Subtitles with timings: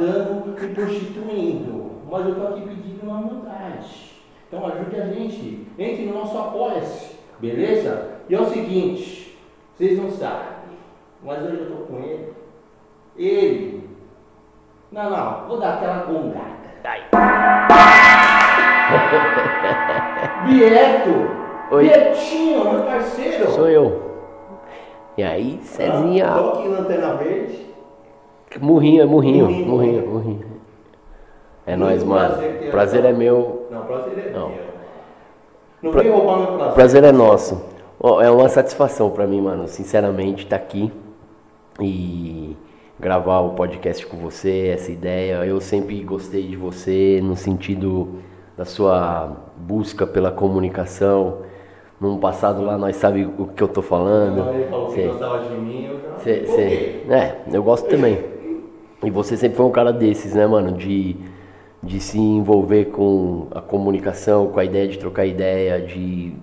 [0.00, 4.10] matando e prostituindo, mas eu estou aqui pedindo uma vontade.
[4.48, 8.08] Então ajude a gente, entre no nosso apoia-se, beleza?
[8.28, 9.38] E é o seguinte,
[9.76, 10.48] vocês não sabem,
[11.22, 12.32] mas hoje eu estou com ele.
[13.16, 13.90] Ele.
[14.90, 16.60] Não, não, vou dar aquela gongada.
[20.46, 21.40] Bieto!
[21.70, 21.88] Oi.
[21.88, 23.50] Bietinho, meu parceiro!
[23.50, 24.10] Sou eu.
[25.16, 26.28] E aí, Cezinha?
[26.28, 27.69] Ah, tô aqui na antena verde.
[28.60, 29.66] Murrinho, é murrinho, Murrinho.
[29.68, 30.44] murrinho, murrinho.
[31.66, 32.34] É nóis, mano.
[32.34, 34.48] prazer Prazer é meu, Não, prazer é Não.
[34.48, 34.58] meu.
[35.82, 36.74] Não Pra- vem roubar meu prazer.
[36.74, 37.62] prazer é nosso.
[38.22, 40.90] É uma satisfação pra mim, mano, sinceramente, estar aqui
[41.78, 42.56] e
[42.98, 45.44] gravar o podcast com você, essa ideia.
[45.44, 48.16] Eu sempre gostei de você no sentido
[48.56, 51.38] da sua busca pela comunicação.
[52.00, 54.48] Num passado lá, nós sabe o que eu tô falando.
[54.54, 56.16] Ele falou que gostava de mim, eu já...
[56.18, 58.18] Cê, cê- é, eu gosto também.
[59.02, 60.72] E você sempre foi um cara desses, né, mano?
[60.72, 61.16] De,
[61.82, 66.34] de se envolver com a comunicação, com a ideia de trocar ideia, de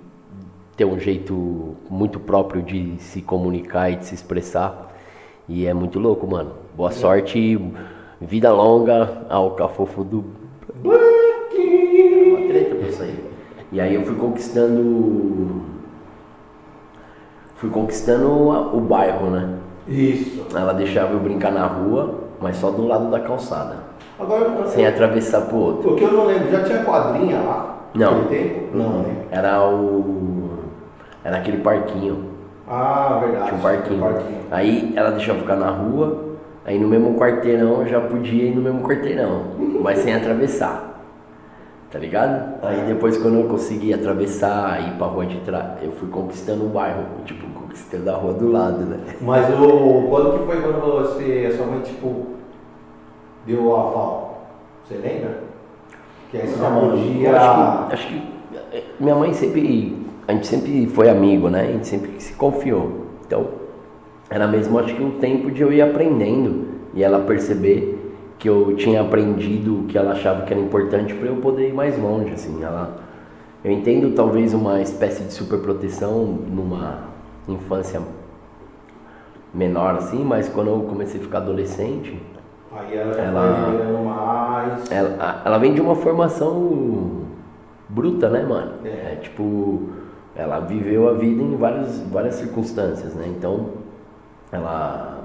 [0.75, 4.96] ter um jeito muito próprio de se comunicar e de se expressar.
[5.47, 6.52] E é muito louco, mano.
[6.76, 7.59] Boa sorte,
[8.20, 10.26] vida longa ao cafofo do.
[10.84, 10.97] Uma
[12.47, 13.16] treta pra aí.
[13.72, 15.61] E aí eu fui conquistando.
[17.55, 18.28] Fui conquistando
[18.76, 19.58] o bairro, né?
[19.87, 20.46] Isso.
[20.55, 23.75] Ela deixava eu brincar na rua, mas só do lado da calçada.
[24.19, 25.93] Agora, eu- Sem atravessar pro outro.
[25.93, 27.75] o que eu não lembro, já tinha quadrinha lá?
[27.93, 28.25] Não.
[28.25, 28.75] Tempo?
[28.75, 29.16] Não, né?
[29.31, 30.49] Era o.
[31.23, 32.25] Era aquele parquinho.
[32.67, 33.45] Ah, verdade.
[33.47, 34.05] Tinha um parquinho.
[34.51, 36.25] Aí ela deixava eu ficar na rua,
[36.66, 39.43] aí no mesmo quarteirão eu já podia ir no mesmo quarteirão,
[39.81, 40.84] mas sem atravessar.
[41.91, 42.55] Tá ligado?
[42.63, 46.69] Aí depois quando eu consegui atravessar, ir pra rua de trás, eu fui conquistando o
[46.69, 47.45] bairro, tipo,
[47.78, 48.97] conquistando a rua do lado, né?
[49.22, 50.08] Mas o...
[50.09, 52.26] quando que foi quando você, a sua mãe, tipo,
[53.46, 54.47] deu a aval?
[54.84, 55.44] Você lembra?
[56.32, 57.38] Que aí você já podia...
[57.38, 58.22] Acho que, acho que
[58.74, 60.06] eh, minha mãe sempre.
[60.28, 61.62] A gente sempre foi amigo, né?
[61.62, 63.06] A gente sempre se confiou.
[63.26, 63.47] Então,
[64.30, 67.94] era mesmo acho que o tempo de eu ir aprendendo e ela perceber
[68.38, 71.73] que eu tinha aprendido o que ela achava que era importante para eu poder ir
[71.73, 72.62] mais longe, assim.
[72.62, 73.00] Ela,
[73.64, 77.16] eu entendo talvez uma espécie de superproteção numa
[77.47, 78.02] infância
[79.53, 82.22] menor assim, mas quando eu comecei a ficar adolescente,
[82.70, 84.91] Aí ela Ela- mais...
[84.91, 87.22] ela, ela vem de uma formação
[87.90, 88.73] bruta, né, mano?
[88.84, 89.14] É.
[89.14, 89.90] É, tipo,
[90.35, 93.26] ela viveu a vida em várias, várias circunstâncias, né?
[93.35, 93.70] Então,
[94.52, 95.23] ela,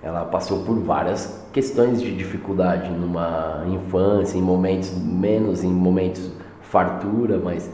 [0.00, 6.30] ela passou por várias questões de dificuldade numa infância, em momentos menos, em momentos
[6.62, 7.68] fartura, mas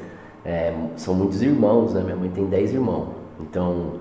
[0.44, 2.00] é, são muitos irmãos, né?
[2.02, 3.08] Minha mãe tem 10 irmãos.
[3.40, 3.94] Então,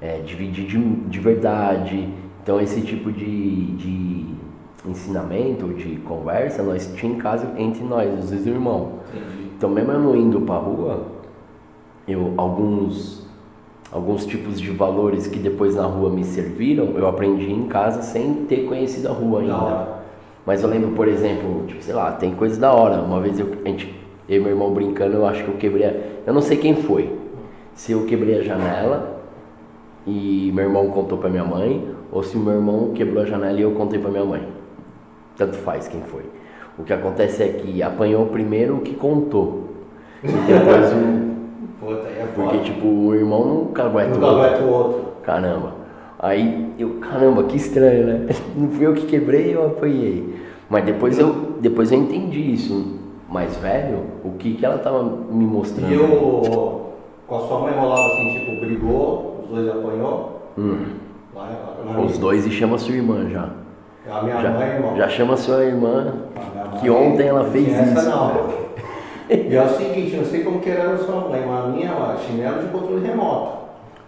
[0.00, 2.08] é, dividir de, de verdade.
[2.42, 4.26] Então, esse tipo de, de
[4.86, 9.00] ensinamento, de conversa, nós tínhamos em casa entre nós, os irmãos.
[9.56, 11.06] Então, mesmo eu não indo pra rua,
[12.06, 13.26] eu, alguns,
[13.90, 18.44] alguns tipos de valores que depois na rua me serviram, eu aprendi em casa sem
[18.46, 19.96] ter conhecido a rua ainda.
[20.44, 23.02] Mas eu lembro, por exemplo, tipo, sei lá, tem coisa da hora.
[23.02, 23.92] Uma vez eu, a gente,
[24.28, 25.84] eu e meu irmão brincando, eu acho que eu quebrei.
[25.84, 25.94] A,
[26.24, 27.15] eu não sei quem foi.
[27.76, 29.20] Se eu quebrei a janela
[30.06, 33.62] e meu irmão contou pra minha mãe, ou se meu irmão quebrou a janela e
[33.62, 34.48] eu contei pra minha mãe.
[35.36, 36.22] Tanto faz quem foi.
[36.78, 39.68] O que acontece é que apanhou primeiro o que contou.
[40.24, 41.26] E depois o.
[41.78, 44.64] Puta, é Porque, tipo, o irmão nunca aguenta o outro.
[44.64, 45.04] o outro.
[45.22, 45.74] Caramba.
[46.18, 48.26] Aí eu, caramba, que estranho, né?
[48.56, 50.34] Não fui eu que quebrei, eu apanhei.
[50.70, 52.98] Mas depois eu, depois eu entendi isso,
[53.30, 55.92] mais velho, o que, que ela tava me mostrando.
[55.92, 56.85] E eu,
[57.26, 60.42] com a sua mãe rolava assim, tipo, brigou, os dois apanhou.
[60.58, 60.86] Hum,
[61.34, 61.50] Lá,
[61.84, 63.48] lá, os dois e chama sua irmã já.
[64.10, 64.96] A minha Já, mãe, irmão.
[64.96, 68.08] já chama sua irmã, A minha que mãe ontem ela fez essa isso.
[68.10, 68.66] Não.
[69.28, 71.68] E é o seguinte, eu não sei como que era a sua mãe, mas a
[71.68, 73.56] minha ó, chinelo de controle remoto.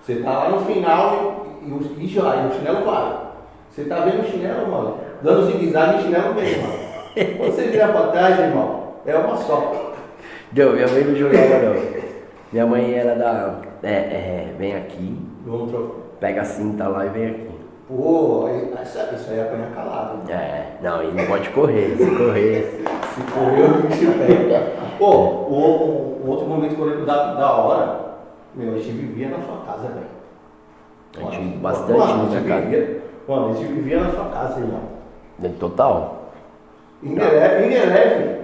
[0.02, 3.16] Você tá lá no final e, e, o- e já, e o chinelo vai.
[3.70, 4.94] Você tá vendo o chinelo, mano?
[5.20, 6.78] Dando zigue-zague e o chinelo vem, mano.
[7.36, 9.92] Quando você vira pra trás, irmão, é uma só.
[10.52, 12.07] Deu, minha mãe não jogava não.
[12.52, 13.60] Minha mãe era da.
[13.82, 15.94] É, é, vem aqui, Vamos trocar.
[16.20, 17.48] pega a cinta lá e vem aqui.
[17.88, 20.18] Pô, aí, essa- isso aí é apanhar calado.
[20.18, 20.30] mano.
[20.30, 22.82] É, não, e não pode correr, se correr.
[23.14, 24.72] Se correu, o bicho pega.
[24.98, 28.00] Pô, o, outro momento que eu lembro da, da hora,
[28.54, 30.06] meu, a gente vivia na sua casa, velho.
[31.16, 33.00] A gente Mano, bastante mano, na a minha gente casa.
[33.28, 34.80] Mano, a gente vivia na sua casa, irmão.
[35.58, 36.30] Total.
[37.02, 38.37] Indeleve, Indeleve.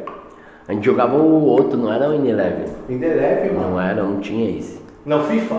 [0.66, 2.64] A gente jogava o outro, não era o Ineleven.
[2.88, 3.70] Indeleve, mano.
[3.70, 4.80] Não era, não tinha esse.
[5.04, 5.56] Não, FIFA.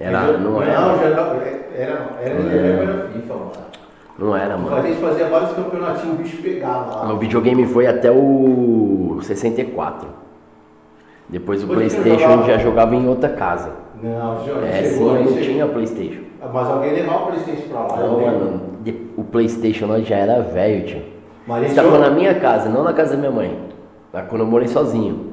[0.00, 0.80] Era- Eu- não era.
[0.80, 1.20] Não, já era,
[1.76, 3.50] era, era Indeleve, era FIFA, mano.
[4.18, 4.82] Não era, A mano.
[4.82, 7.12] gente fazia vários campeonatinhos, o bicho pegava lá.
[7.12, 10.08] O videogame foi até o 64.
[11.28, 13.70] Depois o você Playstation jogava- já jogava em outra casa.
[14.02, 15.44] Não, já É, sim, chegou, eu aí não chegou.
[15.44, 16.20] tinha Playstation.
[16.52, 17.96] Mas alguém levava o Playstation pra lá.
[17.98, 18.60] Não, mano,
[19.16, 21.02] o Playstation nós já era velho, tio.
[21.46, 23.58] Você tá falando na minha casa, não na casa da minha mãe.
[24.12, 25.32] Lá quando eu morei sozinho.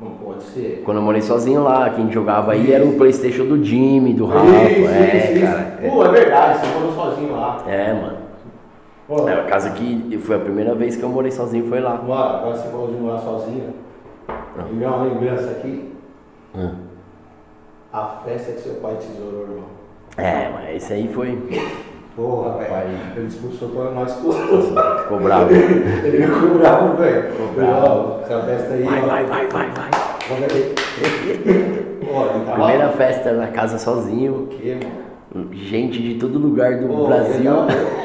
[0.00, 0.82] Não pode ser.
[0.84, 4.46] Quando eu morei sozinho lá, quem jogava aí era o Playstation do Jimmy, do Rafa.
[4.46, 5.46] Isso, é, isso, isso.
[5.46, 5.78] cara.
[5.80, 7.62] É, Pô, é verdade, você morou sozinho lá.
[7.68, 8.18] é, mano.
[9.06, 11.94] Pô, É a casa que foi a primeira vez que eu morei sozinho foi lá.
[11.96, 13.74] Mano, agora você falou de morar sozinho.
[14.70, 15.92] Me deu uma lembrança aqui.
[16.54, 16.74] Hum.
[17.92, 19.64] A festa que seu pai tesourou, irmão.
[20.16, 21.38] É, mas esse aí foi.
[22.16, 22.72] Porra, velho.
[23.16, 24.66] Ele expulsou toda nós todos.
[25.02, 25.48] Ficou bravo.
[26.04, 27.30] Ele ficou bravo, velho.
[27.32, 28.20] Ficou bravo.
[28.22, 29.06] Essa festa aí, Vai, ó.
[29.06, 29.90] vai, vai, vai, vai.
[30.50, 30.74] Ele
[32.46, 32.52] tava...
[32.56, 34.32] Primeira festa na casa sozinho.
[34.34, 35.48] O quê, mano?
[35.54, 37.50] Gente de todo lugar do Pô, Brasil.
[37.54, 38.02] tava-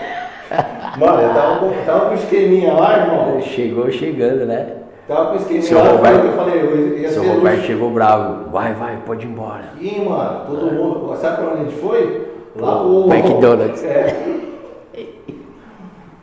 [0.97, 3.41] Mano, eu tava com, tava com esqueminha lá, irmão.
[3.41, 4.67] Chegou chegando, né?
[5.05, 8.49] Tava com esqueminha Seu lá, Roberto- eu falei, eu ia Seu Roberto chegou bravo.
[8.49, 9.65] Vai, vai, pode ir embora.
[9.79, 11.13] Ih, mano, todo mundo.
[11.17, 12.27] Sabe pra onde a gente foi?
[12.59, 13.13] Lá pro.
[13.13, 13.83] McDonald's.
[13.83, 14.37] É.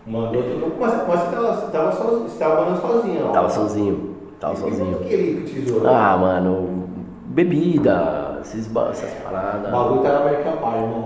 [0.06, 0.72] Mandou todo.
[0.78, 3.32] Mas, mas você tava, você tava, so, você tava morando sozinho, ó.
[3.32, 4.14] Tava sozinho.
[4.38, 4.96] Tava sozinho.
[4.96, 5.88] O que ele tesouro?
[5.88, 6.84] Ah, mano,
[7.26, 9.70] bebida, esses, essas O paradas.
[9.70, 11.04] bagulho tá na American Pie, irmão.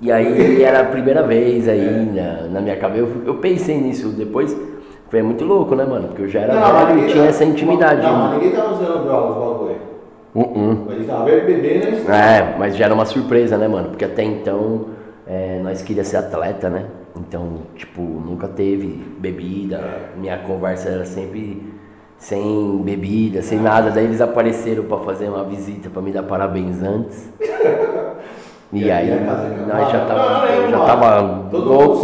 [0.00, 3.02] E aí era a primeira vez aí na, na minha cabeça.
[3.06, 4.56] Eu, eu pensei nisso depois.
[5.10, 6.08] Foi muito louco, né, mano?
[6.08, 8.02] Porque eu já era mas velho e tinha tá- essa intimidade.
[8.02, 8.36] Não, mas né?
[8.38, 9.76] ninguém tava usando drogas, o bagulho.
[10.34, 10.84] Uh -uh.
[10.88, 12.04] Mas tava bebendo, né?
[12.08, 13.90] É, mas já era uma surpresa, né, mano?
[13.90, 14.86] Porque até então
[15.26, 16.86] é, nós queríamos ser atleta, né?
[17.16, 18.88] Então, tipo, nunca teve
[19.18, 19.80] bebida.
[20.16, 21.62] Minha conversa era sempre
[22.18, 23.90] sem bebida, sem nada.
[23.90, 27.32] Daí eles apareceram pra fazer uma visita pra me dar parabéns antes.
[28.72, 29.08] E E aí
[29.68, 31.20] nós já tava, não, eu já tava
[31.52, 32.02] louco.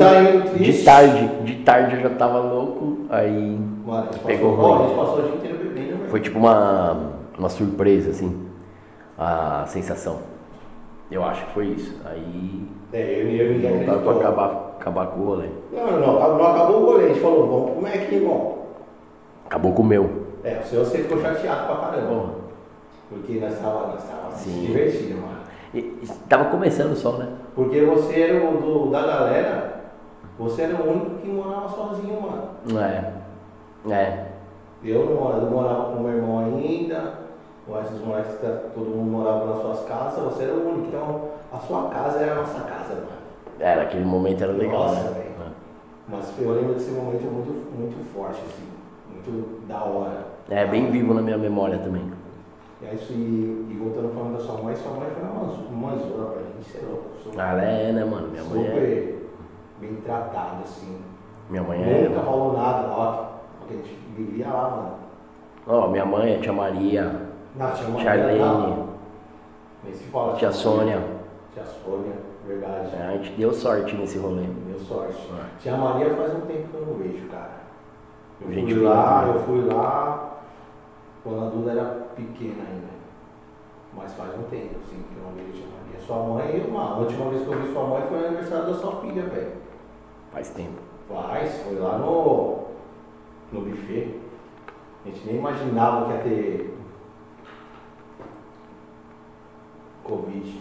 [0.56, 2.98] De tarde, de tarde eu já tava louco.
[3.10, 4.84] Aí Mano, Pegou passou, ó, ruim.
[4.84, 6.10] a gente passou o dia inteiro bebendo, velho.
[6.10, 6.96] foi tipo uma,
[7.40, 8.46] uma surpresa, assim,
[9.18, 10.18] a sensação.
[11.10, 11.96] Eu acho que foi isso.
[12.04, 14.12] Aí É, eu, eu voltaram acreditou.
[14.14, 15.48] pra acabar, acabar com o rolê.
[15.72, 17.04] Não, não, não, não acabou o rolê.
[17.06, 18.58] A gente falou, vamos comer aqui, irmão.
[19.46, 20.28] Acabou com o meu.
[20.44, 22.08] É, o senhor você ficou chateado pra caramba.
[22.08, 22.32] Porra.
[23.08, 25.40] Porque nós tava, nós tava se divertindo, mano.
[25.74, 27.28] E, e tava começando só, né?
[27.56, 29.80] Porque você era o do, da galera,
[30.38, 32.80] você era o único que morava sozinho, mano.
[32.80, 33.92] É.
[33.92, 34.26] É.
[34.84, 37.14] Eu não morava, eu morava com meu irmão ainda,
[37.70, 40.88] com esses moleques, que tá- todo mundo morava nas suas casas, você era o único.
[40.88, 41.20] Então,
[41.52, 43.20] a sua casa era a nossa casa, mano.
[43.58, 45.10] Era, aquele momento era legal, Nossa, né?
[45.10, 45.30] velho.
[46.08, 48.66] Mas eu lembro desse momento muito, muito forte, assim,
[49.12, 50.26] muito da hora.
[50.48, 52.10] É, bem vivo na minha memória também.
[52.82, 55.70] E aí, isso, e, e voltando falando da sua mãe, sua mãe foi uma manzo-
[55.70, 57.04] manzona pra gente, você é louco.
[57.22, 58.28] Sou Ah, ela é, né, mano?
[58.28, 58.70] Minha mãe é.
[58.70, 59.30] super
[59.80, 60.98] bem tratada, assim.
[61.48, 62.08] Minha mãe é.
[62.08, 63.24] Nunca falou nada, ó,
[63.60, 64.90] porque a gente vivia lá, mano.
[65.84, 67.20] Ó, minha mãe é tia Maria,
[67.56, 68.88] Não, tinha uma Charlene, não.
[69.82, 70.36] Nem se fala.
[70.36, 71.02] tia Sônia.
[71.52, 72.14] Tia Sônia,
[72.46, 72.94] verdade.
[72.94, 74.42] É, a gente deu sorte nesse rolê.
[74.42, 75.18] Deu sorte.
[75.32, 75.58] É.
[75.58, 77.60] Tia Maria faz um tempo que eu não vejo, cara.
[78.40, 80.38] Eu Gente fui lá, eu fui lá
[81.22, 82.90] quando a Duda era pequena ainda.
[83.96, 86.00] Mas faz um tempo, assim, que eu não vejo tia Maria.
[86.06, 88.74] Sua mãe, uma, a última vez que eu vi sua mãe foi no aniversário da
[88.74, 89.52] sua filha, velho.
[90.32, 90.78] Faz tempo.
[91.08, 92.66] Faz, foi lá no,
[93.52, 94.20] no buffet.
[95.04, 96.79] A gente nem imaginava que ia ter
[100.10, 100.60] Covid.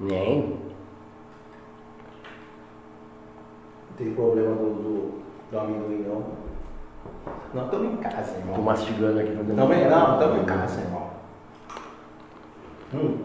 [0.00, 0.58] Nem.
[3.98, 6.24] Tem problema do, do, do amendoim, não.
[7.52, 8.62] Não, estamos em casa, Tô irmão.
[8.62, 9.36] mastigando aqui.
[9.36, 11.10] Também não, estamos em casa, irmão.
[12.94, 13.18] Hum,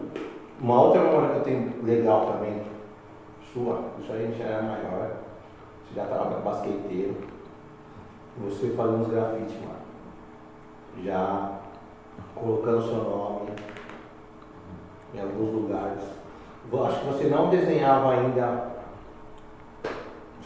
[0.60, 2.62] uma outra memória que eu tenho legal também,
[3.52, 5.16] sua, isso aí a gente já era maior,
[5.86, 7.16] você já estava basqueteiro,
[8.38, 9.74] você fazendo uns grafites, mano.
[11.02, 11.60] Já
[12.34, 13.50] colocando seu nome
[15.14, 16.02] em alguns lugares.
[16.86, 18.68] Acho que você não desenhava ainda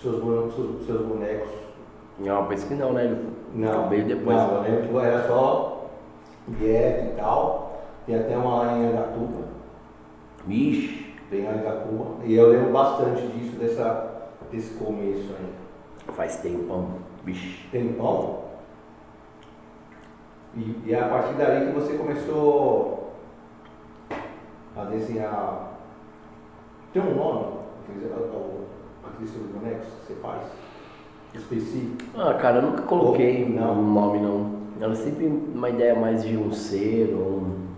[0.03, 1.49] seus, bonecos- seus, seus bonecos.
[2.19, 3.17] Não, penso que não, né?
[3.55, 4.37] Não, Veio depois.
[4.37, 5.87] Não, eu lembro que era só
[6.49, 7.81] dieta e tal.
[8.05, 9.45] Tem até uma lá em Angatuba,
[10.47, 11.15] Vixe.
[11.31, 12.25] tem em Angatuba.
[12.25, 16.15] E eu lembro bastante disso, dessa, desse começo aí.
[16.15, 16.89] Faz tempão.
[17.25, 17.69] Vixe.
[17.71, 18.45] Tem pão?
[20.57, 22.98] E, e é a partir daí que você começou
[24.79, 25.73] a desenhar
[26.93, 27.47] Tem um nome,
[27.83, 30.43] aqueles, seus bonecos que você faz?
[31.35, 31.97] Específico?
[32.17, 33.73] Ah, cara, eu nunca coloquei Oh, não.
[33.75, 34.59] um nome não.
[34.81, 37.69] Era sempre uma ideia mais de um ser ou um.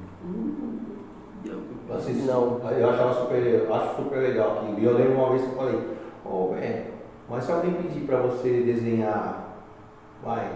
[1.92, 2.61] Assim, Não.
[2.71, 4.78] Eu achava super, acho super legal aquilo.
[4.78, 5.80] E eu lembro uma vez que eu falei,
[6.25, 6.85] ô, velho,
[7.28, 9.57] mas se alguém pedir pra você desenhar,
[10.23, 10.49] vai,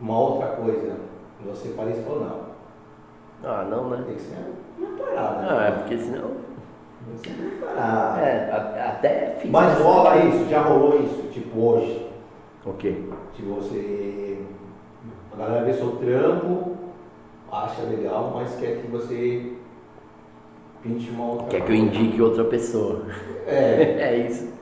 [0.00, 0.96] uma outra coisa,
[1.44, 2.42] você isso ou não?
[3.42, 4.04] Ah, não, né?
[4.06, 4.36] Tem que ser
[4.82, 5.46] uma parada.
[5.46, 5.76] É né?
[5.78, 6.30] porque senão.
[7.16, 8.20] Ser uma parada.
[8.20, 9.50] É, a- até fiz.
[9.50, 12.06] Mas rola isso, já rolou isso, tipo hoje.
[12.64, 12.96] O quê?
[13.36, 14.38] Se você.
[15.32, 16.76] A galera vê seu trampo,
[17.50, 19.52] acha legal, mas quer que você
[20.82, 23.02] pinte uma outra Quer que eu indique outra pessoa.
[23.46, 24.52] É, É isso.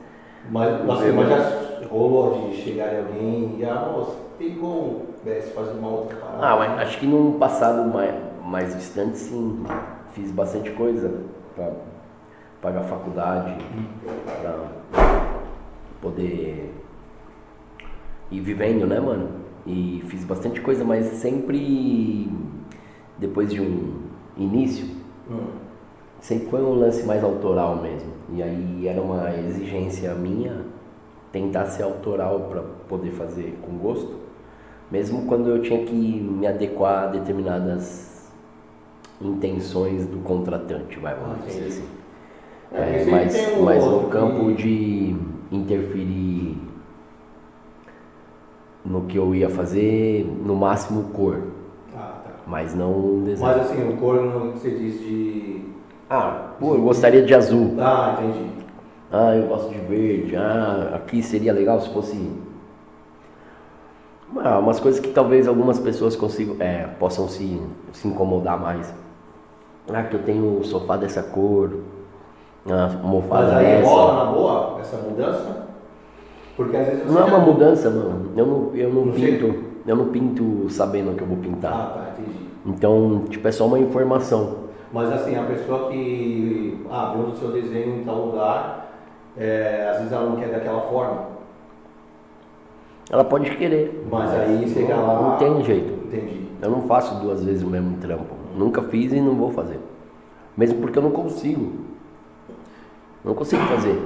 [0.50, 1.36] mas, Não assim, mas não.
[1.38, 5.88] já rolou de chegar em alguém e, ah, moça, tem como né, se fazer uma
[5.88, 6.46] outra parada?
[6.46, 9.64] Ah, mas acho que num passado mais, mais distante, sim.
[10.12, 11.22] Fiz bastante coisa
[11.54, 11.70] pra
[12.60, 13.56] pagar faculdade,
[14.40, 14.68] pra
[16.02, 16.74] poder
[18.30, 19.28] ir vivendo, né, mano?
[19.66, 22.28] E fiz bastante coisa, mas sempre
[23.18, 24.00] depois de um
[24.36, 24.86] início,
[25.30, 25.46] Hum.
[26.20, 28.10] sempre foi um lance mais autoral mesmo.
[28.32, 30.64] E aí era uma exigência minha
[31.30, 34.16] tentar ser autoral para poder fazer com gosto,
[34.90, 38.09] mesmo quando eu tinha que me adequar a determinadas
[39.20, 41.84] intenções do contratante, vai, vamos Ah, dizer assim.
[42.72, 45.16] É, É, mas, um mas no campo que- de
[45.50, 46.56] interferir
[48.84, 51.42] no que eu ia fazer, no máximo cor,
[51.94, 52.30] Ah, tá.
[52.46, 53.50] mas não desenho.
[53.50, 55.62] Mas assim, o corno que você diz de.
[56.08, 57.76] Ah, pô, eu gostaria de azul.
[57.78, 58.50] Ah, entendi.
[59.12, 60.36] Ah, eu gosto de verde.
[60.36, 62.30] Ah, aqui seria legal se fosse.
[64.36, 67.60] Ah, umas coisas que talvez algumas pessoas consigam, é, possam se,
[67.92, 68.92] se incomodar mais.
[69.92, 71.70] Ah, que eu tenho o sofá dessa cor,
[72.66, 75.66] a Mas almofada aí rola na boa essa mudança?
[76.56, 77.12] Porque às vezes você.
[77.12, 78.30] Não é uma mudança, mano.
[78.36, 79.38] Eu não, eu não Não sei.
[79.38, 79.70] pinto.
[79.86, 81.72] Eu não pinto sabendo que eu vou pintar.
[81.72, 82.38] Ah, tá, entendi.
[82.66, 84.68] Então, tipo, é só uma informação.
[84.92, 88.92] Mas assim, a pessoa que ah, viu o seu desenho em tal lugar,
[89.36, 91.30] é, às vezes ela não quer daquela forma.
[93.10, 94.06] Ela pode querer.
[94.10, 95.22] Mas aí chega lá.
[95.22, 95.92] Não tem jeito.
[96.06, 96.46] Entendi.
[96.60, 98.39] Eu não faço duas vezes o mesmo trampo.
[98.54, 99.78] Nunca fiz e não vou fazer.
[100.56, 101.72] Mesmo porque eu não consigo.
[103.24, 103.98] Não consigo fazer.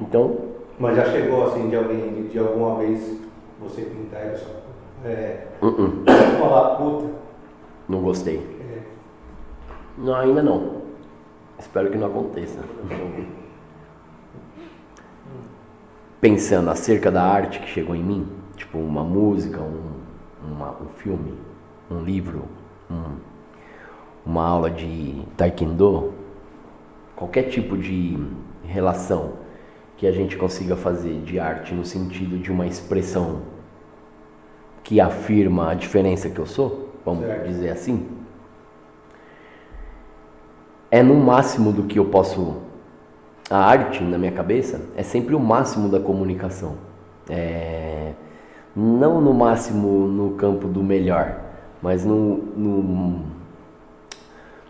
[0.00, 0.36] Então,
[0.78, 3.20] Mas já chegou assim de alguém, de alguma vez
[3.60, 4.50] você pintar e só.
[5.04, 5.46] É.
[5.62, 7.10] uh -uh, Falar, puta.
[7.88, 8.38] não gostei.
[8.38, 8.82] é,
[9.98, 10.82] Não, ainda não.
[11.58, 12.58] Espero que não aconteça.
[16.20, 19.92] Pensando acerca da arte que chegou em mim, tipo uma música, um,
[20.52, 21.34] uma- um filme,
[21.90, 22.44] um livro,
[22.90, 23.16] um-
[24.24, 26.12] uma aula de taekwondo,
[27.14, 28.18] qualquer tipo de
[28.64, 29.34] relação
[29.96, 33.42] que a gente consiga fazer de arte no sentido de uma expressão
[34.82, 37.46] que afirma a diferença que eu sou, vamos Certo.
[37.46, 38.06] dizer assim,
[40.90, 42.62] é no máximo do que eu posso.
[43.50, 46.76] A arte, na minha cabeça, é sempre o máximo da comunicação.
[47.28, 48.12] É,
[48.76, 51.40] não no máximo no campo do melhor,
[51.82, 53.20] mas no, no,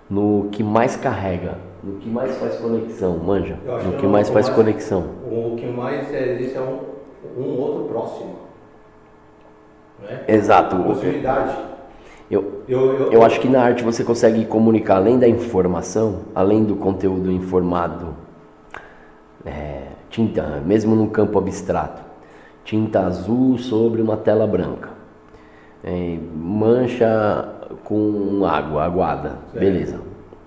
[0.09, 3.59] no que mais carrega, no que mais faz conexão, manja?
[3.65, 5.05] No que que é mais faz mais- conexão.
[5.31, 6.81] O que mais é, existe é um,
[7.41, 8.35] um outro próximo.
[10.03, 10.25] Né?
[10.29, 10.77] Exato.
[10.77, 11.57] Possibilidade.
[12.31, 16.65] Eu, Eu, eu, Eu acho que na arte você consegue comunicar além da informação, além
[16.65, 18.15] do conteúdo informado,
[19.45, 22.03] é, tinta, mesmo no campo abstrato,
[22.65, 24.89] tinta azul sobre uma tela branca,
[25.83, 27.47] é, mancha
[27.83, 29.59] com água, aguada, Certo.
[29.59, 30.01] beleza.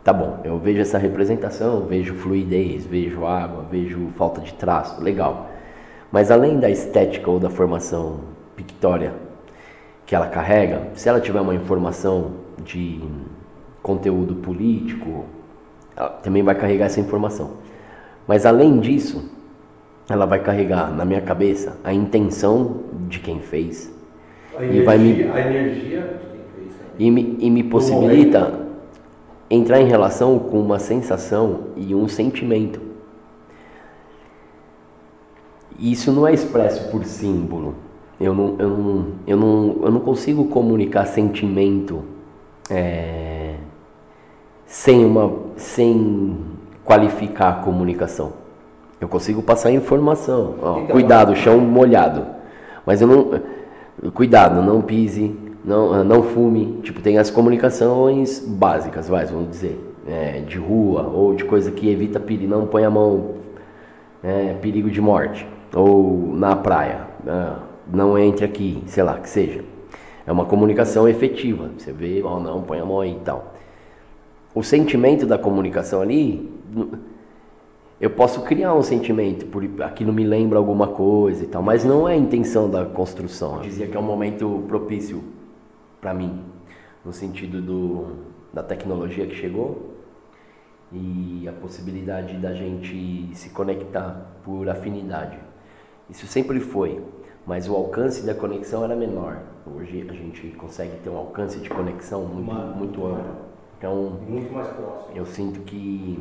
[0.03, 5.49] Tá bom, eu vejo essa representação, vejo fluidez, vejo água, vejo falta de traço, legal.
[6.11, 8.21] Mas além da estética ou da formação
[8.55, 9.11] pictória
[10.05, 12.31] que ela carrega, se ela tiver uma informação
[12.63, 13.01] de
[13.83, 15.25] conteúdo político,
[15.95, 17.51] ela também vai carregar essa informação.
[18.25, 19.29] Mas além disso,
[20.09, 22.77] ela vai carregar na minha cabeça a intenção
[23.09, 23.93] de quem fez
[24.57, 26.73] a e vai me- energia, a energia de quem fez.
[26.75, 26.85] né?
[26.97, 28.67] E me, e me possibilita
[29.49, 32.81] entrar em relação com uma sensação e um sentimento.
[35.79, 37.75] Isso não é expresso por símbolo.
[38.19, 42.03] Eu não, eu não, eu não, eu não consigo comunicar sentimento
[42.69, 43.55] é,
[44.65, 46.35] sem, uma, sem
[46.83, 48.33] qualificar a comunicação.
[48.99, 50.55] Eu consigo passar informação.
[50.61, 52.25] Ó, Então, cuidado, chão molhado.
[52.85, 53.41] Mas eu não.
[54.11, 55.35] Cuidado, não pise,
[55.67, 56.79] não, não fume.
[56.81, 59.87] Tipo, tem as comunicações básicas, vai, vamos dizer.
[60.07, 63.35] é, de rua ou de coisa que evita perigo, não põe a mão,
[64.23, 67.59] é, perigo de morte, ou na praia, ah,
[67.91, 69.63] não entre aqui, sei lá, que seja.
[70.25, 71.69] É uma comunicação efetiva.
[71.77, 73.53] Você vê, ou não, põe a mão aí e tal.
[74.53, 76.49] O sentimento da comunicação ali,
[77.99, 82.07] eu posso criar um sentimento, por aquilo me lembra alguma coisa e tal, mas não
[82.07, 83.57] é a intenção da construção.
[83.57, 85.21] Eu dizia que é um momento propício
[85.99, 86.43] para mim,
[87.03, 89.95] no sentido do, da tecnologia que chegou
[90.91, 95.37] e a possibilidade da gente se conectar por afinidade.
[96.09, 97.03] Isso sempre foi
[97.47, 99.41] mas o alcance da conexão era menor.
[99.65, 103.37] Hoje a gente consegue ter um alcance de conexão muito, muito amplo.
[103.77, 105.15] Então, muito mais próximo.
[105.15, 106.19] Eu sinto que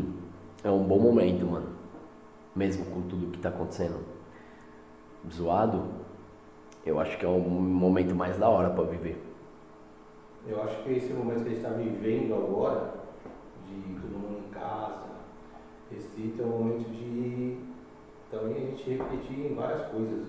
[0.62, 1.67] é um bom momento, mano.
[2.55, 3.99] Mesmo com tudo que está acontecendo
[5.29, 5.83] zoado,
[6.85, 9.21] eu acho que é um momento mais da hora para viver.
[10.48, 12.94] Eu acho que esse momento que a gente está vivendo agora,
[13.66, 15.02] de todo mundo em casa,
[15.90, 17.59] restrito, é um momento de
[18.30, 20.28] também a gente refletir em várias coisas.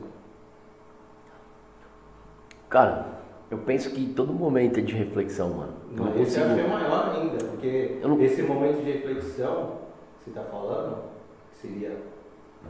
[2.70, 3.06] Cara,
[3.50, 5.74] eu penso que todo momento é de reflexão, mano.
[5.92, 6.46] Não, esse consigo...
[6.46, 8.22] acho que é maior ainda, porque não...
[8.22, 9.78] esse momento de reflexão
[10.20, 11.04] que você está falando,
[11.52, 11.98] que seria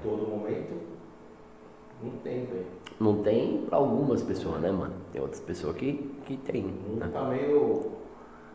[0.03, 0.96] todo momento,
[2.01, 2.65] não tem, velho.
[2.99, 4.93] Não tem pra algumas pessoas, né, mano?
[5.11, 5.93] Tem outras pessoas que,
[6.25, 6.63] que tem.
[6.63, 7.09] Né?
[7.11, 7.91] Tá meio.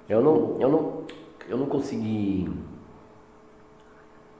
[0.09, 1.03] Eu não, eu não.
[1.49, 2.49] Eu não consegui.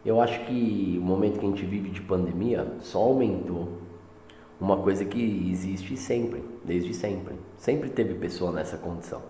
[0.05, 3.69] Eu acho que o momento que a gente vive de pandemia só aumentou
[4.61, 7.35] uma coisa que existe sempre, desde sempre.
[7.57, 9.21] Sempre teve pessoa nessa condição.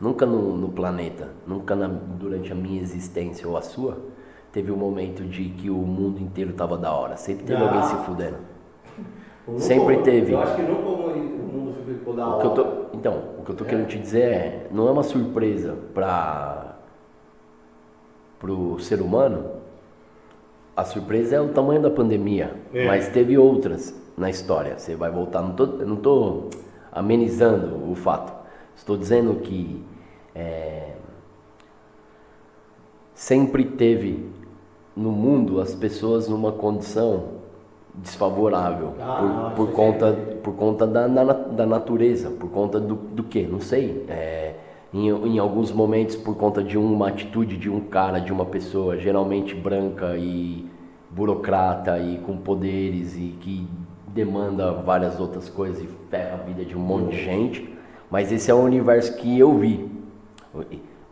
[0.00, 3.98] Nunca no, no planeta, nunca na, durante a minha existência ou a sua,
[4.52, 7.16] teve um momento de que o mundo inteiro tava da hora.
[7.16, 7.66] Sempre teve ah.
[7.66, 8.38] alguém se fudendo.
[9.56, 10.32] Sempre teve.
[10.32, 12.46] Eu acho que nunca o mundo ficou da hora.
[12.46, 13.68] O tô, então, o que eu tô é.
[13.68, 16.76] querendo te dizer é, não é uma surpresa para
[18.42, 19.52] o ser humano.
[20.76, 22.86] A surpresa é o tamanho da pandemia, é.
[22.86, 24.78] mas teve outras na história.
[24.78, 26.50] Você vai voltar, não tô, não estou
[26.92, 28.32] amenizando o fato.
[28.76, 29.84] Estou dizendo que
[30.34, 30.92] é,
[33.12, 34.30] sempre teve
[34.94, 37.37] no mundo as pessoas numa condição
[38.02, 43.22] desfavorável ah, por, por conta, por conta da, da, da, natureza, por conta do, do
[43.22, 43.42] que?
[43.42, 44.04] Não sei.
[44.08, 44.54] É,
[44.92, 48.96] em, em alguns momentos por conta de uma atitude de um cara, de uma pessoa
[48.96, 50.66] geralmente branca e
[51.10, 53.66] burocrata e com poderes e que
[54.08, 57.78] demanda várias outras coisas e ferra a vida de um monte de gente,
[58.10, 59.88] mas esse é o universo que eu vi,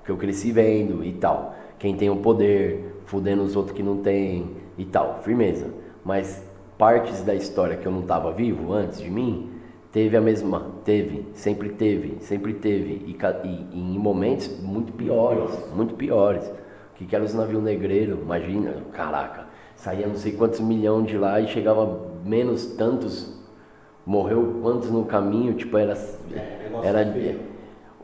[0.05, 1.55] que eu cresci vendo e tal.
[1.79, 5.69] Quem tem o poder, fudendo os outros que não tem e tal, firmeza.
[6.05, 6.46] Mas
[6.79, 9.51] partes da história que eu não estava vivo antes de mim,
[9.93, 15.51] teve a mesma, teve, sempre teve, sempre teve, e, e, e em momentos muito piores,
[15.75, 16.45] muito piores.
[16.45, 21.17] O que, que era os navios negreiros, imagina, caraca, saía não sei quantos milhões de
[21.17, 23.39] lá e chegava menos tantos,
[24.05, 25.93] morreu quantos no caminho, tipo, era.
[26.33, 27.37] É, era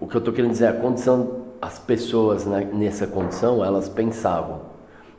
[0.00, 4.62] o que eu estou querendo dizer, a condição, as pessoas né, nessa condição, elas pensavam,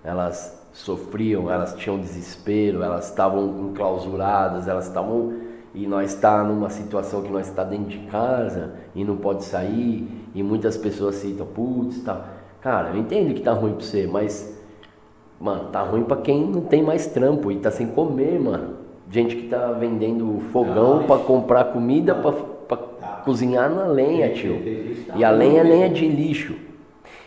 [0.03, 5.33] elas sofriam, elas tinham desespero, elas estavam enclausuradas, elas estavam
[5.73, 10.07] e nós está numa situação que nós está dentro de casa e não pode sair
[10.35, 12.25] e muitas pessoas citam, putz, tá.
[12.59, 14.61] Cara, eu entendo que tá ruim para você, mas
[15.39, 18.83] mano, tá ruim para quem não tem mais trampo e tá sem comer, mano
[19.13, 22.31] gente que tá vendendo fogão ah, para comprar comida para
[22.67, 23.07] tá.
[23.23, 24.59] cozinhar na lenha, tio.
[25.15, 26.55] E a lenha é lenha de lixo.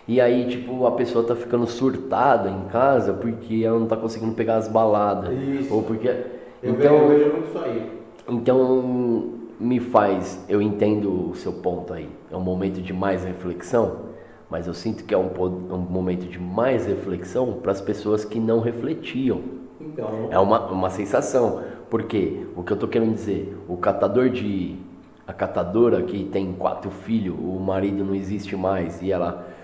[0.08, 4.32] E aí, tipo, a pessoa tá ficando surtada em casa porque ela não tá conseguindo
[4.34, 5.36] pegar as baladas.
[5.36, 5.74] Isso.
[5.74, 6.08] Ou porque.
[6.62, 7.90] Eu então, vejo, muito isso aí.
[8.28, 10.44] Então, me faz.
[10.48, 12.08] Eu entendo o seu ponto aí.
[12.30, 14.06] É um momento de mais reflexão.
[14.48, 15.28] Mas eu sinto que é um,
[15.70, 19.40] um momento de mais reflexão para as pessoas que não refletiam.
[19.80, 21.62] Então, é uma, uma sensação.
[21.90, 24.76] Porque o que eu estou querendo dizer, o catador de.
[25.26, 29.55] A catadora que tem quatro filhos, o marido não existe mais e ela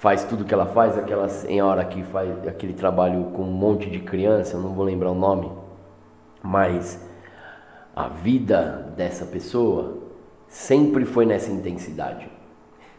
[0.00, 3.98] faz tudo que ela faz, aquela senhora que faz aquele trabalho com um monte de
[3.98, 5.52] criança, não vou lembrar o nome,
[6.42, 7.06] mas
[7.94, 9.98] a vida dessa pessoa
[10.48, 12.26] sempre foi nessa intensidade.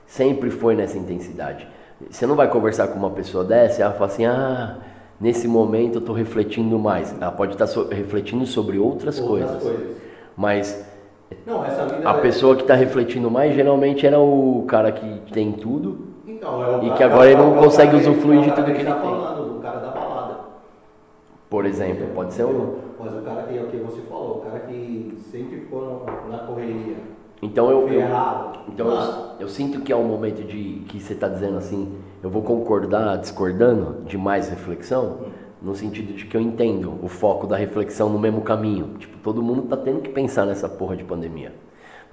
[0.05, 1.67] Sempre foi nessa intensidade.
[2.07, 4.77] Você não vai conversar com uma pessoa dessa e ela fala assim: ah,
[5.19, 7.15] nesse momento eu estou refletindo mais.
[7.19, 9.97] Ela pode estar so refletindo sobre outras, outras coisas, coisas,
[10.37, 10.85] mas
[11.47, 12.21] não, a é...
[12.21, 16.10] pessoa que está refletindo mais geralmente era o cara que tem tudo
[16.41, 19.09] então, é e que agora ele não consegue usufruir de tudo que ele tá tem.
[19.11, 20.39] falando, o cara da balada.
[21.47, 22.79] Por exemplo, pode ser um.
[22.99, 26.39] Mas o cara que é o que você falou, o cara que sempre ficou na
[26.39, 26.95] correria.
[27.43, 28.59] Então eu, eu, errado.
[28.67, 32.29] então eu, eu sinto que é um momento de que você está dizendo assim, eu
[32.29, 35.19] vou concordar discordando de mais reflexão,
[35.61, 38.95] no sentido de que eu entendo o foco da reflexão no mesmo caminho.
[38.97, 41.53] Tipo, todo mundo tá tendo que pensar nessa porra de pandemia.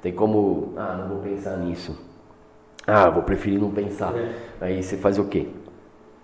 [0.03, 2.08] Tem como, ah, não vou pensar nisso.
[2.89, 4.15] Ah, vou preferir não pensar.
[4.17, 4.35] É.
[4.63, 5.49] Aí você faz o quê?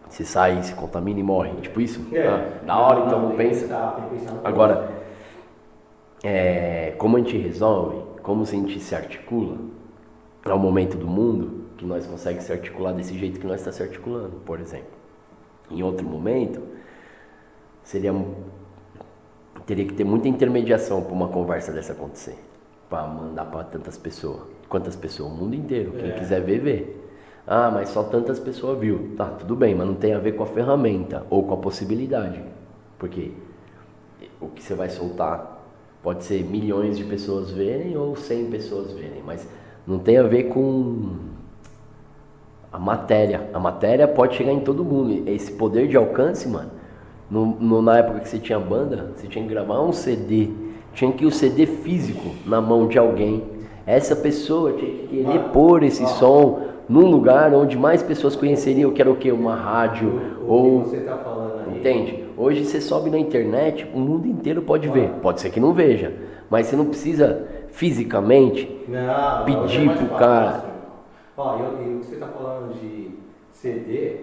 [0.08, 1.52] Você sai, se contamina e morre.
[1.60, 2.00] Tipo isso?
[2.10, 2.26] É.
[2.26, 3.62] Ah, da hora, Não, então não, pensa.
[3.62, 4.90] pensar, pensar Agora,
[6.22, 9.58] é, como a gente resolve, como a gente se articula,
[10.44, 13.70] é o momento do mundo que nós conseguimos se articular desse jeito que nós está
[13.70, 14.88] se articulando, por exemplo.
[15.70, 16.62] Em outro momento,
[17.82, 18.14] seria
[19.66, 22.38] teria que ter muita intermediação para uma conversa dessa acontecer,
[22.88, 24.53] para mandar para tantas pessoas.
[24.74, 25.30] Quantas pessoas?
[25.30, 25.92] O mundo inteiro.
[25.92, 26.12] Quem É.
[26.14, 26.86] quiser ver, vê.
[27.46, 29.10] Ah, mas só tantas pessoas viu.
[29.16, 32.42] Tá, tudo bem, mas não tem a ver com a ferramenta ou com a possibilidade.
[32.98, 33.30] Porque
[34.40, 35.62] o que você vai soltar
[36.02, 39.48] pode ser milhões de pessoas verem ou 100 pessoas verem, mas
[39.86, 41.18] não tem a ver com
[42.72, 43.48] a matéria.
[43.54, 45.22] A matéria pode chegar em todo mundo.
[45.30, 46.72] Esse poder de alcance, mano,
[47.30, 50.48] no, no- na época que você tinha banda, você tinha que gravar um CD,
[50.92, 53.53] tinha que ir o CD físico na mão de alguém.
[53.86, 56.06] Essa pessoa tinha que querer Mano, pôr esse ó.
[56.06, 59.30] som num lugar onde mais pessoas conheceriam, que era o quê?
[59.32, 60.08] Uma rádio
[60.40, 61.78] O, o ou que você tá falando aí.
[61.78, 62.24] Entende?
[62.36, 64.92] Hoje você sobe na internet, o mundo inteiro pode Ah.
[64.92, 65.10] ver.
[65.22, 66.14] Pode ser que não veja,
[66.50, 68.68] mas você não precisa fisicamente.
[68.88, 70.46] Não, Pedir é mais pro fácil, cara.
[70.46, 70.64] irmão.
[71.36, 71.62] Ó, e
[71.94, 73.10] o que você tá falando de
[73.52, 74.20] CD,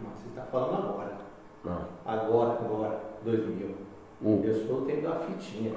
[0.00, 1.12] você tá falando agora.
[1.64, 1.78] Não.
[2.04, 3.68] Agora, agora, 2000.
[4.24, 4.40] Hum.
[4.44, 5.72] Eu sou o tempo da fitinha.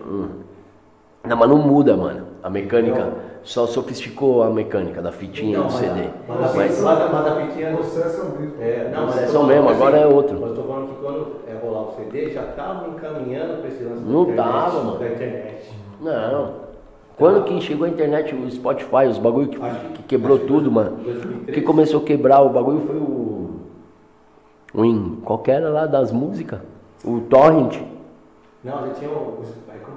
[1.25, 2.25] Não, mas não muda, mano.
[2.41, 3.13] A mecânica Não.
[3.43, 6.10] só sofisticou a mecânica da fitinha Então, do CD.
[6.28, 8.54] Mas, a, Mas, mas, mas a fitinha O não processo é o mesmo.
[8.62, 10.39] É, não, mas é só mesmo, agora assim, é outro.
[10.39, 13.84] Mas eu tô falando que quando é rolar o CD, já tava encaminhando pra esse
[13.84, 14.99] lance da Não internet, tava, mano.
[14.99, 15.71] Da internet.
[16.02, 16.69] Não.
[17.17, 20.71] Quando que chegou a internet, o Spotify, os bagulho que, Acho que- que quebrou tudo,
[20.71, 20.95] mano.
[21.04, 21.49] 2003.
[21.49, 23.49] O que começou a quebrar o bagulho foi o.
[24.73, 26.60] O in, qualquer lá das músicas.
[27.04, 27.82] O Torrent.
[28.63, 29.43] Não, já tinha o.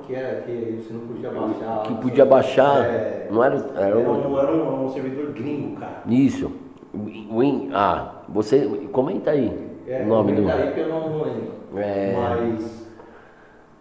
[0.02, 0.40] aí que era?
[0.42, 1.82] Que você não podia baixar.
[1.82, 2.84] Que podia baixar.
[2.84, 3.56] É, Não era.
[3.76, 6.02] Era era, um, era um, um servidor gringo, cara.
[6.06, 6.52] Isso.
[6.94, 7.70] Win.
[7.72, 8.66] Ah, você.
[8.92, 9.50] Comenta aí
[9.86, 10.42] É, o nome do.
[10.42, 11.52] comenta aí que eu não, lembro.
[11.76, 12.12] É.
[12.16, 12.82] Mas.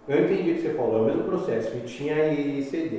[0.07, 2.97] Eu entendi o que você falou, é o mesmo processo, fitinha e CD.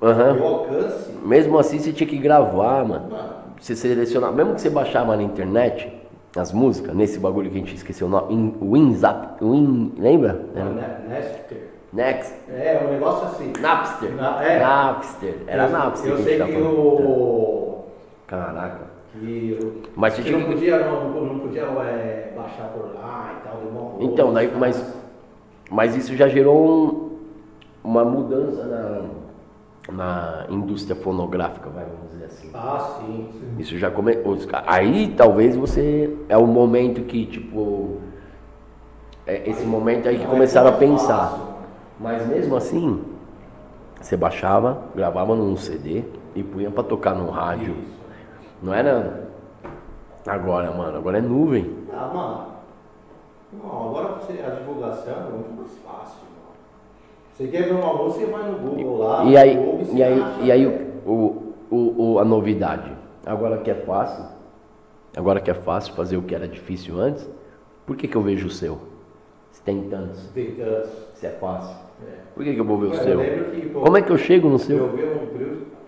[0.00, 3.10] E o alcance, Mesmo assim você tinha que gravar, mano.
[3.10, 4.32] mano, Você selecionar.
[4.32, 5.92] Mesmo que você baixava na internet
[6.36, 8.32] as músicas, nesse bagulho que a gente esqueceu o nome.
[8.32, 9.42] In- WinZap.
[9.44, 9.92] Win.
[9.98, 10.44] Lembra?
[10.54, 11.58] Era né, Napster.
[11.92, 12.34] Next.
[12.50, 13.52] É, um negócio assim.
[13.60, 14.10] Napster.
[14.14, 14.58] Na- é.
[14.58, 15.34] Napster.
[15.46, 16.10] Era eu, Napster.
[16.10, 17.84] Eu que sei que tá o.
[18.26, 18.88] Caraca.
[19.12, 19.58] Que
[19.96, 23.96] Mas que tinha não podia, não, não podia é, baixar por lá e tal, rolo,
[24.00, 24.94] Então, daí, mas,
[25.70, 27.08] mas isso já gerou um-
[27.82, 28.64] uma mudança
[29.88, 32.50] na, na indústria fonográfica, vai, vamos dizer assim.
[32.52, 33.28] Ah, sim.
[33.58, 34.14] Isso já come...
[34.24, 36.14] os ca- Aí talvez você.
[36.28, 37.96] É o momento que, tipo.
[39.26, 41.28] É esse momento aí que Aí começaram a pensar.
[41.30, 41.57] fácil.
[42.00, 43.02] Mas mesmo assim,
[44.00, 47.72] você baixava, gravava num CD e punha pra tocar no rádio.
[47.72, 47.98] Isso.
[48.62, 49.28] Não era.
[50.26, 51.74] Agora, mano, agora é nuvem.
[51.92, 52.46] Ah, mano.
[53.52, 56.54] Não, agora você, a divulgação é muito mais fácil, mano.
[57.34, 59.24] Você quer ver uma música, você vai no Google lá.
[59.24, 60.66] E aí, você e aí, e aí
[61.06, 62.92] o, o, o- a novidade.
[63.24, 64.24] Agora que é fácil,
[65.16, 67.28] agora que é fácil fazer o que era difícil antes,
[67.86, 68.78] por que, que eu vejo o seu?
[69.50, 70.90] Se tem tantos, Tem tantos.
[71.14, 71.74] se é fácil.
[72.06, 72.12] É.
[72.34, 73.24] Por que, que eu vou ver o seu?
[73.24, 74.76] que, pô, Como é que eu chego no seu?
[74.78, 75.42] eu, ver um, pra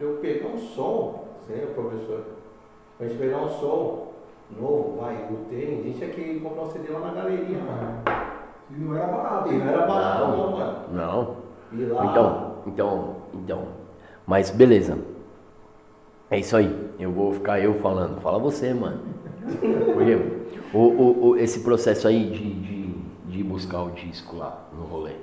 [0.07, 2.25] eu, pegar um som, você lembra, professor?
[2.99, 4.09] Pra gente pegar um som
[4.59, 8.03] novo, vai, o tem, a gente tinha que comprar um CD lá na galeria, mano.
[8.71, 9.53] E não era barato.
[9.53, 10.77] E não era barato não, mano.
[10.93, 11.37] Não.
[11.73, 12.05] E lá.
[12.07, 13.63] Então, então, então.
[14.27, 14.99] Mas beleza.
[16.31, 16.91] É isso aí.
[16.99, 18.21] Eu vou ficar eu falando.
[18.21, 19.01] Fala você, mano.
[19.93, 20.15] Porque
[20.73, 22.87] o, o, o- esse processo aí de, de,
[23.27, 25.15] de buscar o disco lá no rolê.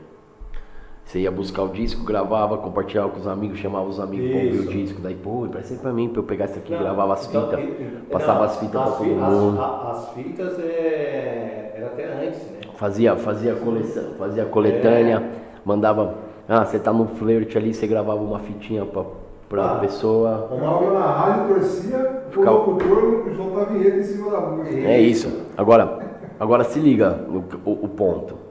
[1.08, 4.60] Você ia buscar o disco, gravava, compartilhava com os amigos, chamava os amigos pra ouvir
[4.60, 5.00] o disco.
[5.02, 7.44] Daí, pô, presta aí pra mim, pra eu pegar isso aqui, Não, gravava as então,
[7.48, 9.62] fitas, e- e- passava não, as fitas pra as todo as- mundo.
[9.62, 12.58] a- As, fitas é, era até antes, né?
[12.76, 15.24] Fazia, fazia coleção, fazia coletânea,
[15.64, 16.16] mandava.
[16.50, 19.04] Ah, você tá no flerte ali, você gravava uma fitinha pra,
[19.48, 19.76] pra Ah.
[19.80, 20.48] pessoa.
[20.50, 24.76] Tomava na rádio, torcia, o Ficava- locutor soltava a vinheta em cima da música.
[24.78, 25.32] É isso.
[25.56, 26.00] Agora,
[26.38, 28.46] agora se liga no- o, o ponto.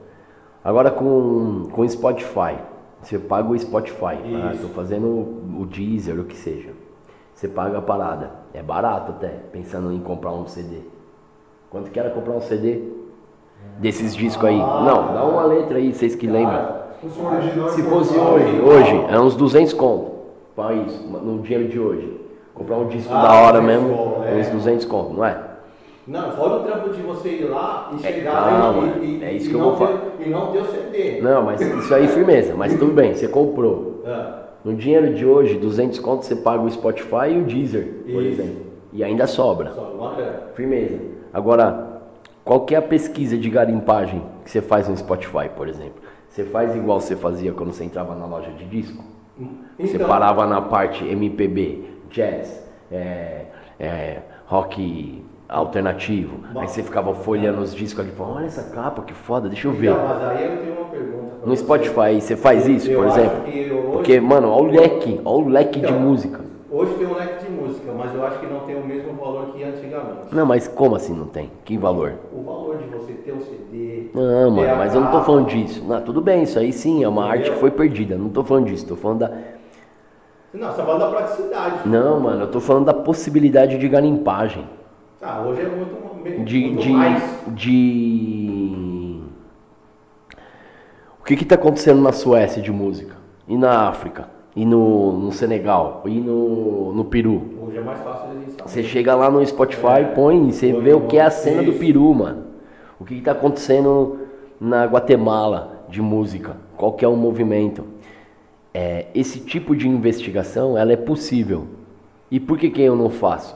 [0.67, 2.57] Agora com com o Spotify,
[3.01, 4.17] você paga o Spotify.
[4.43, 4.63] Ah, Isso.
[4.63, 6.71] tô fazendo o, Deezer, o que seja.
[7.33, 8.31] Você paga a parada.
[8.53, 10.79] É barato até, pensando em comprar um CD.
[11.69, 12.81] Quanto que era comprar um CD?
[13.79, 14.57] Desses discos aí.
[14.57, 16.67] Não, dá uma letra aí, vocês que lembram.
[17.69, 20.11] Se fosse hoje, hoje, é uns 200 conto.
[20.57, 21.07] É isso?
[21.07, 22.21] No dinheiro de hoje.
[22.53, 24.35] Comprar um disco Ah, da hora 200 mesmo, conto, é.
[24.35, 25.46] uns 200 conto, não é?
[26.07, 29.33] Não, fora o trampo de você ir lá e É, chegar calma, e, e, é
[29.33, 31.21] isso e que eu não vou ter, e não ter o CD.
[31.21, 32.55] Não, mas isso aí firmeza.
[32.55, 34.03] Mas tudo bem, você comprou.
[34.05, 38.23] Ah, No dinheiro de hoje, 200 conto você paga o Spotify e o Deezer, por
[38.23, 38.41] Isso.
[38.41, 38.61] exemplo.
[38.93, 39.73] E ainda sobra.
[40.15, 40.43] grana.
[40.55, 40.97] Firmeza.
[41.33, 42.01] Agora,
[42.45, 46.01] qual que é a pesquisa de garimpagem que você faz no Spotify, por exemplo?
[46.29, 49.03] Você faz igual você fazia quando você entrava na loja de disco?
[49.77, 53.45] Você Então, parava na parte MPB, jazz, é,
[53.79, 56.39] é, rock alternativo.
[56.55, 59.71] Aí você ficava folheando os discos ali, falando, olha essa capa, que foda, deixa eu
[59.71, 59.91] ver.
[59.91, 61.35] Então, mas aí eu tenho uma pergunta.
[61.41, 61.63] pra No você.
[61.63, 63.41] Spotify, você faz isso, Eu por exemplo?
[63.43, 66.45] hoje- Porque, mano, olha o leque, olha o leque de Então, música.
[66.69, 69.53] Hoje tem um leque de música, mas eu acho que não tem o mesmo valor
[69.53, 70.27] que antigamente.
[70.35, 71.49] Não, mas como assim não tem?
[71.63, 72.13] Que valor?
[72.33, 74.09] O valor de você ter um CD.
[74.13, 75.83] Não, mano, mas eu não tô falando disso.
[75.87, 77.39] Não, tudo bem, isso aí sim é uma Entendeu?
[77.39, 78.17] arte que foi perdida.
[78.17, 79.31] Não tô falando disso, tô falando da.
[80.53, 81.87] Não, você tá falando da praticidade.
[81.87, 84.65] Não, mano, eu tô falando da possibilidade de garimpagem.
[85.21, 86.59] Ah, hoje é muito, De.
[86.65, 87.23] muito de, mais.
[87.55, 89.21] de...
[91.19, 93.15] O que que tá acontecendo na Suécia de música?
[93.47, 94.29] E na África?
[94.55, 96.03] E no, no Senegal?
[96.05, 97.41] E no, no Peru?
[97.61, 98.61] Hoje é mais fácil de.
[98.61, 100.03] Você chega lá no Spotify, É.
[100.03, 101.79] põe, você Põe vê o no- que é a cena do isso.
[101.79, 102.43] Peru, mano.
[102.99, 104.19] O que está acontecendo
[104.59, 107.85] na Guatemala de música, qual que é o movimento.
[108.73, 111.65] É, esse tipo de investigação, ela é possível.
[112.29, 113.55] E por que, que eu não faço?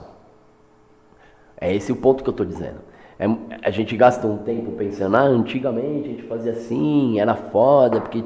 [1.61, 2.81] É esse o ponto que eu estou dizendo.
[3.19, 3.27] É,
[3.61, 8.23] a gente gasta um tempo pensando, ah, antigamente a gente fazia assim, era foda, porque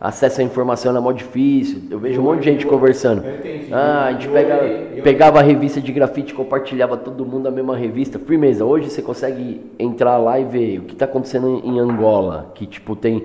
[0.00, 1.82] acesso à informação era mó difícil.
[1.90, 3.24] Eu vejo um monte de gente conversando.
[3.72, 4.58] Ah, a gente pega,
[5.02, 8.20] pegava a revista de grafite, compartilhava todo mundo a mesma revista.
[8.20, 12.66] Firmeza, hoje você consegue entrar lá e ver o que está acontecendo em Angola, que
[12.66, 13.24] tipo tem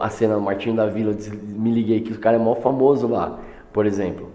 [0.00, 3.38] a cena Martinho da Vila, me liguei que o cara é mó famoso lá,
[3.72, 4.30] por exemplo.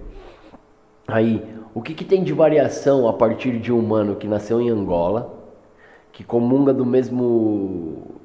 [1.08, 1.44] Aí,
[1.74, 5.34] o que, que tem de variação a partir de um humano que nasceu em Angola,
[6.12, 8.20] que comunga do mesmo,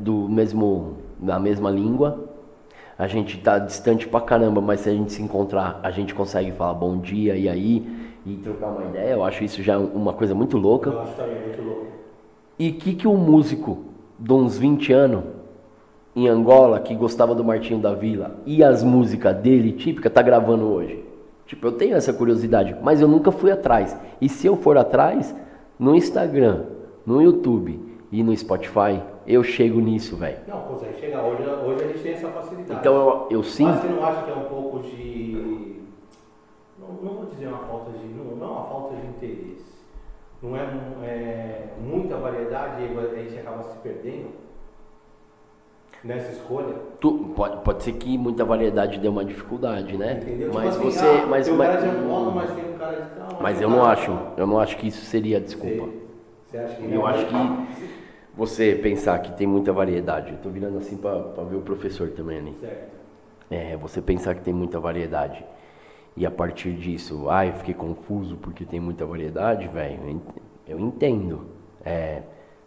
[0.00, 2.28] do mesmo da mesma língua,
[2.98, 6.52] a gente tá distante pra caramba, mas se a gente se encontrar, a gente consegue
[6.52, 7.86] falar bom dia e aí
[8.26, 9.12] e trocar uma ideia.
[9.12, 10.90] Eu acho isso já uma coisa muito louca.
[10.90, 11.86] Eu acho também muito louco.
[12.58, 13.84] E o que, que um músico
[14.18, 15.24] de uns 20 anos
[16.14, 20.66] em Angola, que gostava do Martinho da Vila e as músicas dele típica, tá gravando
[20.66, 21.03] hoje?
[21.46, 23.96] Tipo, eu tenho essa curiosidade, mas eu nunca fui atrás.
[24.20, 25.34] E se eu for atrás,
[25.78, 26.64] no Instagram,
[27.04, 27.78] no YouTube
[28.10, 30.38] e no Spotify, eu chego nisso, velho.
[30.48, 31.22] Não, consegue chegar.
[31.22, 32.80] Hoje, hoje a gente tem essa facilidade.
[32.80, 33.80] Então eu, eu Mas sinto.
[33.80, 35.80] você não acha que é um pouco de.
[36.78, 38.06] Não, não vou dizer uma falta de.
[38.06, 39.64] Não, não é uma falta de interesse.
[40.42, 40.60] Não é,
[41.02, 44.43] é muita variedade e a gente acaba se perdendo
[46.04, 46.74] nessa escolha.
[47.00, 50.20] Tu, pode, pode ser que muita variedade dê uma dificuldade, né?
[50.22, 50.52] Entendeu?
[50.52, 51.06] Mas tipo assim, você.
[51.06, 53.38] ah, mas, tem um mas, cara de Angola, mas tem um cara de tal.
[53.40, 54.18] mas eu não acho.
[54.36, 55.88] Eu não acho que isso seria desculpa.
[56.46, 57.94] Você, acha que Eu acho que
[58.36, 60.32] você pensar que tem muita variedade.
[60.32, 62.56] Eu tô virando assim pra, pra ver o professor também ali.
[62.60, 62.94] Certo.
[63.50, 65.44] É, você pensar que tem muita variedade.
[66.16, 70.20] E a partir disso, ai, fiquei confuso porque tem muita variedade, velho.
[70.66, 71.46] Eu entendo.
[71.84, 72.22] É,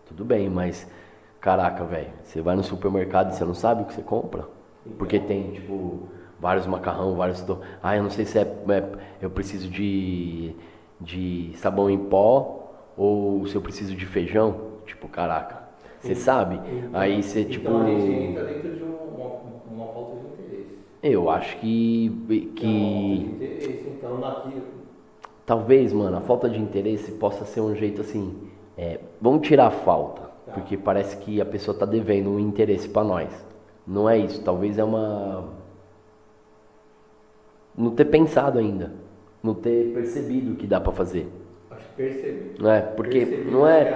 [0.05, 0.87] tudo bem, mas
[1.41, 4.47] caraca, velho, você vai no supermercado e você não sabe o que você compra?
[4.97, 7.43] Porque tem, tipo, vários macarrão, vários.
[7.81, 10.53] Ah, eu não sei se é, é- eu preciso de,
[10.99, 14.73] de sabão em pó ou se eu preciso de feijão.
[14.85, 15.67] Tipo, caraca.
[15.99, 16.59] Você sabe?
[16.93, 17.67] Aí você, tipo.
[17.71, 19.27] Então a gente entra dentro de um- uma,
[19.85, 20.77] uma falta de interesse.
[21.03, 22.09] Eu acho que.
[22.55, 24.63] Que de interesse, então naquilo.
[25.45, 28.35] talvez, mano, a falta de interesse possa ser um jeito assim.
[28.77, 30.26] é, vamos tirar a falta.
[30.47, 30.53] Tá.
[30.53, 33.29] Porque parece que a pessoa tá devendo um interesse pra nós.
[33.85, 34.41] Não é isso.
[34.41, 35.49] Talvez é uma.
[37.77, 38.93] Não ter pensado ainda.
[39.43, 41.29] Não ter percebido o que dá pra fazer.
[41.69, 42.55] Acho que percebi.
[42.59, 42.81] Não é?
[42.81, 43.93] Porque Percebi, não é.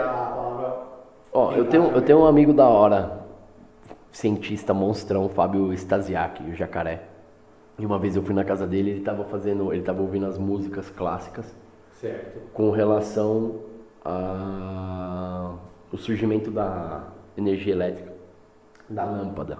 [1.33, 3.25] Ó, eu tenho, eu tenho um amigo da hora,
[4.11, 7.03] cientista monstrão, Fábio Stasiak, o jacaré.
[7.79, 10.37] E uma vez eu fui na casa dele, ele tava fazendo, ele tava ouvindo as
[10.37, 11.55] músicas clássicas
[11.93, 12.41] Certo.
[12.53, 13.61] com relação
[14.03, 15.53] a
[15.91, 18.11] o surgimento da energia elétrica
[18.89, 19.57] da lâmpada.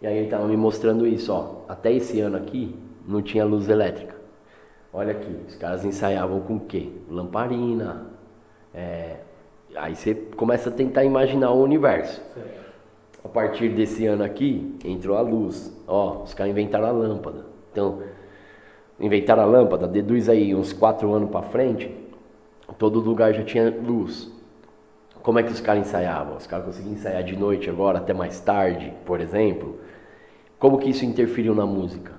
[0.00, 1.62] E aí ele tava me mostrando isso, ó.
[1.68, 4.14] Até esse ano aqui não tinha luz elétrica.
[4.92, 6.90] Olha aqui, os caras ensaiavam com o quê?
[7.08, 8.06] Lamparina.
[8.74, 9.16] é,
[9.74, 12.22] Aí você começa a tentar imaginar o universo.
[13.22, 15.76] A partir desse ano aqui, entrou a luz.
[15.86, 17.44] Ó, os caras inventaram a lâmpada.
[17.70, 18.02] Então,
[18.98, 21.94] inventaram a lâmpada, deduz aí uns quatro anos para frente,
[22.78, 24.32] todo lugar já tinha luz.
[25.28, 26.38] Como é que os caras ensaiavam?
[26.38, 29.78] Os caras conseguiam ensaiar de noite agora até mais tarde, por exemplo.
[30.58, 32.12] Como que isso interferiu na música?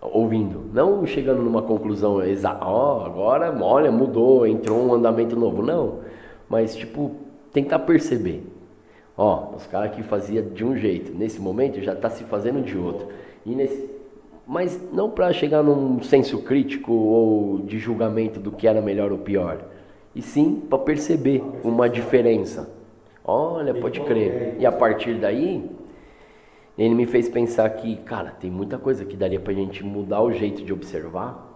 [0.00, 6.02] ouvindo, não chegando numa conclusão exata, ó, agora, olha, mudou, entrou um andamento novo, não,
[6.48, 7.16] mas tipo,
[7.52, 8.46] tentar perceber,
[9.18, 12.78] ó, os caras que fazia de um jeito, nesse momento já está se fazendo de
[12.78, 13.08] outro,
[13.44, 13.90] e nesse,
[14.46, 19.18] mas não para chegar num senso crítico ou de julgamento do que era melhor ou
[19.18, 19.58] pior,
[20.16, 22.74] e sim para perceber uma diferença.
[23.22, 24.56] Olha, pode crer.
[24.58, 25.70] E a partir daí,
[26.78, 30.32] ele me fez pensar que, cara, tem muita coisa que daria pra gente mudar o
[30.32, 31.54] jeito de observar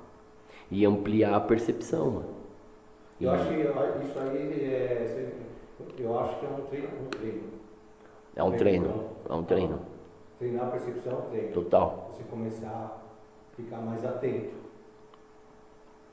[0.70, 2.28] e ampliar a percepção, mano.
[3.18, 5.32] Eu acho que isso aí é.
[5.98, 6.88] Eu acho que é um treino.
[7.02, 7.42] Um treino.
[8.36, 9.80] É um treino, é um treino.
[10.38, 11.52] Treinar a percepção é um treino.
[11.52, 12.10] Total.
[12.12, 14.59] Você começar a ficar mais atento.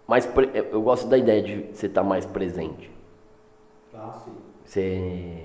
[0.07, 0.27] Mas
[0.71, 2.89] eu gosto da ideia de você estar mais presente.
[3.91, 4.13] Tá?
[4.23, 4.31] Sim.
[4.63, 5.43] Você.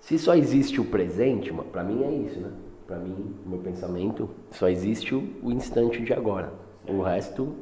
[0.00, 2.52] Se só existe o presente, pra mim é isso, né?
[2.86, 6.52] Pra mim, meu pensamento, só existe o, o instante de agora.
[6.86, 7.54] O resto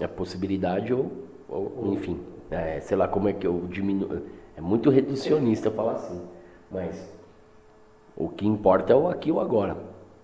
[0.00, 1.12] é possibilidade ou,
[1.48, 2.18] ou enfim,
[2.50, 4.22] é, sei lá como é que eu diminuo.
[4.56, 6.22] É muito reducionista falar assim,
[6.70, 7.14] mas
[8.16, 9.76] o que importa é o aqui e o agora.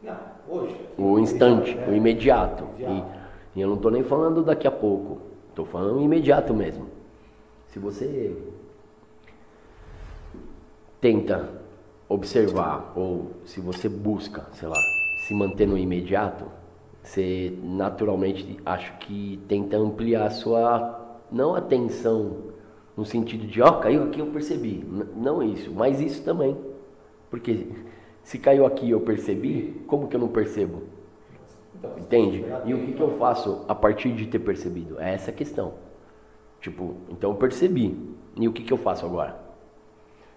[0.02, 0.16] Não,
[0.48, 0.76] hoje.
[0.96, 1.86] O instante, né?
[1.86, 2.64] o imediato.
[2.78, 3.17] Imediato.
[3.58, 5.18] E, eu não tô nem falando daqui a pouco.
[5.52, 6.86] Tô falando imediato mesmo.
[7.66, 8.36] Se você
[11.00, 11.50] tenta
[12.08, 14.78] observar ou se você busca, sei lá,
[15.26, 16.44] se manter no imediato,
[17.02, 22.36] você naturalmente acho que tenta ampliar a sua não atenção
[22.96, 24.84] no sentido de, ó, caiu aqui eu percebi.
[25.16, 26.56] Não isso, mas isso também.
[27.28, 27.66] Porque
[28.22, 30.97] se caiu aqui eu percebi, como que eu não percebo?
[31.78, 32.44] Então, Entende?
[32.64, 35.00] E o que, que eu faço a partir de ter percebido?
[35.00, 35.74] É essa a questão.
[36.60, 37.96] Tipo, então eu percebi.
[38.36, 39.36] E o que, que eu faço agora?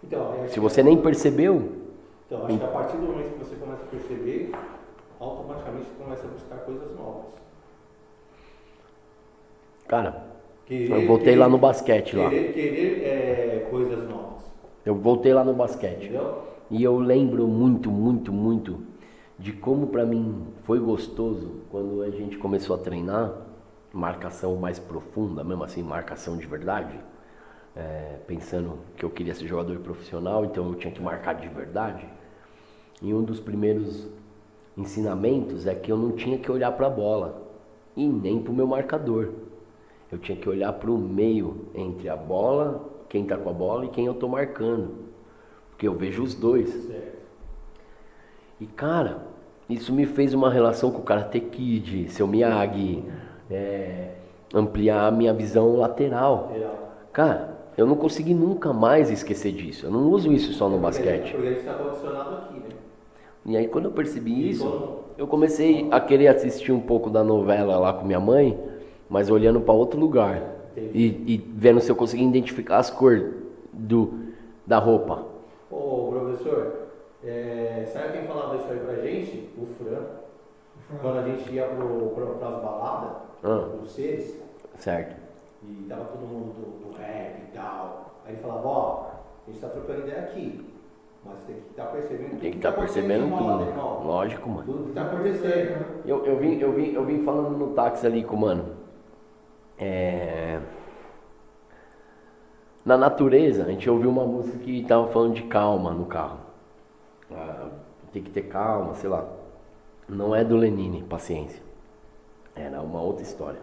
[0.03, 1.71] Então, Se você nem percebeu,
[2.25, 4.51] Então, acho que a partir do momento que você começa a perceber,
[5.19, 7.25] automaticamente você começa a buscar coisas novas.
[9.87, 10.23] cara,
[10.65, 12.29] Querer- eu voltei lá no basquete lá.
[12.29, 14.41] Querer, querer é, coisas novas.
[14.85, 16.05] Eu voltei lá no basquete.
[16.05, 16.43] Entendeu?
[16.69, 18.79] E eu lembro muito, muito, muito
[19.41, 23.33] de como pra mim foi gostoso quando a gente começou a treinar
[23.91, 26.97] marcação mais profunda, mesmo assim, marcação de verdade.
[27.75, 32.07] É, pensando que eu queria ser jogador profissional, então eu tinha que marcar de verdade.
[33.01, 34.07] E um dos primeiros
[34.77, 37.41] ensinamentos é que eu não tinha que olhar para a bola
[37.97, 39.29] e nem para o meu marcador.
[40.11, 43.85] Eu tinha que olhar para o meio entre a bola, quem está com a bola
[43.85, 44.93] e quem eu estou marcando.
[45.71, 46.91] Porque eu vejo os dois.
[48.59, 49.30] E cara,
[49.69, 53.03] isso me fez uma relação com o Karate Kid, seu Miyagi,
[53.49, 54.09] é,
[54.53, 56.51] ampliar a minha visão lateral.
[57.13, 59.85] Cara, eu não consegui nunca mais esquecer disso.
[59.85, 61.31] Eu não uso isso só no basquete.
[61.31, 62.75] Porque a gente está condicionado aqui, né?
[63.45, 67.77] E aí quando eu percebi isso, eu comecei a querer assistir um pouco da novela
[67.77, 68.59] lá com minha mãe,
[69.09, 70.41] mas olhando para outro lugar.
[70.77, 73.23] E, e vendo se eu conseguia identificar as cores
[73.73, 74.13] do,
[74.65, 75.25] da roupa.
[75.69, 76.90] Ô, professor,
[77.23, 79.49] é, sabe quem falava isso aí pra gente?
[79.57, 80.01] O Fran.
[81.01, 83.11] Quando a gente ia pro, pro, pras baladas,
[83.43, 83.69] Ah.
[83.81, 84.37] os seres,
[84.75, 85.15] Certo.
[85.63, 88.11] e tava todo mundo do, do rap e tal.
[88.25, 89.05] Aí ele falava, ó,
[89.47, 90.67] a gente tá trocando ideia aqui.
[91.23, 93.57] Mas tem que estar percebendo tudo Tem que tá estar percebendo tudo.
[93.59, 94.03] né, irmão?
[94.03, 94.63] Lógico, mano.
[94.65, 95.85] Tudo que tá acontecendo.
[96.05, 98.75] Eu, eu, vim, eu, vim, eu vim falando no táxi ali com o mano.
[99.77, 100.59] É...
[102.83, 106.39] Na natureza, a gente ouviu uma música que tava falando de calma no carro.
[107.33, 107.69] Ah,
[108.11, 109.27] tem que ter calma, sei lá.
[110.07, 111.61] Não é do Lenine, paciência.
[112.55, 113.59] Era uma outra história.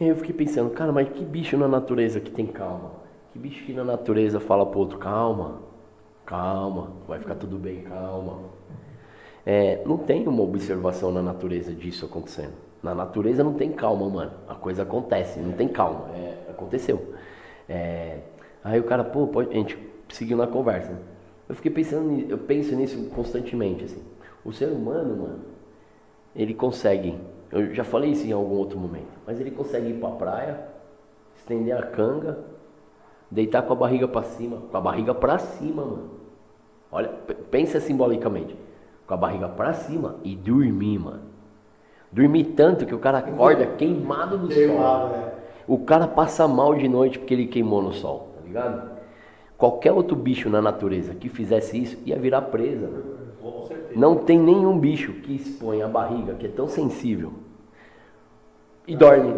[0.00, 2.90] E aí eu fiquei pensando, cara, mas que bicho na natureza que tem calma?
[3.32, 5.60] Que bicho que na natureza fala pro outro, calma,
[6.26, 8.38] calma, vai ficar tudo bem, calma.
[9.46, 12.54] É, não tem uma observação na natureza disso acontecendo.
[12.82, 14.32] Na natureza não tem calma, mano.
[14.48, 16.08] A coisa acontece, não tem calma.
[16.14, 17.14] É, aconteceu.
[17.68, 18.20] É,
[18.62, 20.92] aí o cara, pô, pode, a gente seguiu na conversa.
[20.92, 20.98] né?
[21.54, 24.02] Eu fiquei pensando, eu penso nisso constantemente, assim.
[24.44, 25.38] O ser humano, mano,
[26.34, 27.16] ele consegue,
[27.52, 30.58] eu já falei isso em algum outro momento, mas ele consegue ir pra praia,
[31.36, 32.40] estender a canga,
[33.30, 36.10] deitar com a barriga pra cima, com a barriga pra cima, mano.
[36.90, 37.08] Olha,
[37.52, 38.56] pensa simbolicamente.
[39.06, 41.22] Com a barriga pra cima e dormir, mano.
[42.10, 44.56] Dormir tanto que o cara acorda queimado do sol.
[44.56, 45.32] Queimado, né?
[45.68, 48.93] O cara passa mal de noite porque ele queimou no sol, tá ligado?
[49.56, 52.88] Qualquer outro bicho na natureza que fizesse isso ia virar presa.
[52.88, 53.04] mano.
[53.40, 53.98] Com certeza.
[53.98, 57.32] Não tem nenhum bicho que expõe a barriga, que é tão sensível.
[58.86, 59.32] E dorme.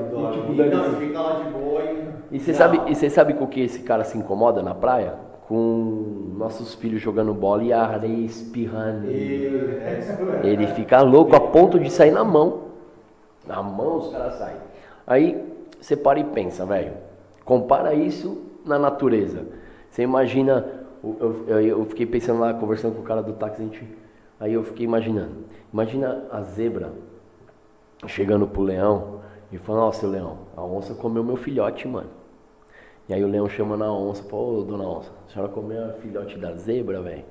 [2.33, 5.27] E, você sabe, e você sabe com o que esse cara se incomoda na praia?
[5.49, 9.09] com nossos filhos jogando bola e a areia espirrando.
[9.09, 10.41] É.
[10.43, 12.63] Ele fica louco a ponto de sair na mão.
[13.47, 14.57] Na mão os caras saem.
[15.07, 15.41] Aí
[15.81, 16.95] você para e pensa, velho.
[17.45, 19.47] Compara isso na natureza.
[19.97, 20.85] Você imagina.
[21.03, 23.83] Eu, eu, eu fiquei pensando lá, conversando com o cara do táxi, gente,
[24.39, 25.45] aí eu fiquei imaginando.
[25.73, 26.93] Imagina a zebra
[28.07, 29.21] chegando pro leão
[29.51, 32.11] e falando, ó, seu leão, a onça comeu meu filhote, mano.
[33.09, 35.93] E aí o leão chama na onça, fala, ô dona onça, a senhora comeu a
[35.95, 37.25] filhote da zebra, velho?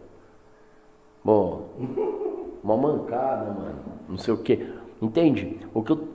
[1.24, 1.70] Bom,
[2.64, 3.80] uma mancada, mano.
[4.10, 4.74] Não sei o que.
[5.00, 5.60] Entende?
[5.72, 6.08] O que eu,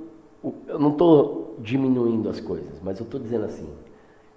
[0.67, 3.69] eu não tô diminuindo as coisas, mas eu tô dizendo assim,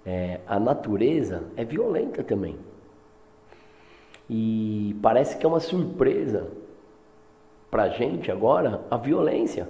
[0.06, 2.56] é, a natureza é violenta também.
[4.28, 6.48] E parece que é uma surpresa
[7.70, 9.68] pra gente agora a violência.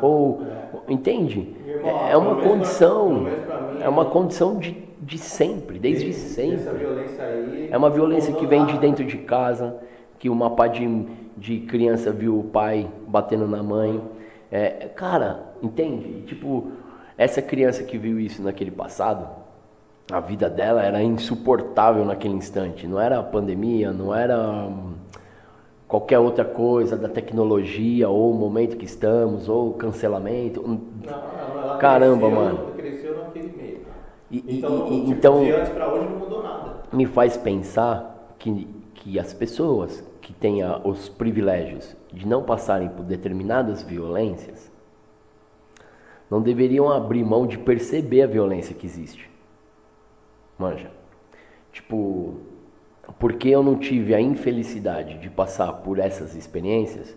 [0.00, 0.42] Ou,
[0.88, 0.92] é.
[0.92, 1.54] entende?
[1.66, 6.08] Irmão, É uma menos pra- condição, pra mim, é uma condição de, de sempre, desde
[6.10, 6.86] Essa sempre.
[7.20, 7.68] aí.
[7.70, 9.76] É uma violência que vem de dentro de casa,
[10.18, 10.86] que uma pá de,
[11.36, 14.00] de criança viu o pai batendo na mãe.
[14.50, 16.22] É, cara, entende?
[16.22, 16.68] Tipo,
[17.18, 19.28] essa criança que viu isso naquele passado,
[20.10, 22.86] a vida dela era insuportável naquele instante.
[22.86, 24.94] Não era a pandemia, não era hum,
[25.86, 30.60] qualquer outra coisa da tecnologia, ou o momento que estamos, ou o cancelamento.
[30.60, 31.12] Hum, Não,
[31.54, 32.58] não, ela Caramba, cresceu, mano.
[32.76, 33.80] Cresceu naquele meio.
[34.30, 36.76] E- e- então, e- tipo, então- de antes pra hoje não mudou nada.
[36.92, 43.04] me faz pensar que, que as pessoas que têm os privilégios de não passarem por
[43.04, 44.70] determinadas violências
[46.30, 49.30] não deveriam abrir mão de perceber a violência que existe.
[50.58, 50.90] Manja.
[51.72, 52.34] Tipo,
[53.18, 57.16] porque eu não tive a infelicidade de passar por essas experiências,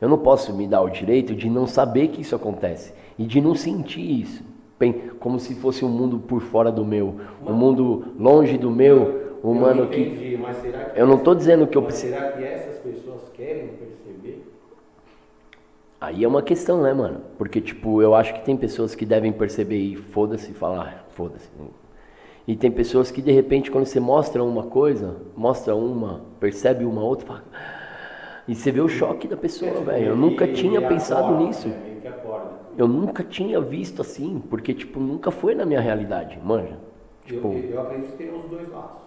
[0.00, 3.40] eu não posso me dar o direito de não saber que isso acontece e de
[3.40, 4.42] não sentir isso,
[4.78, 9.38] bem, como se fosse um mundo por fora do meu, um mundo longe do meu,
[9.44, 12.14] um eu mano que entendi, mas será que eu não tô dizendo que eu preciso.
[12.14, 14.44] Será que essas pessoas querem perceber?
[16.00, 17.20] Aí é uma questão, né, mano?
[17.38, 21.04] Porque tipo, eu acho que tem pessoas que devem perceber e foda-se e falar, "Ah,
[21.10, 21.48] foda-se.
[22.46, 27.02] E tem pessoas que de repente quando você mostra uma coisa, mostra uma, percebe uma
[27.02, 27.44] outra, fala,
[28.46, 30.08] e você vê o choque da pessoa, velho.
[30.08, 31.68] Eu nunca tinha pensado acorda, nisso.
[31.68, 31.74] né?
[32.76, 36.76] Eu nunca tinha visto assim, porque tipo, nunca foi na minha realidade, manja.
[37.24, 38.98] Tipo, eu, eu acredito que tem os dois lados.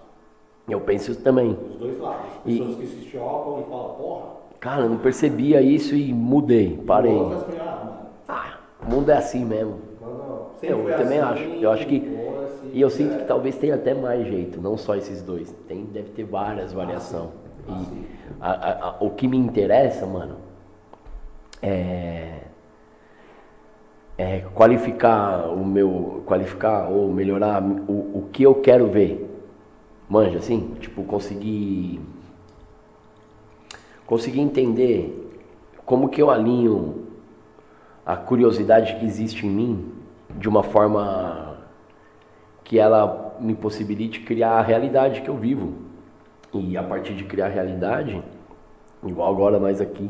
[0.67, 1.51] eu penso também.
[1.51, 2.31] Os dois lados.
[2.45, 4.25] E- Pessoas que se chocam e falam, porra.
[4.59, 7.13] Cara, eu não percebia isso e mudei, parei.
[7.13, 9.79] E ah, Ah, o mundo é assim mesmo.
[10.07, 11.43] Não, Eu também assim, acho.
[11.63, 11.99] Eu acho que.
[11.99, 13.17] foda-se, E eu sinto é.
[13.19, 15.53] que talvez tenha até mais jeito, não só esses dois.
[15.67, 17.29] Tem, deve ter várias variações.
[17.67, 18.05] Ah, E sim.
[18.39, 20.37] a- a- a- o que me interessa, mano,
[21.61, 22.41] é,
[24.17, 26.23] é qualificar o meu.
[26.25, 29.25] Qualificar ou melhorar o, o que eu quero ver.
[30.09, 30.75] Manja, assim?
[30.79, 32.01] Tipo, conseguir.
[34.05, 35.23] Conseguir entender
[35.85, 37.07] como que eu alinho
[38.05, 39.91] a curiosidade que existe em mim
[40.38, 41.57] de uma forma
[42.63, 45.73] que ela me possibilite criar a realidade que eu vivo.
[46.53, 48.21] E a partir de criar a realidade,
[49.05, 50.09] igual agora nós aqui,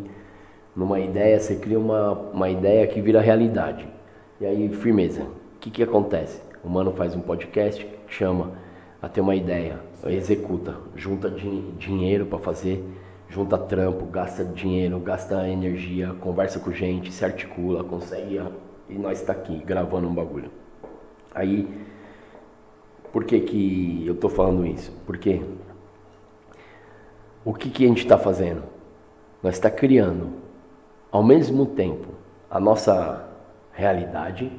[0.75, 3.87] numa ideia, você cria uma, uma ideia que vira realidade.
[4.39, 5.23] E aí, firmeza.
[5.23, 6.41] O que, que acontece?
[6.63, 8.51] O mano faz um podcast, chama
[9.01, 12.83] a ter uma ideia, executa, junta din- dinheiro para fazer,
[13.29, 18.39] junta trampo, gasta dinheiro, gasta energia, conversa com gente, se articula, consegue.
[18.89, 20.51] E nós está aqui gravando um bagulho.
[21.33, 21.67] Aí,
[23.11, 24.91] por que, que eu tô falando isso?
[25.05, 25.41] Porque
[27.43, 28.63] o que, que a gente está fazendo?
[29.41, 30.29] Nós está criando,
[31.11, 32.07] ao mesmo tempo,
[32.49, 33.27] a nossa
[33.71, 34.51] realidade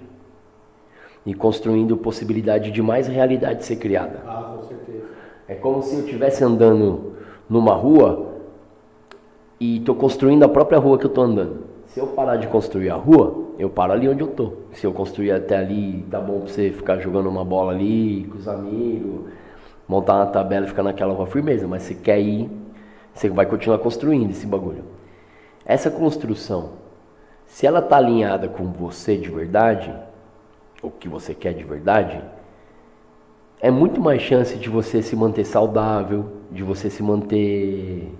[1.26, 4.22] e construindo possibilidade de mais realidade ser criada.
[4.26, 5.04] Ah, com certeza.
[5.46, 7.16] É como se eu estivesse andando
[7.48, 8.36] numa rua
[9.60, 11.64] e estou construindo a própria rua que eu estou andando.
[11.88, 14.52] Se eu parar de construir a rua, eu paro ali onde eu tô.
[14.72, 18.36] Se eu construir até ali, tá bom pra você ficar jogando uma bola ali com
[18.36, 19.30] os amigos,
[19.88, 21.66] montar uma tabela e ficar naquela rua firmeza.
[21.66, 22.50] Mas você quer ir,
[23.14, 24.84] você vai continuar construindo esse bagulho.
[25.64, 26.72] Essa construção,
[27.46, 29.92] se ela tá alinhada com você de verdade,
[30.82, 32.22] o que você quer de verdade,
[33.60, 38.12] é muito mais chance de você se manter saudável, de você se manter,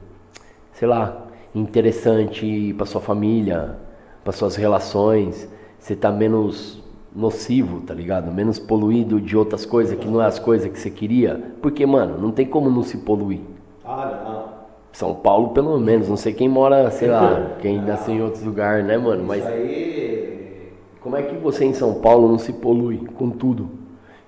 [0.72, 1.27] sei lá,
[1.58, 3.76] interessante para sua família,
[4.22, 5.48] para suas relações.
[5.78, 6.82] Você tá menos
[7.14, 8.30] nocivo, tá ligado?
[8.32, 11.52] Menos poluído de outras coisas que não é as coisas que você queria.
[11.60, 13.40] Porque, mano, não tem como não se poluir.
[13.84, 14.58] Ah, não.
[14.92, 16.08] São Paulo, pelo menos.
[16.08, 19.24] Não sei quem mora, sei lá, quem nasceu em outros lugares, né, mano?
[19.24, 20.72] Mas Isso aí.
[21.00, 23.68] como é que você em São Paulo não se polui com tudo?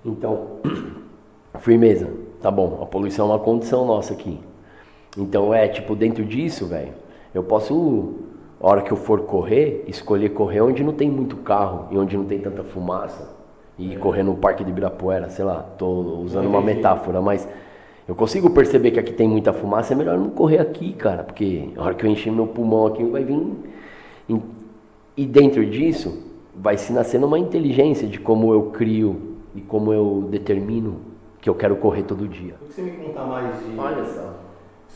[0.04, 0.58] Então,
[1.58, 2.08] firmeza.
[2.40, 4.38] tá bom, a poluição é uma condição nossa aqui.
[5.16, 6.92] Então é tipo, dentro disso, velho,
[7.34, 8.14] eu posso,
[8.60, 12.16] a hora que eu for correr, escolher correr onde não tem muito carro e onde
[12.16, 13.38] não tem tanta fumaça.
[13.78, 15.86] E correr no Parque de Ibirapuera, sei lá, tô
[16.22, 17.48] usando uma metáfora, mas
[18.06, 21.70] eu consigo perceber que aqui tem muita fumaça, é melhor não correr aqui, cara, porque
[21.76, 23.40] a hora que eu encher meu pulmão aqui vai vir.
[25.16, 26.22] E dentro disso
[26.54, 30.96] vai se nascendo uma inteligência de como eu crio e como eu determino
[31.40, 32.54] que eu quero correr todo dia.
[32.60, 34.14] O que você me contar mais de.
[34.14, 34.34] só.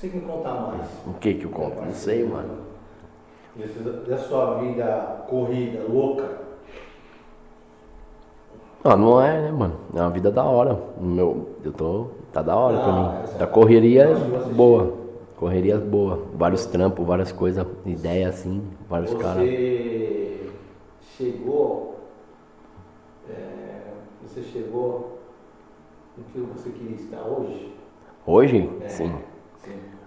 [0.04, 0.88] O que você me contar mais?
[1.06, 1.82] O que que eu conto?
[1.82, 2.64] Não sei, mano.
[4.06, 6.28] Da sua vida corrida, louca.
[8.82, 9.76] Ah, não é, né, mano?
[9.94, 10.78] É uma vida da hora.
[11.00, 12.08] Meu, eu tô.
[12.32, 13.10] Tá da hora pra Ah, mim.
[13.22, 14.92] essa- Da correria você boa.
[15.36, 16.20] Correria boa.
[16.34, 19.48] Vários trampos, várias coisas, ideia assim, vários caras.
[19.48, 20.50] Você
[21.16, 21.94] chegou.
[23.30, 23.80] é,
[24.22, 25.18] você chegou
[26.18, 27.72] no que você queria estar hoje?
[28.26, 28.70] Hoje?
[28.84, 29.12] É, Sim.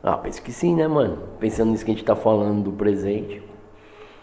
[0.04, 1.18] Ah, penso que sim, né, mano?
[1.40, 3.42] Pensando nisso que a gente tá falando do presente.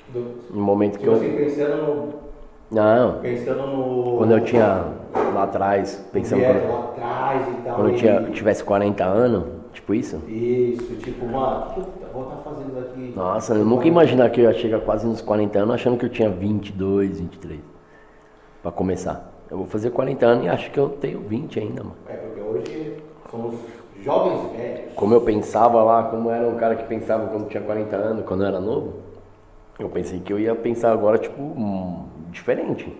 [0.09, 1.17] Do, No momento que tipo eu.
[1.17, 2.25] assim, pensando no.
[2.71, 4.17] Não, Pensando no.
[4.19, 4.85] quando eu tinha
[5.35, 7.75] lá atrás, pensando Dieta quando, lá atrás e tal.
[7.77, 10.17] quando eu tinha, tivesse 40 anos, tipo isso.
[10.27, 13.13] Isso, tipo, mano, o que eu vou estar fazendo aqui?
[13.15, 16.05] Nossa, eu nunca ia imaginar que eu ia chegar quase nos 40 anos achando que
[16.07, 17.61] eu tinha 22, 23.
[18.63, 19.31] Pra começar.
[19.51, 21.97] Eu vou fazer 40 anos e acho que eu tenho 20 ainda, mano.
[22.09, 22.97] É, porque hoje
[23.31, 23.55] somos
[24.05, 24.93] jovens velhos.
[24.95, 28.43] Como eu pensava lá, como era um cara que pensava quando tinha 40 anos, quando
[28.43, 28.95] eu era novo,
[29.79, 32.95] eu pensei que eu ia pensar agora, tipo, hum, diferente.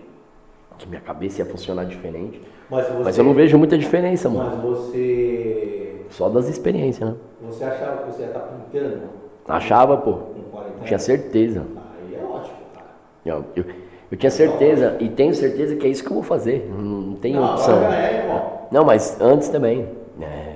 [0.77, 2.41] Que minha cabeça ia funcionar diferente.
[2.69, 4.49] Mas, você, Mas eu não vejo muita diferença, mano.
[4.49, 6.01] Mas você.
[6.09, 7.15] Só das experiências, né?
[7.43, 9.01] Você achava que você ia estar pintando
[9.47, 10.13] Achava, pô.
[10.13, 10.87] com 40 anos?
[10.87, 11.65] Tinha certeza.
[12.01, 12.85] Aí é ótimo, cara.
[13.25, 13.65] Eu, eu,
[14.11, 16.67] eu tinha certeza, e tenho certeza que é isso que eu vou fazer.
[16.69, 17.77] Não, não tem Não, opção.
[17.77, 18.67] é.
[18.71, 19.87] Não, mas antes também.
[20.19, 20.54] É,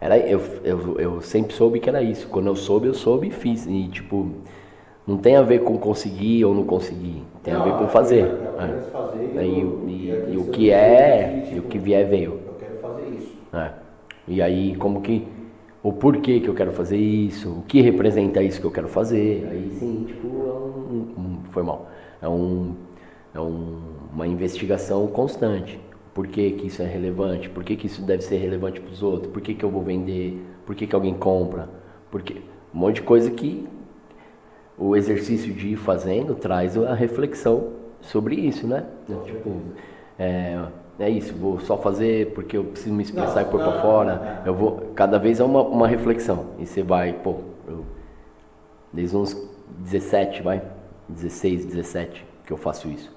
[0.00, 2.28] era, eu, eu, eu sempre soube que era isso.
[2.28, 3.66] Quando eu soube, eu soube e fiz.
[3.66, 4.30] E tipo,
[5.06, 7.22] não tem a ver com conseguir ou não conseguir.
[7.42, 8.52] Tem a Não, ver com eu fazer.
[8.58, 9.42] É.
[9.42, 12.40] E, e- e e o que é, e o que vier veio.
[12.46, 13.36] Eu quero fazer isso.
[13.52, 13.72] É.
[14.26, 15.26] E aí, como que.
[15.82, 19.46] O porquê que eu quero fazer isso, o que representa isso que eu quero fazer.
[19.50, 21.88] Aí sim, tipo, é um, um- foi mal.
[22.20, 22.74] É, um,
[23.34, 23.78] é um-
[24.12, 25.78] uma investigação constante.
[26.18, 27.48] Por que, que isso é relevante?
[27.48, 29.32] Por que, que isso deve ser relevante para os outros?
[29.32, 30.44] Por que, que eu vou vender?
[30.66, 31.68] Por que, que alguém compra?
[32.10, 32.42] Porque
[32.74, 33.68] um monte de coisa que
[34.76, 37.68] o exercício de ir fazendo traz a reflexão
[38.00, 38.84] sobre isso, né?
[39.26, 39.60] Tipo,
[40.18, 40.60] é,
[40.98, 44.42] é isso, vou só fazer porque eu preciso me expressar Não, e pôr pra fora.
[44.44, 46.46] Eu vou, cada vez é uma, uma reflexão.
[46.58, 47.36] E você vai, pô,
[47.68, 47.84] eu,
[48.92, 49.36] desde uns
[49.84, 50.64] 17, vai,
[51.08, 53.16] 16, 17 que eu faço isso.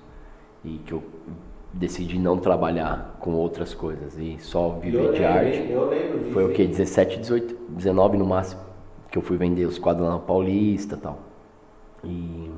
[0.63, 1.01] E que eu
[1.73, 5.71] decidi não trabalhar com outras coisas e só Eu viver de lembro, arte.
[5.71, 6.31] Eu lembro disso.
[6.33, 6.67] Foi o que?
[6.67, 8.61] 17, 18, 19 no máximo.
[9.09, 11.19] Que eu fui vender os quadros lá na Paulista e tal.
[12.03, 12.51] E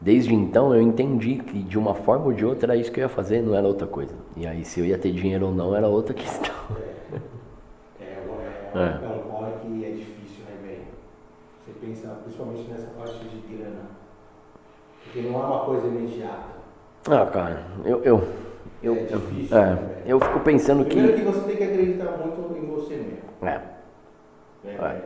[0.00, 3.02] desde então eu entendi que de uma forma ou de outra era isso que eu
[3.02, 4.14] ia fazer, não era outra coisa.
[4.36, 6.54] E aí se eu ia ter dinheiro ou não era outra questão.
[8.00, 8.18] É, é,
[8.74, 9.04] É.
[9.04, 10.82] é um corre que é difícil, né, velho?
[11.64, 13.82] Você pensa principalmente nessa parte de grana.
[15.04, 16.59] Porque não é uma coisa imediata.
[17.08, 18.02] Ah, cara, eu.
[18.04, 18.22] eu,
[18.82, 21.20] eu É difícil, é, né, eu fico pensando Primeiro que.
[21.20, 23.18] que você tem que acreditar muito em você mesmo.
[23.42, 23.60] É,
[24.64, 24.76] É.
[24.76, 25.02] velho?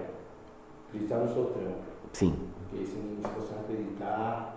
[0.88, 1.74] Acreditar no seu trampo.
[2.12, 2.34] sim.
[2.70, 4.56] Porque se, você não acreditar.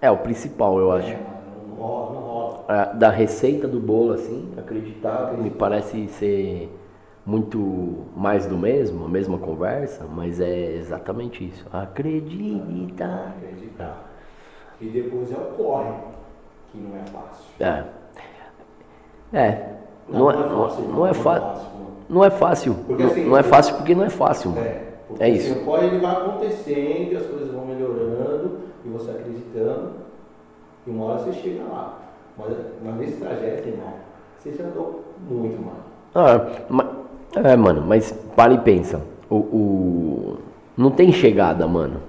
[0.00, 1.08] É o principal, eu acho.
[1.10, 2.64] é, mano, não rola, não rola.
[2.68, 6.72] Ah, da receita do bolo, assim, acreditar, me parece ser
[7.26, 11.66] muito mais do mesmo, a mesma conversa, mas é exatamente isso.
[11.72, 13.34] Acredita.
[13.36, 14.04] Acreditar.
[14.80, 15.92] E depois é o corre,
[16.78, 17.44] que não é fácil.
[17.60, 17.84] É.
[19.32, 19.68] É.
[20.08, 21.68] Não é, não, fácil, não é fácil.
[21.74, 21.88] mano.
[22.08, 22.74] Não é fácil.
[22.86, 24.66] Porque, Não- assim, não é fácil porque não é fácil, mano.
[24.66, 24.82] É,
[25.20, 25.52] É isso.
[25.52, 29.90] Assim, corre ele vai acontecendo, e as coisas vão melhorando, e você acreditando,
[30.86, 31.98] e uma hora você chega lá.
[32.38, 33.92] Mas, mas nesse trajeto, irmão,
[34.38, 35.78] você já andou muito, mano.
[36.14, 36.90] Ah, ma-
[37.36, 39.00] é, mano, mas para e pensa.
[39.28, 40.38] O, o-
[40.76, 42.00] Não tem chegada, mano.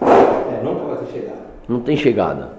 [0.00, 1.38] É, nunca vai ter chegado.
[1.68, 2.50] Não tem chegada.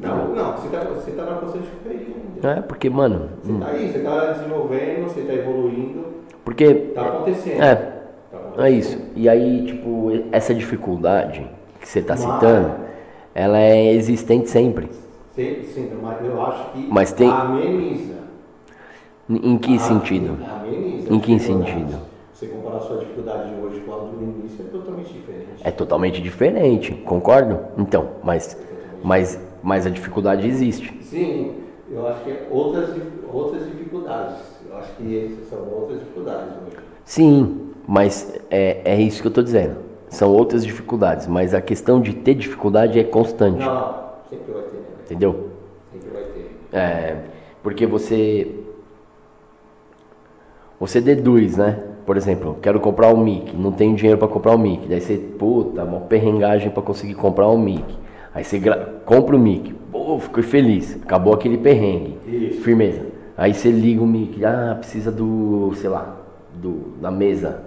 [0.00, 2.06] Não, não, você tá, você tá na constante correria
[2.44, 2.48] ainda.
[2.58, 3.28] É, porque, mano.
[3.42, 6.04] Você tá aí, você tá desenvolvendo, você tá evoluindo,
[6.44, 6.74] Porque.
[6.94, 7.62] tá acontecendo.
[7.62, 8.64] É, Tá acontecendo.
[8.66, 8.98] é isso.
[9.16, 11.48] E aí, tipo, essa dificuldade
[11.80, 12.72] que você tá Mas- citando,
[13.34, 14.88] ela é existente sempre.
[15.34, 18.14] Sim, sim, mas eu acho que Mas tem- ameniza.
[19.28, 20.36] Em que sentido?
[20.60, 21.12] Ameniza.
[21.12, 21.96] Em que sentido?
[22.32, 25.48] Você comparar a sua dificuldade de hoje com a do início é totalmente diferente.
[25.64, 27.58] É totalmente diferente, concordo?
[27.78, 28.56] Então, mas,
[29.02, 30.94] mas, mas a dificuldade existe.
[31.00, 31.54] Sim,
[31.90, 32.90] eu acho que é outras,
[33.32, 34.36] outras dificuldades.
[34.68, 36.76] Eu acho que são outras dificuldades hoje.
[37.04, 39.76] Sim, mas é, é isso que eu tô dizendo.
[40.10, 43.94] São outras dificuldades, mas a questão de ter dificuldade é constante, Não,
[44.28, 44.82] sempre vai ter, né?
[45.04, 45.50] entendeu?
[45.90, 46.50] Sempre vai ter.
[46.70, 47.16] É,
[47.62, 48.54] porque você
[50.78, 51.82] você deduz, né?
[52.04, 54.86] Por exemplo, quero comprar um mic, não tenho dinheiro para comprar o mic.
[54.86, 58.03] Daí você, puta, uma perrengagem para conseguir comprar um mic.
[58.34, 62.18] Aí você gra- compra o mic, pô, fiquei feliz, acabou aquele perrengue.
[62.26, 62.60] Isso.
[62.62, 63.02] Firmeza.
[63.36, 66.16] Aí você liga o mic, ah, precisa do, sei lá,
[66.54, 67.60] do da mesa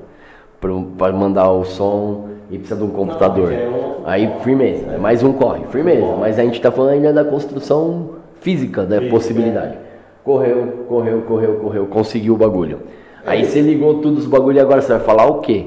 [0.59, 3.51] para mandar o som e precisa de um computador.
[3.51, 3.69] já é
[4.05, 6.15] Aí firmeza, é mais um corre, firmeza.
[6.19, 9.77] Mas a gente tá falando ainda da construção física da Física, possibilidade.
[10.23, 12.79] Correu, correu, correu, correu, conseguiu o bagulho.
[13.25, 13.43] Aí É.
[13.45, 15.65] você ligou tudo os bagulho e agora você vai falar o quê?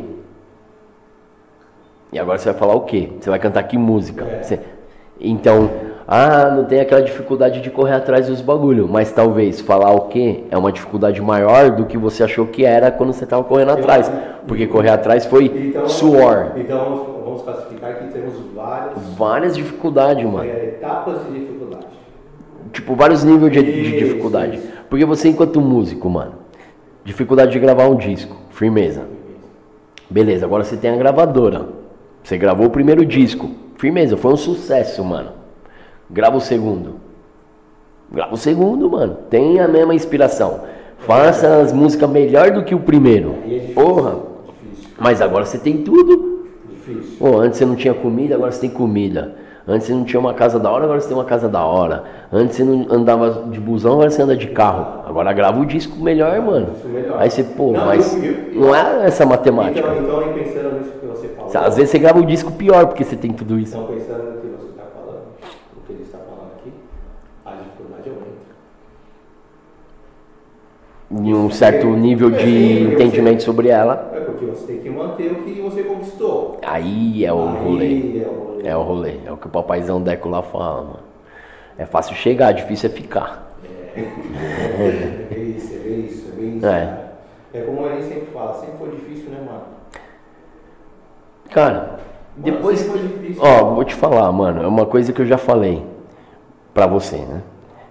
[2.12, 3.08] E agora você vai falar o quê?
[3.20, 4.24] Você vai cantar que música?
[4.24, 4.42] É.
[4.42, 4.60] Você-
[5.20, 5.70] Então,
[6.08, 10.44] ah, não tem aquela dificuldade de correr atrás dos bagulho, mas talvez falar o quê
[10.50, 14.10] é uma dificuldade maior do que você achou que era quando você estava correndo atrás.
[14.46, 16.52] Porque correr atrás foi Então, suor.
[16.56, 20.44] Então vamos, classificar que temos vários Várias dificuldades, mano.
[20.44, 21.86] é, etapas de dificuldade.
[22.72, 24.56] Tipo, vários níveis de, de Isso, dificuldade.
[24.56, 24.68] isso.
[24.88, 26.32] Porque você, enquanto músico, mano,
[27.04, 29.02] dificuldade de gravar um disco, firmeza.
[30.08, 31.66] Beleza, agora você tem a gravadora.
[32.22, 33.50] Você gravou o primeiro disco,
[33.80, 35.30] firmeza, foi um sucesso, mano.
[36.10, 36.96] Grava o segundo.
[38.12, 39.16] Grava o segundo, mano.
[39.30, 40.60] Tem a mesma inspiração.
[40.98, 43.36] Faça as músicas melhor do que o primeiro.
[43.44, 43.74] É difícil.
[43.74, 44.16] Porra.
[44.64, 44.90] Difícil.
[44.98, 46.44] Mas agora você tem tudo.
[46.68, 47.16] Difícil.
[47.18, 49.36] Pô, antes você não tinha comida, agora você tem comida.
[49.66, 52.02] Antes você não tinha uma casa da hora, agora você tem uma casa da hora.
[52.32, 55.04] Antes você não andava de busão, agora você anda de carro.
[55.06, 56.68] Agora grava o disco melhor, mano.
[56.84, 57.16] Melhor.
[57.20, 59.88] Aí você, pô, Não, mas eu- eu- não é essa matemática.
[59.88, 61.66] Então, então, pensando nisso você falou.
[61.66, 63.76] Às vezes você grava o disco pior porque você tem tudo isso.
[63.76, 65.22] Então, pensando no que você está falando,
[65.76, 66.72] o que ele está falando aqui,
[67.44, 68.50] a dificuldade aumenta.
[71.10, 75.32] Em um certo nível de porque entendimento sobre ela, É porque você tem que manter
[75.32, 76.58] o que você conquistou.
[76.64, 77.86] aí é o rolê.
[77.86, 78.68] Aí é o rolê.
[78.68, 79.14] É o rolê.
[79.26, 80.98] É o que o papaizão Deco lá fala, mano.
[81.76, 83.50] É fácil chegar, difícil é ficar.
[83.96, 86.66] É bem isso, é isso, é bem isso.
[86.66, 87.06] É.
[87.52, 89.79] É como a gente sempre fala, sempre foi difícil, né, mano?
[91.50, 91.98] Cara,
[92.36, 92.80] depois.
[92.82, 93.42] difícil.
[93.42, 95.84] Ó, vou te falar, mano, é uma coisa que eu já falei
[96.72, 97.42] pra você, né?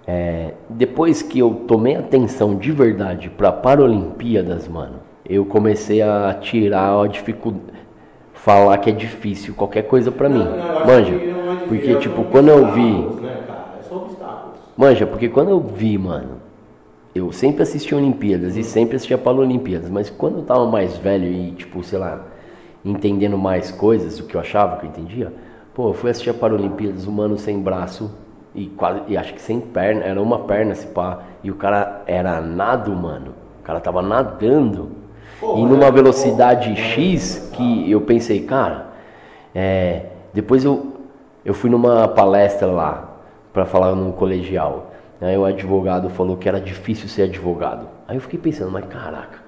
[0.06, 7.00] É, depois que eu tomei atenção de verdade pra Paralimpíadas, mano, eu comecei a tirar
[7.00, 7.78] a dificuldade.
[8.32, 10.42] Falar que é difícil qualquer coisa pra mim.
[10.42, 11.14] Não, não, Manja.
[11.14, 13.20] que é Porque, tipo, quando eu vi.
[13.20, 13.38] Né?
[13.78, 14.58] É só obstáculos.
[14.76, 16.38] Manja, porque quando eu vi, mano,
[17.14, 21.52] eu sempre assisti Olimpíadas e sempre assistia Paralimpíadas, mas quando eu tava mais velho e,
[21.52, 22.24] tipo, sei lá,
[22.84, 25.32] entendendo mais coisas do que eu achava que eu entendia,
[25.74, 28.10] pô, eu fui assistir a Paralimpíadas, o mano sem braço
[28.54, 32.02] e quase, e acho que sem perna, era uma perna se pá, e o cara
[32.06, 33.34] era nado, mano.
[33.60, 34.90] O cara tava nadando.
[35.38, 38.88] Pô, e numa velocidade pô, X que eu pensei, cara,
[39.54, 40.94] é, depois eu,
[41.44, 43.10] eu fui numa palestra lá
[43.52, 44.90] para falar num colegial.
[45.20, 47.86] Aí o advogado falou que era difícil ser advogado.
[48.08, 49.38] Aí eu fiquei pensando, mas caraca,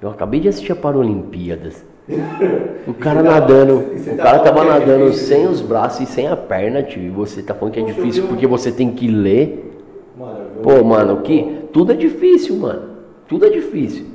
[0.00, 1.84] eu acabei de assistir a Paralimpíadas.
[2.86, 5.26] O cara tá- nadando, você o tá cara tava que é nadando difícil?
[5.26, 7.02] sem os braços e sem a perna, tio.
[7.02, 9.74] E você tá falando que é Poxa, difícil vi um- porque você tem que ler.
[10.16, 12.82] Mano, Pô, mano, que tudo é difícil, mano.
[13.26, 14.06] Tudo é difícil.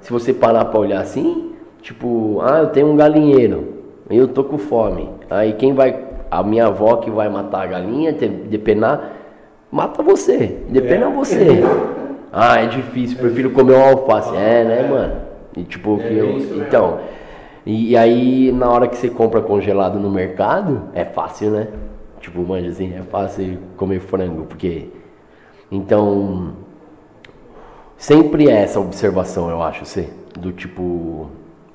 [0.00, 1.52] Se você parar pra olhar assim,
[1.82, 3.74] tipo, ah, eu tenho um galinheiro,
[4.08, 5.08] eu tô com fome.
[5.28, 5.96] Aí quem vai,
[6.30, 9.14] a minha avó que vai matar a galinha, depenar,
[9.70, 11.10] mata você, depena É.
[11.10, 11.46] você.
[12.30, 14.36] Ah, é difícil, prefiro comer um alface.
[14.36, 15.12] É, né, mano?
[15.60, 17.00] E tipo, É que eu, então,
[17.66, 21.68] e, e aí na hora que você compra congelado no mercado, é fácil, né?
[22.20, 24.88] Tipo, manja assim, é fácil comer frango, porque
[25.70, 26.52] então,
[27.96, 31.28] sempre é essa observação, eu acho, ser do tipo,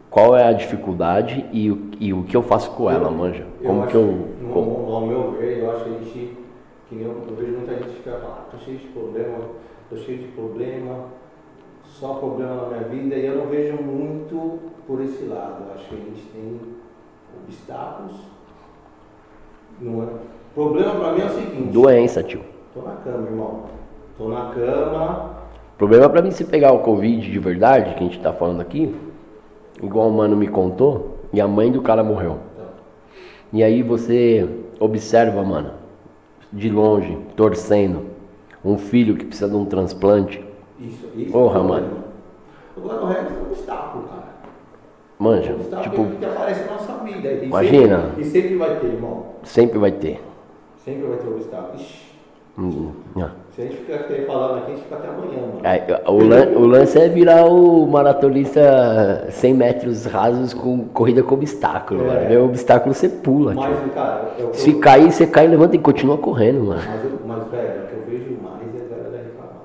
[0.09, 3.45] qual é a dificuldade e o, e o que eu faço com ela, manja?
[3.63, 4.05] Como acho que eu.
[4.05, 6.37] no- como- Ao meu ver, eu acho que a gente.
[6.89, 9.39] Que nem eu, eu vejo muita gente que vai falar, tô cheio de problema,
[9.89, 11.05] tô cheio de problema,
[11.99, 15.63] só problema na minha vida, e eu não vejo muito por esse lado.
[15.67, 16.59] Eu acho que a gente tem
[17.43, 18.15] obstáculos.
[19.79, 20.07] Não é?
[20.55, 22.41] Problema pra mim é o seguinte, Doença, tio.
[22.73, 23.63] tô na cama, irmão.
[24.17, 25.31] Tô na cama,
[25.77, 28.95] problema pra mim se pegar o Covid de verdade, que a gente tá falando aqui,
[29.81, 32.37] igual o mano me contou, e a mãe do cara morreu.
[33.51, 34.47] E aí você
[34.79, 35.71] observa, mano,
[36.51, 38.05] de longe, torcendo,
[38.63, 40.52] um filho que precisa de um transplante.
[40.87, 41.31] Isso, isso.
[41.31, 41.87] Porra, é o mano.
[42.77, 44.23] Agora o resto é um obstáculo, cara.
[45.19, 47.29] Manja, Um obstáculo tipo, que aparece na nossa vida.
[47.31, 48.01] E Imagina.
[48.01, 49.25] Sempre, e sempre vai ter, irmão.
[49.43, 50.21] sempre vai ter.
[50.83, 51.75] Sempre vai ter obstáculo.
[51.75, 52.13] Ixi,
[52.55, 53.31] Hum, ah.
[53.55, 55.59] Se a gente ficar falando aqui, a gente fica até amanhã, mano.
[55.63, 61.33] É, o, lan- o lance é virar o maratonista 100 metros rasos com corrida com
[61.33, 62.07] obstáculo, É.
[62.13, 62.27] mano.
[62.29, 63.55] Vê o obstáculo você pula.
[63.55, 66.81] Mas, cara, eu, Se eu, cair, você cai, levanta e continua correndo, mano.
[66.85, 69.61] mas, eu- mas, velho, o que eu vejo mais é a galera reclamar.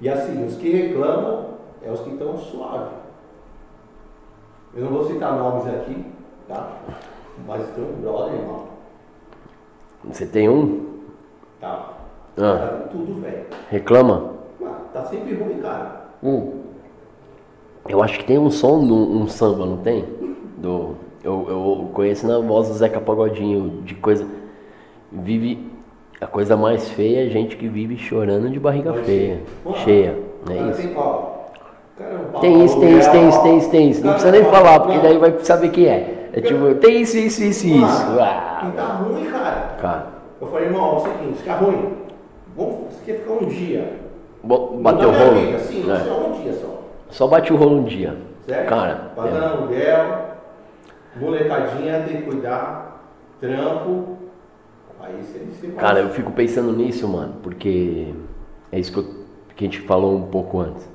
[0.00, 2.94] E assim, os que reclamam é os que estão suave.
[4.74, 6.04] Eu não vou citar nomes aqui,
[6.46, 6.72] tá?
[7.46, 8.64] Mas tem um brother, irmão.
[10.04, 10.86] Você tem um?
[11.60, 11.94] Tá.
[12.36, 12.56] Ah.
[12.58, 13.46] Tá com tudo, velho.
[13.70, 14.34] Reclama?
[14.60, 16.08] Mano, Tá sempre ruim, cara.
[16.22, 16.58] Um.
[17.88, 20.04] Eu acho que tem um som, um, um samba, não tem?
[20.58, 24.26] Do, eu, eu conheço na voz do Zeca Pagodinho, de coisa.
[25.10, 25.77] Vive.
[26.20, 29.40] A coisa mais feia é gente que vive chorando de barriga Mas, feia.
[29.84, 30.18] Cheia.
[30.44, 30.88] o Não é isso?
[32.40, 34.04] Tem, isso, tem isso, tem isso, tem isso, tem isso.
[34.04, 36.28] Não precisa nem falar, porque daí vai saber quem é.
[36.32, 38.20] É tipo, tem isso, isso, isso, isso.
[38.20, 39.76] Ah, E tá ruim, cara.
[39.80, 40.06] cara,
[40.40, 41.94] Eu falei, irmão, é o seguinte, tá ruim.
[42.56, 43.92] Você quer ficar um dia.
[44.42, 45.34] bateu o rolo.
[45.40, 45.96] vida, Sim, É.
[45.98, 46.82] só um dia só.
[47.10, 48.16] Só bate o rolo um dia.
[48.46, 48.68] Certo?
[48.68, 49.46] Cara, Pagando é.
[49.46, 50.18] aluguel,
[51.16, 53.02] molecadinha, tem que cuidar,
[53.40, 54.16] trampo.
[55.08, 58.12] Aí você você Cara, eu fico pensando nisso, mano, porque
[58.70, 59.14] é isso que, eu-
[59.56, 60.88] que a gente falou um pouco antes.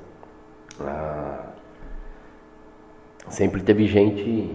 [0.79, 1.47] Ah,
[3.29, 4.51] sempre teve gente,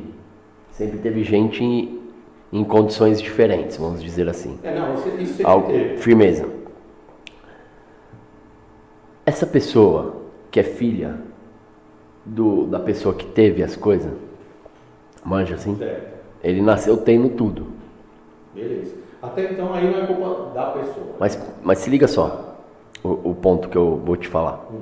[0.70, 2.00] sempre teve gente em,
[2.52, 4.58] em condições diferentes, vamos dizer assim.
[4.62, 5.96] É, não, isso, isso sempre Al- teve.
[5.98, 6.48] firmeza.
[9.26, 11.18] Essa pessoa que é filha
[12.24, 14.12] do, da pessoa que teve as coisas,
[15.24, 16.14] manja assim, Certo.
[16.42, 17.66] ele nasceu tendo tudo.
[18.54, 18.94] Beleza.
[19.22, 21.06] Até então aí não é culpa da pessoa.
[21.18, 22.54] Mas, mas se liga só,
[23.02, 24.64] o, o ponto que eu vou te falar.
[24.72, 24.78] Hum.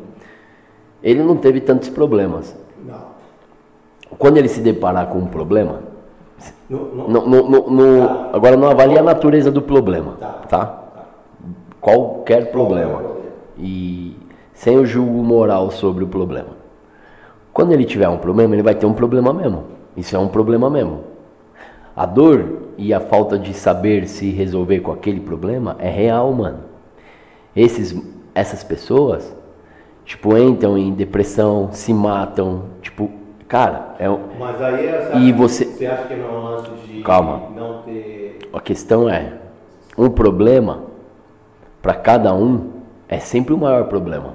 [1.02, 2.54] Ele não teve tantos problemas.
[2.84, 3.16] Não.
[4.18, 5.80] Quando ele se deparar com um problema,
[6.68, 10.26] no, no- no- agora não avalie a natureza do problema, Tá.
[10.48, 10.66] tá?
[10.66, 11.04] Tá.
[11.80, 13.02] Qualquer problema?
[13.58, 14.16] E
[14.52, 16.50] sem o julgo moral sobre o problema.
[17.52, 19.64] Quando ele tiver um problema, ele vai ter um problema mesmo.
[19.96, 21.04] Isso é um problema mesmo.
[21.94, 26.60] A dor e a falta de saber se resolver com aquele problema é real, mano.
[27.54, 27.94] Esses,
[28.34, 29.34] essas pessoas,
[30.04, 33.10] tipo, entram em depressão, se matam, tipo,
[33.48, 36.70] cara, é um- Mas aí essa, E você- você acha que não é um lance
[36.86, 37.42] de Calma.
[37.54, 38.38] não ter.
[38.52, 39.32] a questão é,
[39.96, 40.84] um problema
[41.80, 42.70] para cada um
[43.08, 44.34] é sempre o maior problema.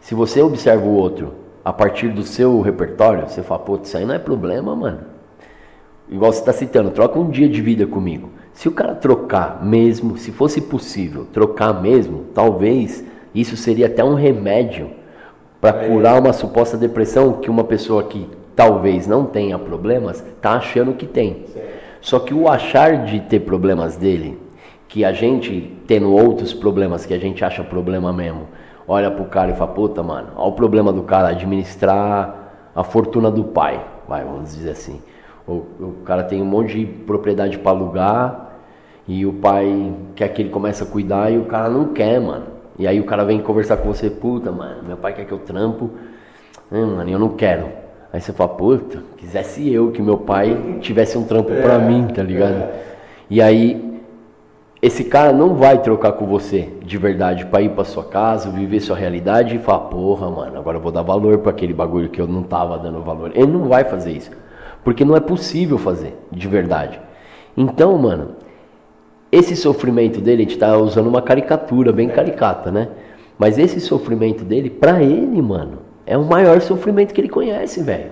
[0.00, 1.34] Se você observa o outro
[1.64, 5.11] a partir do seu repertório, você fala, pô, isso aí não é problema, mano.
[6.12, 8.28] Igual você está citando, troca um dia de vida comigo.
[8.52, 13.02] Se o cara trocar mesmo, se fosse possível trocar mesmo, talvez
[13.34, 14.90] isso seria até um remédio
[15.58, 20.52] para É curar uma suposta depressão que uma pessoa que talvez não tenha problemas tá
[20.52, 21.46] achando que tem.
[22.02, 24.38] Só que o achar de ter problemas dele,
[24.88, 28.48] que a gente tendo outros problemas que a gente acha problema mesmo,
[28.86, 33.30] olha pro cara e fala, puta, mano, olha o problema do cara administrar a fortuna
[33.30, 35.00] do pai, vai, vamos dizer assim.
[35.46, 38.52] O, o cara tem um monte de propriedade para alugar
[39.08, 42.46] e o pai quer que ele comece a cuidar e o cara não quer, mano.
[42.78, 45.38] E aí o cara vem conversar com você, puta, mano, meu pai quer que eu
[45.38, 45.90] trampo,
[46.72, 47.68] Hum, mano, eu não quero.
[48.10, 52.22] Aí você fala, puta, quisesse eu que meu pai tivesse um trampo pra mim, tá
[52.22, 52.66] ligado?
[53.28, 54.00] E aí,
[54.80, 58.80] esse cara não vai trocar com você de verdade pra ir pra sua casa, viver
[58.80, 62.20] sua realidade e falar, porra, mano, agora eu vou dar valor pra aquele bagulho que
[62.20, 63.32] eu não tava dando valor.
[63.34, 64.30] Ele não vai fazer isso.
[64.84, 67.00] Porque não é possível fazer, de verdade.
[67.56, 68.36] Então, mano,
[69.30, 72.88] esse sofrimento dele, a gente tá usando uma caricatura bem caricata, né?
[73.38, 78.10] Mas esse sofrimento dele, pra ele, mano, é o maior sofrimento que ele conhece, velho.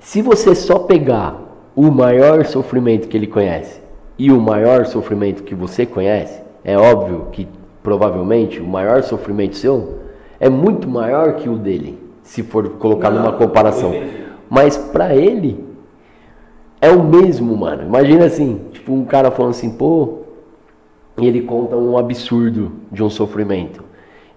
[0.00, 1.36] Se você só pegar
[1.74, 3.80] o maior sofrimento que ele conhece
[4.18, 7.46] e o maior sofrimento que você conhece, é óbvio que
[7.82, 10.00] provavelmente o maior sofrimento seu
[10.40, 13.92] é muito maior que o dele, se for colocar Não, numa comparação.
[14.56, 15.62] Mas pra ele
[16.80, 17.82] é o mesmo, mano.
[17.82, 20.20] Imagina assim, tipo um cara falando assim, pô,
[21.18, 23.84] e ele conta um absurdo de um sofrimento.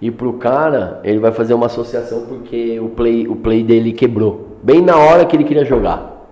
[0.01, 4.57] E pro cara, ele vai fazer uma associação porque o play, o play dele quebrou.
[4.61, 6.28] Bem na hora que ele queria jogar.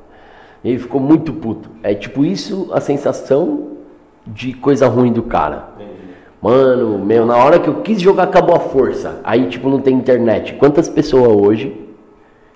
[0.65, 1.69] Ele ficou muito puto.
[1.81, 3.69] É tipo isso a sensação
[4.25, 5.69] de coisa ruim do cara.
[6.41, 9.21] Mano, meu, na hora que eu quis jogar acabou a força.
[9.23, 10.55] Aí tipo não tem internet.
[10.55, 11.88] Quantas pessoas hoje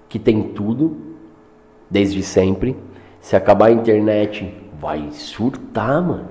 [0.10, 1.10] que tem tudo
[1.92, 2.76] desde sempre,
[3.20, 6.30] se acabar a internet, vai surtar, mano.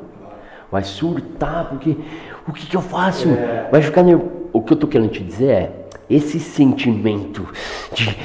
[0.73, 1.97] Vai surtar, porque
[2.49, 3.29] o que, que eu faço?
[3.71, 4.31] Vai ficar nervoso.
[4.53, 5.73] O que eu tô querendo te dizer é,
[6.09, 7.47] esse sentimento
[7.93, 8.17] de.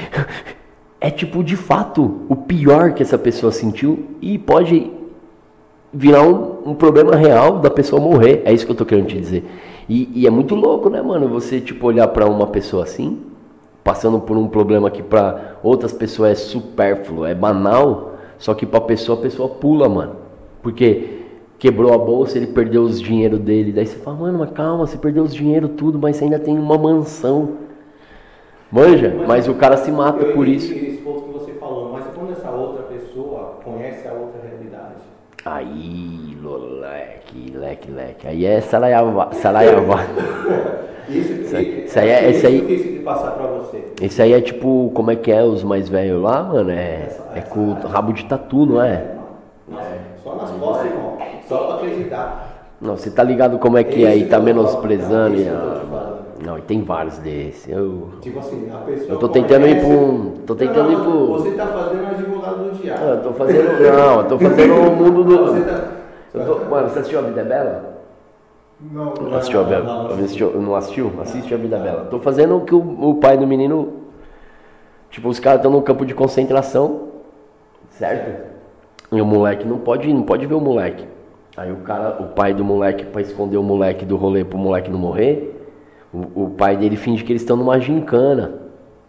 [0.99, 4.91] É tipo, de fato, o pior que essa pessoa sentiu e pode
[5.93, 8.41] virar um, um problema real da pessoa morrer.
[8.43, 9.43] É isso que eu tô querendo te dizer.
[9.88, 11.27] E, e é muito louco, né, mano?
[11.29, 13.21] Você, tipo, olhar pra uma pessoa assim,
[13.86, 18.81] passando por um problema que pra outras pessoas é supérfluo, é banal, só que pra
[18.81, 20.15] pessoa, a pessoa pula, mano.
[20.63, 21.19] Porque
[21.59, 23.71] quebrou a bolsa, ele perdeu os dinheiro dele.
[23.71, 26.57] Daí você fala, mano, mas calma, você perdeu os dinheiro tudo, mas você ainda tem
[26.57, 27.57] uma mansão.
[28.71, 30.73] Manja, mas o cara se mata por isso.
[30.73, 34.95] Esse ponto que você falou, mas quando essa outra pessoa conhece a outra realidade,
[35.45, 38.27] Aí, leque, leque, leque.
[38.27, 39.97] Aí é saraiava, saraiava.
[41.10, 43.84] isso, Isso aí- isso aí é- isso isso aí- passar pra você.
[44.01, 46.72] Esse aí é tipo, como é que é os mais velhos lá, mano?
[46.72, 49.03] É, é com rabo de tatu, não é?
[49.68, 49.86] Nossa,
[50.24, 51.18] Só nas costas, irmão.
[51.47, 52.51] Só pra acreditar.
[52.82, 56.16] Não, você tá ligado como é que Esse aí tá menosprezando falando.
[56.45, 57.68] Não, e tem vários desses.
[57.70, 59.12] Eu, Tipo assim, a pessoa.
[59.14, 60.32] eu tô tentando ir um.
[60.45, 61.28] Tô tentando ir Não, pro.
[61.34, 62.99] Você tá fazendo advogado do diabo.
[63.03, 63.80] Ah, Eu tô fazendo.
[63.80, 65.66] Não, eu tô fazendo o mundo Você do.
[65.66, 66.45] tá.
[66.45, 67.95] Tô- Mano, você assistiu a Vida é Bela?
[68.80, 71.11] Não, Não assistiu a Vida não, não assistiu, não assistiu?
[71.21, 72.05] Assiste a Vida Bela.
[72.05, 74.01] Tô fazendo o que o, o pai do menino.
[75.09, 77.07] Tipo, os caras estão no campo de concentração,
[77.91, 78.51] certo?
[79.11, 81.05] E o moleque não pode, não pode ver o moleque.
[81.55, 84.91] Aí o cara, o pai do moleque, pra esconder o moleque do rolê pro moleque
[84.91, 85.69] não morrer,
[86.13, 88.59] o, o pai dele finge que eles estão numa gincana,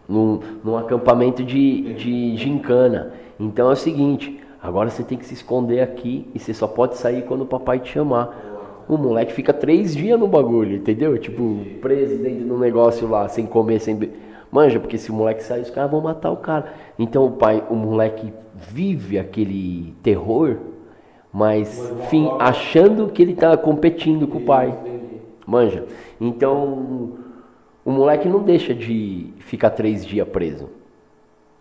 [0.08, 3.14] num, num acampamento de, de gincana.
[3.38, 6.96] Então é o seguinte, agora você tem que se esconder aqui e você só pode
[6.96, 8.45] sair quando o papai te chamar.
[8.88, 11.18] O moleque fica três dias no bagulho, entendeu?
[11.18, 14.16] Tipo, preso dentro do negócio lá, sem comer, sem beber.
[14.50, 16.72] Manja, porque se o moleque sair, os caras vão matar o cara.
[16.98, 20.56] Então o pai, o moleque vive aquele terror,
[21.32, 24.74] mas fim, achando que ele tá competindo com o pai.
[25.46, 25.84] Manja.
[26.20, 27.12] Então,
[27.84, 30.70] o moleque não deixa de ficar três dias preso.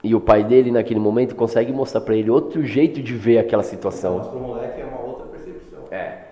[0.04, 3.64] E o pai dele, naquele momento, consegue mostrar pra ele outro jeito de ver aquela
[3.64, 4.18] situação.
[4.18, 5.80] Mas pro moleque é uma outra percepção.
[5.92, 6.25] É.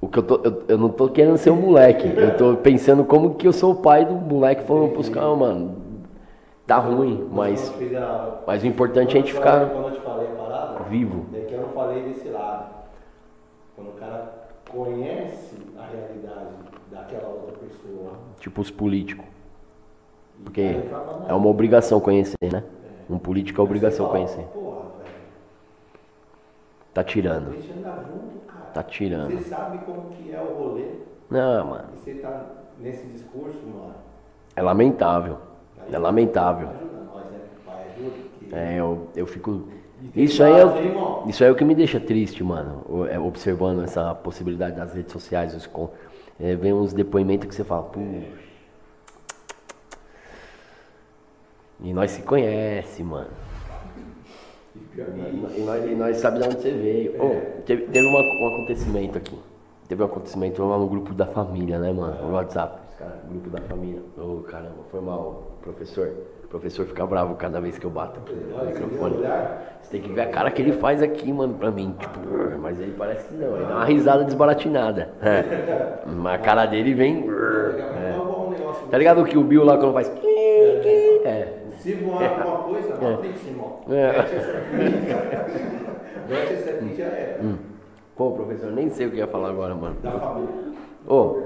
[0.00, 2.08] O que eu, tô, eu, eu não tô querendo ser um moleque.
[2.16, 5.76] Eu tô pensando como que eu sou o pai do moleque falando pros caras, mano,
[6.66, 7.72] tá ruim, mas,
[8.46, 11.26] mas o importante é a gente ficar Quando eu te falei a parada, vivo.
[11.34, 12.74] é que eu não falei desse lado.
[13.74, 14.32] Quando o cara
[14.68, 16.54] conhece a realidade
[16.92, 18.12] daquela outra pessoa.
[18.38, 19.24] Tipo os políticos.
[20.44, 20.80] Porque
[21.26, 22.62] é uma obrigação conhecer, né?
[23.10, 24.44] Um político é obrigação conhecer.
[24.44, 25.10] Porra, velho.
[26.94, 27.54] Tá tirando.
[28.78, 29.40] Tá tirando.
[29.40, 30.84] Você sabe como que é o rolê.
[31.28, 31.88] Não, mano.
[31.94, 32.46] E você tá
[32.78, 33.92] nesse discurso, mano.
[34.54, 35.38] É lamentável.
[35.90, 36.68] É lamentável.
[36.68, 37.40] Ajuda nós, né?
[37.66, 38.16] Pai, ajuda.
[38.38, 39.66] que- É, eu, eu fico.
[40.14, 42.84] Isso aí, é, o- isso aí é o que me deixa triste, mano.
[43.10, 45.56] é, Observando essa possibilidade das redes sociais.
[45.56, 45.90] Os, com-
[46.38, 48.44] é, vem uns depoimentos que você fala, puxa.
[51.80, 53.30] E nós se conhece, mano.
[55.06, 57.22] E E, nós, e nós sabe de onde você veio.
[57.22, 59.38] Ô, teve teve uma- um acontecimento aqui.
[59.88, 62.16] Teve um acontecimento lá no grupo da família, né, mano?
[62.28, 62.78] No WhatsApp.
[62.90, 64.00] Os caras, grupo da família.
[64.18, 66.10] Ô, caramba, foi mal, professor.
[66.44, 69.16] O professor fica bravo cada vez que eu bato no microfone.
[69.82, 71.94] Você tem que ver a cara que ele faz aqui, mano, pra mim.
[71.98, 72.18] Tipo,
[72.58, 73.54] mas ele parece que não.
[73.56, 75.10] Ele dá uma risada desbaratinada.
[75.22, 76.02] É.
[76.06, 77.28] Mas a cara dele vem.
[77.28, 78.16] A É.
[78.50, 80.08] negócio- Tá ligado que o Bill lá quando faz.
[81.78, 81.80] É.
[81.80, 83.80] Se voar alguma coisa, não tem irmão.
[83.88, 84.12] É.
[86.28, 87.40] Mete esse aqui já era.
[88.16, 89.96] Pô, professor, nem sei o que ia falar agora, mano.
[90.02, 90.72] Da família.
[91.06, 91.38] Ô,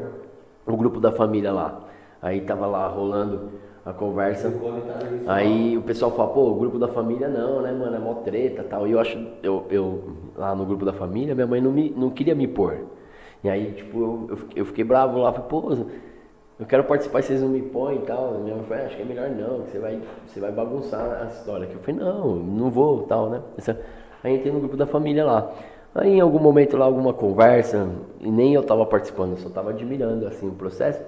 [0.67, 1.81] o grupo da família lá.
[2.21, 3.51] Aí tava lá rolando
[3.85, 4.51] a conversa.
[4.51, 7.95] Tá Aí o pessoal fala, pô, o grupo da família não, né, mano?
[7.95, 8.89] É mó treta e tal.
[8.89, 10.03] E eu acho, eu, eu,
[10.37, 12.87] lá no grupo da família, minha mãe não, me, não queria me pôr.
[13.45, 13.99] E aí, tipo,
[14.31, 15.77] eu, eu fiquei bravo lá, falei, pô,
[16.61, 18.35] eu quero participar e vocês não me põem e tal.
[18.39, 21.23] Minha mãe falou, "É, acho que é melhor não, que você vai, você vai bagunçar
[21.23, 21.67] a história.
[21.67, 23.41] Que eu falei, não, não vou tal, né?
[24.23, 25.53] Aí entrei no grupo da família lá.
[25.95, 27.89] Aí em algum momento lá, alguma conversa,
[28.21, 31.03] e nem eu tava participando, eu só tava admirando assim o processo.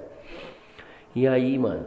[1.15, 1.85] E aí, mano,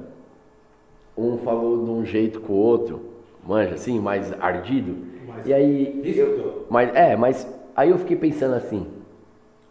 [1.18, 3.02] um falou de um jeito com o outro,
[3.46, 4.96] manja, assim, mais ardido.
[5.28, 6.02] Mais e aí.
[6.18, 8.88] eu- mas, é, mas aí eu fiquei pensando assim,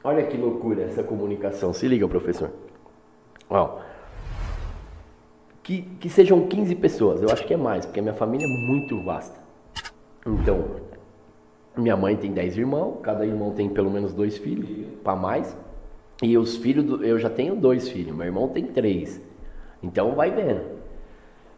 [0.05, 1.73] olha que loucura essa comunicação.
[1.73, 2.51] Se liga, professor.
[3.49, 3.79] Ó.
[5.63, 8.49] Que, que sejam 15 pessoas, eu acho que é mais, porque a minha família é
[8.49, 9.39] muito vasta.
[10.25, 10.65] Então,
[11.77, 14.69] minha mãe tem 10 irmãos, cada irmão tem pelo menos dois filhos,
[15.03, 15.57] para mais.
[16.23, 19.21] E os filhos, do- eu já tenho dois filhos, meu irmão tem três.
[19.83, 20.63] Então vai vendo.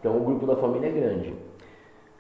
[0.01, 1.34] Então o grupo da família é grande.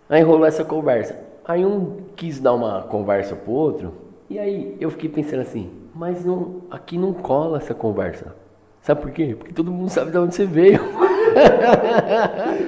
[0.08, 1.18] Aí rolou essa conversa.
[1.44, 3.92] Aí um quis dar uma conversa pro outro,
[4.28, 8.36] e aí eu fiquei pensando assim, mas não, aqui não cola essa conversa.
[8.82, 9.34] Sabe por quê?
[9.38, 10.80] Porque todo mundo sabe de onde você veio.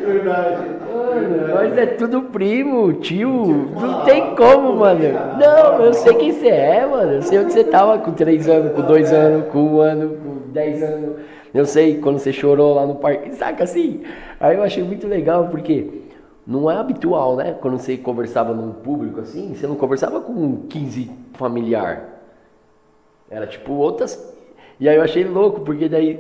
[0.06, 0.62] Verdade.
[0.92, 3.70] mano, nós é tudo primo, tio.
[3.74, 5.00] Não Ah, tem como, não mano.
[5.38, 7.12] Não, eu sei quem você é, mano.
[7.14, 10.52] Eu sei onde você tava com 3 anos, com 2 anos, com 1 ano, com
[10.52, 11.16] 10 anos.
[11.52, 14.02] Eu sei quando você chorou lá no parque, saca assim?
[14.38, 16.02] Aí eu achei muito legal, porque
[16.46, 17.56] não é habitual, né?
[17.60, 22.04] Quando você conversava num público assim, você não conversava com 15 familiar.
[23.28, 24.29] Era tipo outras.
[24.80, 26.18] E aí eu achei louco, porque daí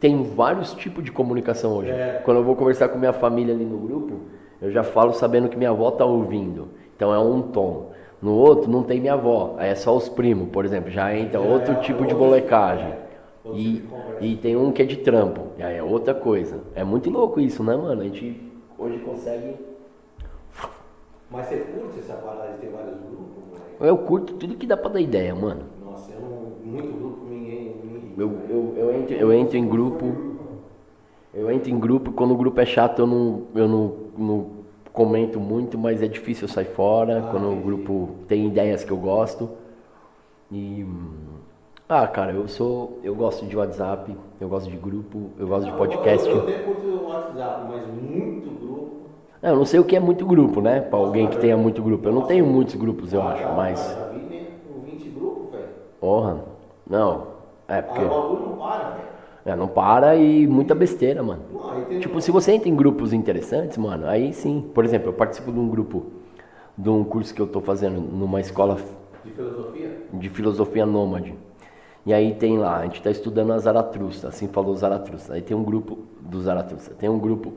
[0.00, 1.90] tem vários tipos de comunicação hoje.
[1.90, 2.20] É.
[2.24, 4.20] Quando eu vou conversar com minha família ali no grupo,
[4.62, 6.68] eu já falo sabendo que minha avó tá ouvindo.
[6.96, 7.90] Então é um tom.
[8.22, 11.38] No outro não tem minha avó, aí é só os primos, por exemplo, já entra
[11.40, 12.88] Já outro é tipo de outro- molecagem.
[12.88, 12.96] é,
[13.52, 14.24] E, tipo de conversa.
[14.24, 16.60] e tem um que é de trampo, e aí é outra coisa.
[16.74, 18.00] É muito louco isso, né, mano?
[18.00, 18.40] A gente
[18.78, 19.54] hoje consegue.
[21.30, 23.66] Mas você curte essa parada de ter vários grupos, moleque?
[23.80, 25.62] Eu curto tudo que dá pra dar ideia, mano.
[25.84, 26.46] Nossa, eu não.
[26.64, 27.25] Muito grupo,
[28.16, 30.32] Eu, eu, eu, entro, eu entro em grupo.
[31.32, 34.50] Eu entro em grupo, quando o grupo é chato eu não, eu não, não
[34.92, 38.90] comento muito, mas é difícil eu sair fora, Ah, quando o grupo tem ideias que
[38.92, 39.50] eu gosto.
[40.50, 40.84] E.
[41.88, 43.00] Ah, cara, eu sou.
[43.02, 46.28] Eu gosto de WhatsApp, eu gosto de grupo, eu gosto de Não, podcast.
[46.30, 49.10] Eu, eu até curto o WhatsApp, mas muito grupo.
[49.42, 50.80] É, Eu não sei o que é muito grupo, né?
[50.80, 52.08] Pra alguém que tenha muito grupo.
[52.08, 53.98] Eu não tenho muitos grupos, eu Ah, acho, mas.
[53.98, 55.74] Já vi né, com 20 grupos, velho.
[56.00, 56.42] Porra.
[56.86, 57.35] Não.
[57.68, 58.02] É Ah, porque.
[58.04, 59.06] o bagulho não para, velho.
[59.44, 61.42] É, não para e muita besteira, mano.
[61.52, 64.60] Não, Tipo, se você entra em grupos interessantes, mano, aí sim.
[64.74, 66.06] Por exemplo, eu participo de um grupo,
[66.76, 68.76] de um curso que eu tô fazendo numa escola
[69.24, 69.90] de filosofia.
[70.12, 71.34] de filosofia nômade.
[72.04, 75.34] E aí tem lá, a gente tá estudando a Zaratustra, assim falou Zaratustra.
[75.36, 77.52] Aí tem um grupo do Zaratustra, tem um grupo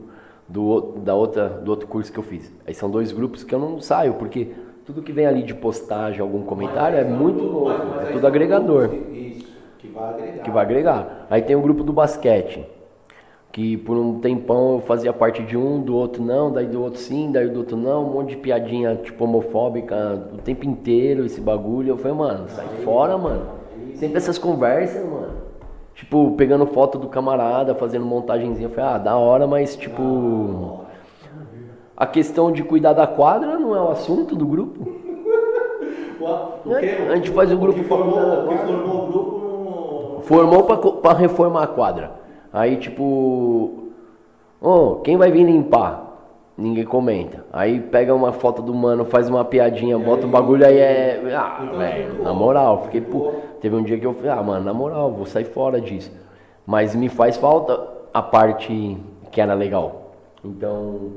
[0.48, 2.52] do, da outra, do outro curso que eu fiz.
[2.66, 4.48] Aí são dois grupos que eu não saio, porque
[4.84, 7.88] tudo que vem ali de postagem, algum comentário, é Mas aí muito são louco, mas-
[7.90, 8.88] mas é aí tudo agregador.
[8.88, 9.29] que
[10.00, 10.42] vai agregar.
[10.42, 11.26] que vai agregar.
[11.30, 12.66] Aí tem o grupo do basquete,
[13.52, 16.98] que por um tempão eu fazia parte de um, do outro não, daí do outro
[16.98, 21.40] sim, daí do outro não, um monte de piadinha tipo homofóbica o tempo inteiro, esse
[21.40, 21.90] bagulho.
[21.90, 23.46] Eu falei, mano, sai fora, mano.
[23.94, 25.50] Sempre essas conversas, mano.
[25.94, 28.68] Tipo, pegando foto do camarada, fazendo montagenzinha.
[28.68, 30.80] Eu falei, ah, da hora, mas tipo.
[31.94, 35.00] A questão de cuidar da quadra não é o assunto do grupo.
[36.20, 39.06] O, o que, A gente faz um o grupo que formou, o que formou o
[39.10, 39.39] grupo.
[40.30, 40.62] Formou
[41.02, 42.12] pra reformar a quadra.
[42.52, 43.88] Aí, tipo,
[44.62, 46.06] ô, quem vai vir limpar?
[46.56, 47.44] Ninguém comenta.
[47.52, 51.20] Aí pega uma foto do mano, faz uma piadinha, bota o bagulho aí é.
[51.36, 52.24] Ah, Então, velho, ficou.
[52.24, 53.00] na moral, fiquei.
[53.00, 53.42] Ficou.
[53.60, 56.12] Teve um dia que eu falei, ah, mano, na moral, vou sair fora disso.
[56.64, 57.82] Mas me faz falta
[58.14, 58.96] a parte
[59.32, 60.12] que era legal.
[60.44, 61.10] Então,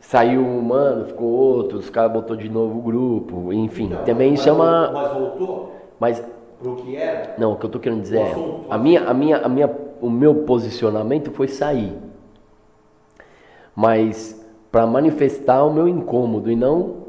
[0.00, 3.84] saiu um mano, ficou outro, os caras botou de novo o grupo, enfim.
[3.84, 4.90] Então, também mas, chama.
[4.92, 7.34] Mas voltou Mas pro que era?
[7.38, 9.48] não, o que eu tô querendo dizer é, assunto, o a minha, a minha, a
[9.48, 11.94] minha, o meu posicionamento foi sair,
[13.74, 17.06] mas para manifestar o meu incômodo e não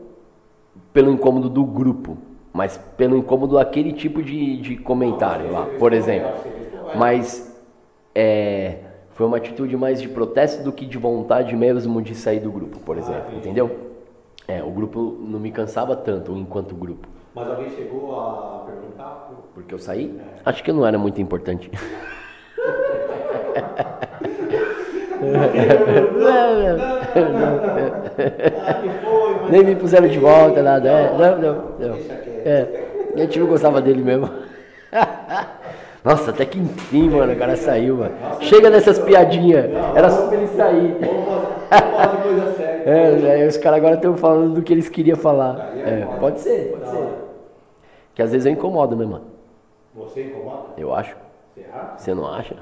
[0.93, 2.17] pelo incômodo do grupo,
[2.53, 6.31] mas pelo incômodo daquele tipo de, de comentário lá, por exemplo.
[6.95, 7.55] Mas
[8.15, 8.79] é,
[9.11, 12.79] foi uma atitude mais de protesto do que de vontade mesmo de sair do grupo,
[12.79, 13.87] por exemplo, entendeu?
[14.47, 17.07] É, o grupo não me cansava tanto enquanto grupo.
[17.37, 19.29] Mas alguém chegou a perguntar?
[19.53, 20.19] Porque eu saí?
[20.43, 21.69] Acho que não era muito importante.
[25.19, 25.47] Ah,
[28.81, 29.51] que foi, mas...
[29.51, 30.89] Nem me puseram de volta, nada.
[30.89, 31.97] É, não, não, não.
[32.43, 32.67] É,
[33.13, 34.29] a gente não gostava dele mesmo.
[36.03, 38.15] Nossa, até que enfim, mano, o cara saiu, mano.
[38.41, 39.65] Chega dessas piadinhas.
[39.95, 40.97] Era só pra ele sair.
[42.85, 45.73] É, é, os caras agora estão falando do que eles queriam falar.
[45.77, 47.26] É, pode ser, pode ser.
[48.17, 49.25] Que às vezes eu incomodo, né, mano?
[49.93, 50.69] Você incomoda?
[50.75, 51.15] Eu acho.
[51.53, 51.97] Você acha?
[51.99, 52.55] Você não acha?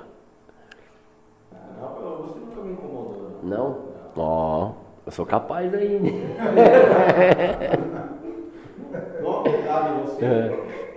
[1.54, 3.30] Ah, não, você nunca me incomodou.
[3.42, 3.58] não.
[3.58, 3.78] Não?
[4.18, 4.72] Ó,
[5.06, 5.96] eu sou capaz aí.
[9.18, 10.26] Acordado em você.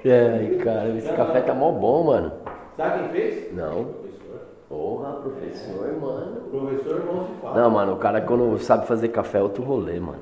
[0.09, 2.33] É, ai, cara, esse café tá mó bom, mano.
[2.77, 3.55] Sabe quem fez?
[3.55, 3.85] Não.
[3.85, 4.41] Professor.
[4.69, 6.41] Porra, professor, mano.
[6.51, 7.61] Professor não se fala.
[7.63, 10.19] Não, mano, o cara quando sabe fazer café é outro rolê, mano.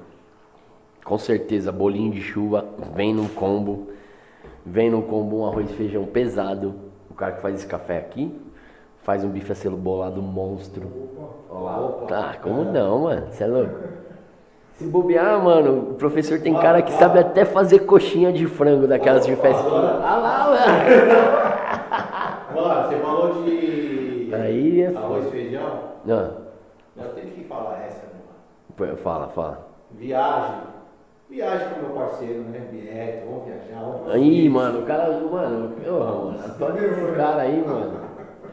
[1.06, 3.95] Com certeza, bolinho de chuva, vem num combo.
[4.66, 6.74] Vem num combo um arroz e feijão pesado.
[7.08, 8.36] O cara que faz esse café aqui,
[9.04, 10.90] faz um bife acebolado monstro.
[11.48, 12.06] Olha lá.
[12.10, 13.28] Ah, como não, mano?
[13.30, 13.78] Você é louco?
[14.74, 19.24] Se bobear, mano, o professor tem cara que sabe até fazer coxinha de frango daquelas
[19.24, 20.00] de festinha.
[20.02, 20.44] Ah lá,
[22.50, 22.60] mano.
[22.60, 25.80] Mano, você falou de Aí é arroz e feijão.
[26.04, 26.30] Não,
[26.96, 28.02] Eu tenho que falar essa,
[28.78, 28.96] mano?
[28.98, 29.68] fala, fala.
[29.92, 30.75] Viagem.
[31.36, 32.62] Viagem com meu parceiro, né?
[32.72, 33.84] Bieto, vamos viajar.
[33.84, 37.92] Vamos Aí, mano, o cara, mano, eu, mano, adoro esse cara aí, mano.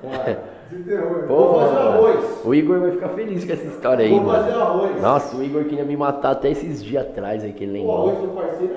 [0.03, 0.37] Mano,
[0.69, 1.23] De terror.
[1.25, 2.41] Pô, Vou fazer arroz.
[2.43, 4.61] O Igor vai ficar feliz com essa história aí, Vou fazer mano.
[4.63, 5.01] arroz.
[5.01, 8.15] Nossa, o Igor queria me matar até esses dias atrás aí que ele O arroz
[8.19, 8.35] lembrou.
[8.35, 8.73] do parceiro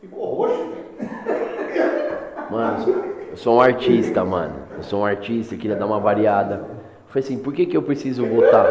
[0.00, 1.10] ficou roxo, velho.
[2.52, 4.54] Mano, eu sou um artista, mano.
[4.76, 6.66] Eu sou um artista, eu queria dar uma variada.
[7.08, 8.68] Foi assim, por que que eu preciso botar?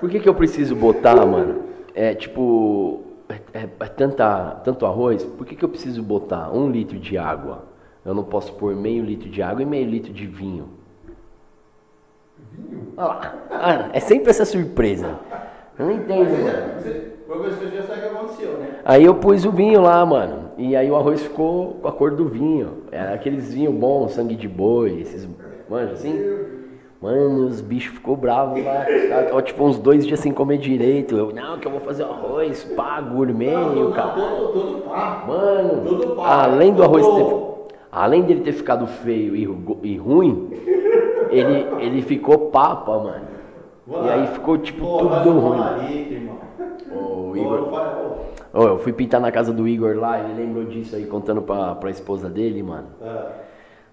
[0.00, 1.69] Por que que eu preciso botar, mano?
[1.94, 6.98] É tipo, é, é tanta, tanto arroz, por que que eu preciso botar um litro
[6.98, 7.64] de água?
[8.04, 10.68] Eu não posso pôr meio litro de água e meio litro de vinho.
[12.96, 13.06] Olha
[13.50, 13.90] lá.
[13.92, 15.18] É sempre essa surpresa.
[15.78, 16.80] Eu não entendo, Você mano.
[16.82, 18.80] você- Professor, já sabe o que aconteceu, né?
[18.84, 20.50] Aí eu pus o vinho lá, mano.
[20.58, 22.82] E aí o arroz ficou com a cor do vinho.
[22.90, 25.28] Era aqueles vinhos bons, sangue de boi, esses.
[25.68, 26.12] Mano, assim.
[27.00, 28.84] Mano, os bichos ficou bravos lá.
[29.28, 31.16] Tava, tipo uns dois dias sem comer direito.
[31.16, 34.10] Eu, não, que eu vou fazer arroz, pá, gourmet, Não, o cara.
[34.12, 35.24] todo, todo pá.
[35.26, 36.42] Mano, Tudo pá.
[36.44, 37.76] além do arroz ter.
[37.90, 39.42] Além dele ter ficado feio e,
[39.82, 40.50] e ruim,
[41.30, 43.30] ele, ele ficou papa, mano.
[44.04, 46.12] E aí ficou tipo Pô, tudo ruim.
[46.12, 46.38] irmão.
[46.92, 47.68] O Igor.
[48.52, 51.74] Ô, eu fui pintar na casa do Igor lá, ele lembrou disso aí, contando pra,
[51.76, 52.88] pra esposa dele, mano.
[53.02, 53.30] Ah,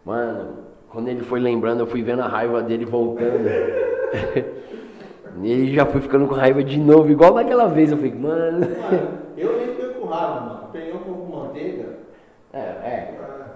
[0.05, 0.47] Mano,
[0.89, 3.47] quando ele foi lembrando, eu fui vendo a raiva dele voltando.
[5.43, 7.91] e ele já foi ficando com raiva de novo, igual naquela vez.
[7.91, 8.59] Eu falei, mano.
[8.59, 9.07] Mano,
[9.37, 10.69] eu nem fui com raiva, mano.
[10.71, 11.85] Peguei um pouco de manteiga
[12.53, 13.13] É, é.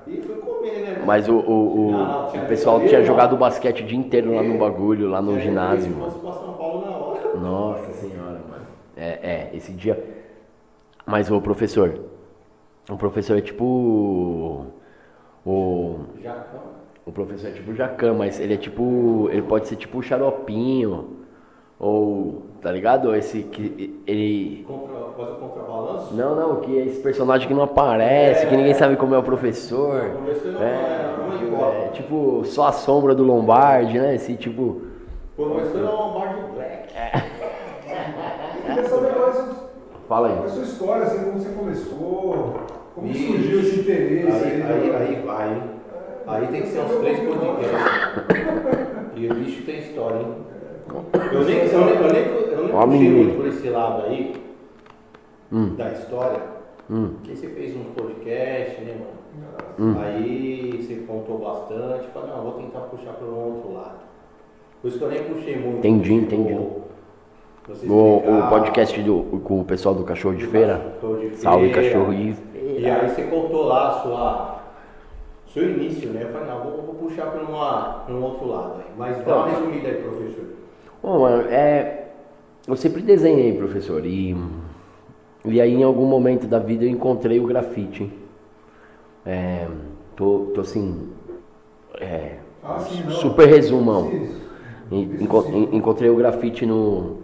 [0.08, 0.92] e fui comer, né?
[0.94, 1.06] mano?
[1.06, 3.40] Mas o, o, o, Não, tinha o pessoal tinha jogado mano.
[3.40, 6.12] basquete o dia inteiro lá no bagulho, lá no Se ginásio, mano.
[6.12, 7.36] São Paulo na hora.
[7.38, 8.66] Nossa senhora, mano.
[8.96, 10.04] É, é, esse dia.
[11.06, 12.00] Mas o professor.
[12.90, 14.66] O professor é tipo.
[15.46, 16.00] O.
[16.22, 16.71] Jacão.
[17.06, 19.28] O professor é tipo o Jacan, mas ele é tipo.
[19.32, 21.18] Ele pode ser tipo o xaropinho.
[21.80, 22.44] Ou.
[22.62, 23.16] Tá ligado?
[23.16, 24.00] Esse que.
[24.06, 24.64] Ele.
[24.68, 26.14] Contra, fazer o contrabalanço.
[26.14, 29.24] Não, não, que é esse personagem que não aparece, que ninguém sabe como é o
[29.24, 30.06] professor.
[30.06, 31.72] O professor não É, é, não é igual.
[31.72, 34.14] é, tipo, só a sombra do Lombardi, né?
[34.14, 34.84] Esse tipo.
[35.38, 36.94] O professor é um bar de black.
[38.68, 39.58] Eu queria saber qual é Fala
[40.08, 40.50] qual é a aí.
[40.50, 42.54] sua história, assim, como você começou,
[42.94, 43.26] como Ixi.
[43.28, 44.44] surgiu esse interesse.
[44.46, 45.50] Aí, aí, aí vai.
[45.50, 45.62] hein?
[46.32, 47.72] Aí tem que ser uns três podcasts.
[49.16, 50.28] E o bicho tem história, hein?
[51.34, 54.34] Eu nem, eu nem, eu nem, eu nem puxei muito por esse lado aí
[55.52, 55.76] Hum.
[55.76, 56.40] da história.
[56.90, 57.10] Hum.
[57.18, 59.22] Porque você fez uns podcasts, né, mano?
[59.80, 59.96] Hum.
[60.02, 62.08] Aí você contou bastante.
[62.14, 64.00] Falei, não, vou tentar puxar para um outro lado.
[64.82, 65.78] Por isso que eu nem puxei muito.
[65.80, 66.58] Entendi, Tipo, entendi.
[67.88, 70.82] O, o podcast do, com o pessoal do Cachorro de Feira.
[70.96, 71.90] Cachorro de Salve, Feira.
[71.90, 73.02] Cachorro de E Feira.
[73.02, 74.61] aí você contou lá a sua,
[75.54, 76.24] seu início, né?
[76.24, 78.92] Eu falei, não, vou, vou puxar para um outro lado aí.
[78.98, 80.46] Mas dá uma resumida aí, professor.
[81.02, 82.08] Bom, mano, é.
[82.68, 84.36] Eu sempre desenhei, professor, e.
[85.44, 88.12] E aí em algum momento da vida eu encontrei o grafite.
[89.26, 89.68] É.
[90.16, 91.10] Tô, tô assim.
[92.00, 92.38] É.
[92.64, 93.12] Ah, sim, não.
[93.12, 94.12] Super resumão.
[94.92, 97.18] Enco- en- Encontrei o grafite no,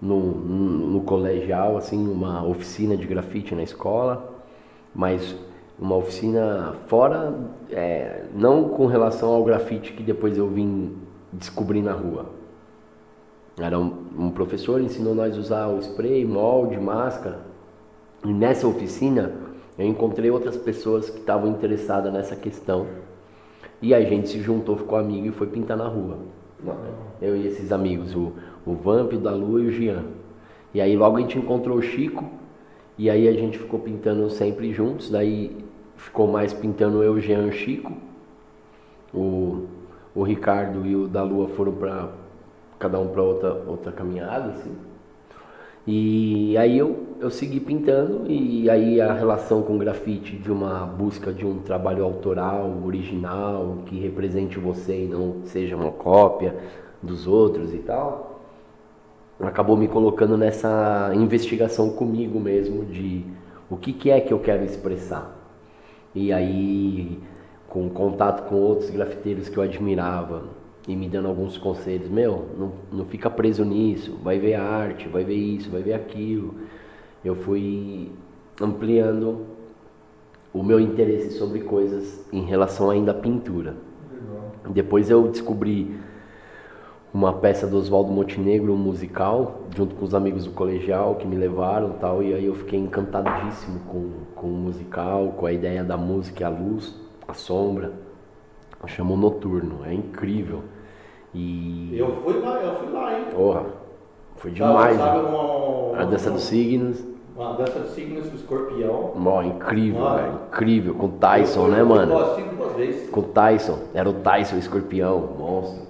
[0.00, 4.34] no, no, no colegial, assim, uma oficina de grafite na escola,
[4.94, 5.36] mas
[5.80, 7.34] uma oficina fora,
[7.70, 10.94] é, não com relação ao grafite que depois eu vim
[11.32, 12.26] descobrir na rua.
[13.58, 17.38] Era um, um professor, ensinou nós a usar o spray, molde, máscara.
[18.24, 19.32] E nessa oficina
[19.78, 22.86] eu encontrei outras pessoas que estavam interessadas nessa questão.
[23.80, 26.18] E a gente se juntou, ficou amigo e foi pintar na rua.
[27.22, 28.32] Eu e esses amigos, o,
[28.66, 30.04] o Vamp, o da Lua e o Jean.
[30.74, 32.24] E aí logo a gente encontrou o Chico,
[32.98, 35.56] e aí a gente ficou pintando sempre juntos, daí
[36.00, 37.92] ficou mais pintando eu, Jean e Chico.
[39.12, 39.66] O,
[40.14, 42.08] o Ricardo e o da Lua foram para
[42.78, 44.72] cada um para outra, outra caminhada, assim.
[45.86, 50.86] E aí eu, eu segui pintando e aí a relação com o grafite de uma
[50.86, 56.54] busca de um trabalho autoral, original, que represente você e não seja uma cópia
[57.02, 58.42] dos outros e tal,
[59.40, 63.24] acabou me colocando nessa investigação comigo mesmo de
[63.70, 65.39] o que, que é que eu quero expressar.
[66.14, 67.18] E aí,
[67.68, 70.44] com contato com outros grafiteiros que eu admirava,
[70.88, 75.22] e me dando alguns conselhos, meu, não, não fica preso nisso, vai ver arte, vai
[75.22, 76.54] ver isso, vai ver aquilo.
[77.24, 78.10] Eu fui
[78.60, 79.46] ampliando
[80.52, 83.76] o meu interesse sobre coisas em relação ainda à pintura.
[84.10, 84.72] Legal.
[84.72, 85.94] Depois eu descobri
[87.12, 91.36] uma peça do Oswaldo Montenegro, um musical, junto com os amigos do colegial que me
[91.36, 95.82] levaram e tal, e aí eu fiquei encantadíssimo com, com o musical, com a ideia
[95.82, 96.94] da música, e a luz,
[97.26, 97.92] a sombra.
[98.86, 100.62] Chamou Noturno, é incrível.
[101.34, 101.94] E.
[101.98, 103.26] Eu fui lá, eu fui lá, hein?
[103.34, 103.66] Porra,
[104.36, 104.96] foi demais.
[104.96, 105.28] Sabe, né?
[105.28, 107.04] uma, A dança dos signos.
[107.36, 109.12] Uma dança de signos com escorpião.
[109.22, 110.16] Ó, incrível, Ah.
[110.16, 110.32] velho.
[110.48, 110.94] Incrível.
[110.94, 112.14] Com o Tyson, né, mano?
[112.56, 113.10] Duas vezes.
[113.10, 113.78] Com o Tyson.
[113.92, 115.89] Era o Tyson, o escorpião, monstro.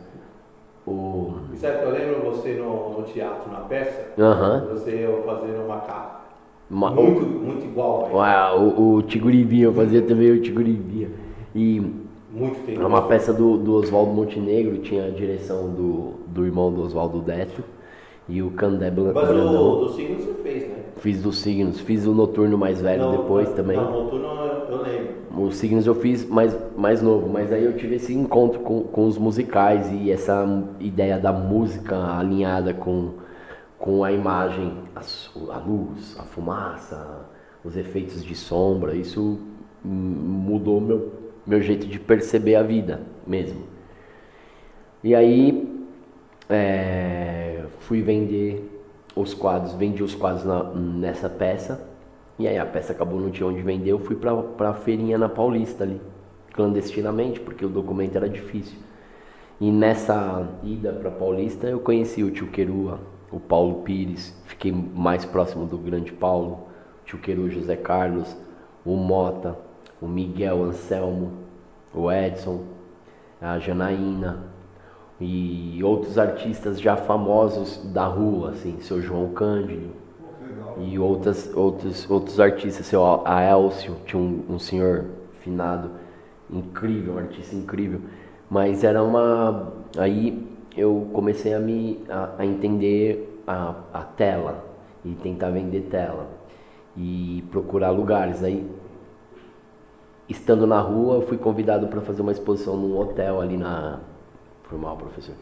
[0.87, 1.35] O.
[1.57, 4.67] Sabe, eu lembro você no, no teatro, na peça, Aham.
[4.71, 6.21] você fazendo um macaco.
[6.71, 8.09] Ma- Muito, muito igual.
[8.15, 11.09] Ué, o, o Tiguribinha, eu fazia também o Tiguribinha.
[11.55, 11.81] E
[12.33, 12.87] Muito tempo.
[12.87, 17.63] uma peça do, do Oswaldo Montenegro, tinha a direção do, do irmão do Oswaldo Décio
[18.29, 19.73] e o Candé Bla- Mas Brandão.
[19.73, 20.77] o do signo você fez, né?
[20.99, 23.77] Fiz dos signos, fiz o noturno mais velho Não, depois não, também.
[23.77, 24.29] Não, noturno
[24.79, 25.15] lembro.
[25.43, 29.07] Os signos eu fiz mais, mais novo, mas aí eu tive esse encontro com, com
[29.07, 30.45] os musicais e essa
[30.81, 33.15] ideia da música alinhada com,
[33.79, 35.01] com a imagem, a,
[35.55, 37.27] a luz, a fumaça,
[37.65, 39.39] os efeitos de sombra, isso
[39.85, 41.13] mudou meu,
[41.47, 43.63] meu jeito de perceber a vida mesmo.
[45.03, 45.85] E aí
[46.49, 48.69] é, fui vender
[49.17, 51.90] os quadros, vendi os quadros na- nessa peça.
[52.41, 55.29] E aí a peça acabou, não tinha onde vender, eu fui pra, pra feirinha na
[55.29, 56.01] Paulista ali,
[56.55, 58.79] clandestinamente, porque o documento era difícil.
[59.61, 62.99] E nessa ida pra Paulista eu conheci o tio Querua,
[63.31, 66.61] o Paulo Pires, fiquei mais próximo do grande Paulo,
[67.03, 68.35] o tio Queru José Carlos,
[68.87, 69.59] o Mota,
[70.01, 71.33] o Miguel Anselmo,
[71.95, 72.65] o Edson,
[73.39, 74.45] a Janaína
[75.21, 80.00] e outros artistas já famosos da rua, assim, seu João Cândido.
[80.83, 85.07] E outras, outros, outros artistas, seu Aelcio, tinha um, um senhor
[85.41, 85.91] finado,
[86.51, 88.01] incrível, um artista incrível,
[88.51, 90.47] mas era uma, aí
[90.77, 94.65] eu comecei a me, a, a entender a, a tela
[95.05, 96.29] e tentar vender tela
[96.97, 98.69] e procurar lugares, aí
[100.29, 104.01] estando na rua eu fui convidado para fazer uma exposição num hotel ali na,
[104.65, 105.35] foi mal professor,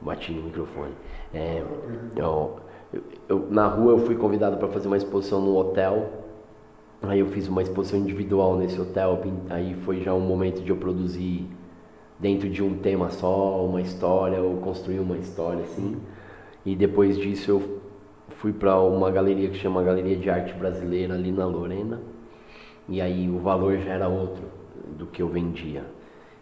[0.00, 0.92] bati no microfone,
[1.32, 1.62] é,
[2.16, 2.58] eu,
[2.96, 6.10] eu- eu- na rua eu fui convidado para fazer uma exposição no hotel.
[7.02, 9.20] Aí eu fiz uma exposição individual nesse hotel.
[9.50, 11.46] Aí foi já um momento de eu produzir
[12.18, 15.96] dentro de um tema só, uma história, ou construir uma história assim.
[16.64, 17.80] E depois disso eu
[18.38, 22.00] fui para uma galeria que chama Galeria de Arte Brasileira ali na Lorena.
[22.88, 24.44] E aí o valor já era outro
[24.98, 25.84] do que eu vendia.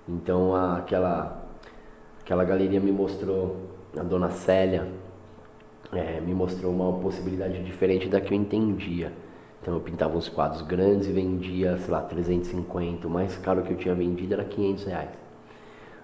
[0.08, 1.42] Então a- aquela
[2.20, 3.56] aquela galeria me mostrou
[3.98, 4.88] a dona Célia
[5.96, 9.12] é, me mostrou uma possibilidade diferente da que eu entendia.
[9.60, 13.06] Então eu pintava uns quadros grandes e vendia, sei lá, 350.
[13.06, 15.10] O mais caro que eu tinha vendido era 500 reais.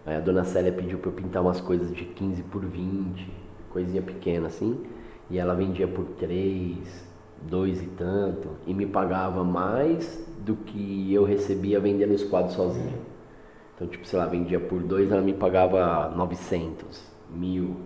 [0.06, 3.30] Aí a dona Célia pediu para eu pintar umas coisas de 15 por 20,
[3.70, 4.82] coisinha pequena assim.
[5.28, 7.06] E ela vendia por 3,
[7.42, 8.48] 2 e tanto.
[8.66, 12.98] E me pagava mais do que eu recebia vendendo os quadros sozinho.
[13.74, 17.76] Então, tipo, sei lá, vendia por 2, ela me pagava 900, mil,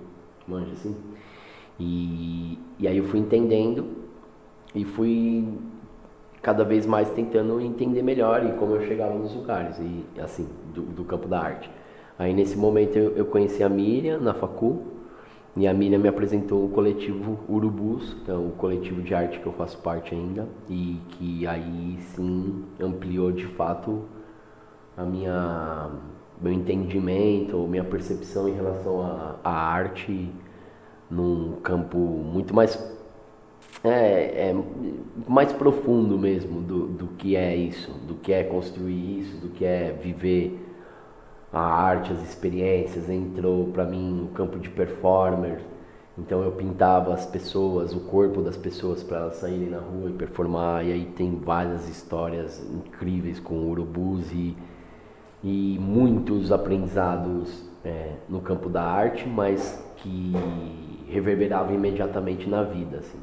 [0.46, 0.96] manja assim.
[1.78, 3.86] E, e aí eu fui entendendo
[4.74, 5.48] e fui
[6.42, 10.82] cada vez mais tentando entender melhor e como eu chegava nos lugares, e assim, do,
[10.82, 11.70] do campo da arte.
[12.18, 14.82] Aí nesse momento eu, eu conheci a Miriam na facu
[15.56, 19.46] e a Miriam me apresentou o coletivo Urubus, que é um coletivo de arte que
[19.46, 24.02] eu faço parte ainda e que aí sim ampliou de fato
[24.96, 25.90] a minha
[26.40, 29.00] meu entendimento, minha percepção em relação
[29.42, 30.30] à arte
[31.10, 32.76] num campo muito mais
[33.82, 34.56] é, é
[35.28, 39.64] mais profundo mesmo do, do que é isso, do que é construir isso, do que
[39.64, 40.60] é viver
[41.52, 43.10] a arte, as experiências.
[43.10, 45.60] Entrou para mim o campo de performer,
[46.16, 50.12] então eu pintava as pessoas, o corpo das pessoas para elas saírem na rua e
[50.12, 50.84] performar.
[50.84, 54.56] E aí tem várias histórias incríveis com urubus e,
[55.42, 60.32] e muitos aprendizados é, no campo da arte, mas que
[61.14, 62.98] reverberavam imediatamente na vida.
[62.98, 63.18] Assim.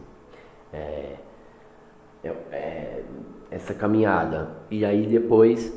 [0.73, 1.15] É,
[2.23, 3.03] é, é,
[3.49, 4.49] essa caminhada.
[4.69, 5.73] E aí depois,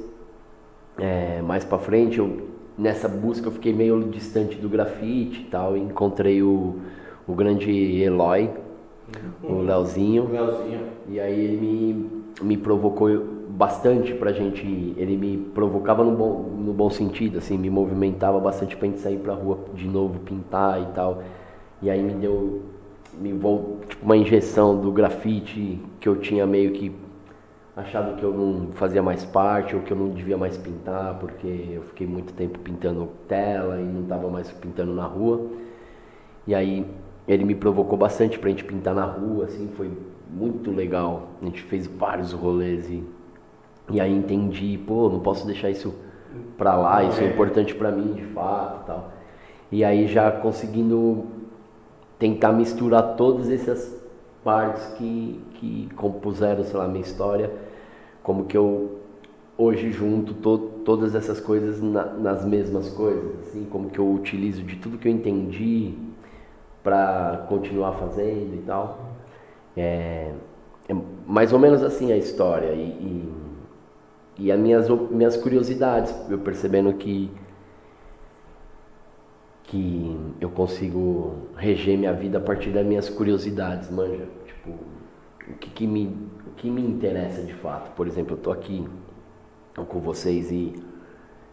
[0.99, 5.77] é, mais pra frente, eu, nessa busca eu fiquei meio distante do grafite e tal,
[5.77, 6.77] e encontrei o,
[7.27, 7.70] o grande
[8.03, 8.51] Eloy,
[9.43, 10.24] o Leozinho.
[10.24, 10.81] O Leozinho.
[11.09, 14.95] E aí ele me, me provocou bastante pra gente.
[14.97, 19.19] Ele me provocava no bom, no bom sentido, assim, me movimentava bastante pra gente sair
[19.19, 21.23] pra rua de novo, pintar e tal.
[21.85, 22.62] E aí me deu
[23.20, 26.90] me vol- tipo, uma injeção do grafite que eu tinha meio que
[27.77, 31.47] achado que eu não fazia mais parte ou que eu não devia mais pintar, porque
[31.73, 35.43] eu fiquei muito tempo pintando tela e não estava mais pintando na rua.
[36.47, 36.86] E aí
[37.28, 39.90] ele me provocou bastante pra gente pintar na rua, assim, foi
[40.31, 41.28] muito legal.
[41.43, 43.05] A gente fez vários rolês e,
[43.90, 45.94] e aí entendi, pô, não posso deixar isso
[46.56, 49.12] pra lá, isso é importante pra mim de fato e tal.
[49.70, 51.27] E aí já conseguindo
[52.19, 53.95] tentar misturar todas essas
[54.43, 57.51] partes que, que compuseram, sei lá, minha história,
[58.23, 58.99] como que eu
[59.57, 64.62] hoje junto to, todas essas coisas na, nas mesmas coisas, assim, como que eu utilizo
[64.62, 65.95] de tudo que eu entendi
[66.82, 68.99] para continuar fazendo e tal.
[69.77, 70.32] É,
[70.89, 70.95] é
[71.27, 72.82] mais ou menos assim a história e,
[74.39, 77.31] e, e as minhas, minhas curiosidades, eu percebendo que
[79.65, 84.24] que eu consigo reger minha vida a partir das minhas curiosidades, manja.
[84.47, 84.70] Tipo,
[85.51, 86.07] o que, que me,
[86.47, 87.91] o que me interessa de fato.
[87.95, 88.86] Por exemplo, eu tô aqui
[89.89, 90.74] com vocês e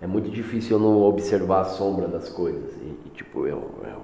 [0.01, 2.75] é muito difícil eu não observar a sombra das coisas.
[2.81, 4.01] E, e tipo, eu, eu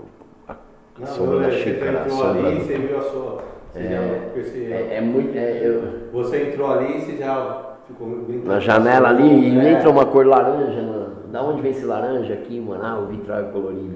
[0.47, 0.55] a,
[0.99, 3.43] Não, sombra da você xícara, a entrou sombra ali, do- você viu a sua.
[3.73, 3.89] Você É,
[4.23, 4.73] já percebeu.
[4.75, 5.37] é, é muito.
[5.37, 8.07] é, eu- Você entrou ali e você já ficou
[8.45, 9.71] na janela ali e É.
[9.73, 11.06] entra uma cor laranja.
[11.31, 12.83] Da onde vem esse laranja aqui, mano?
[12.83, 13.95] Ah, o vitral é colorido.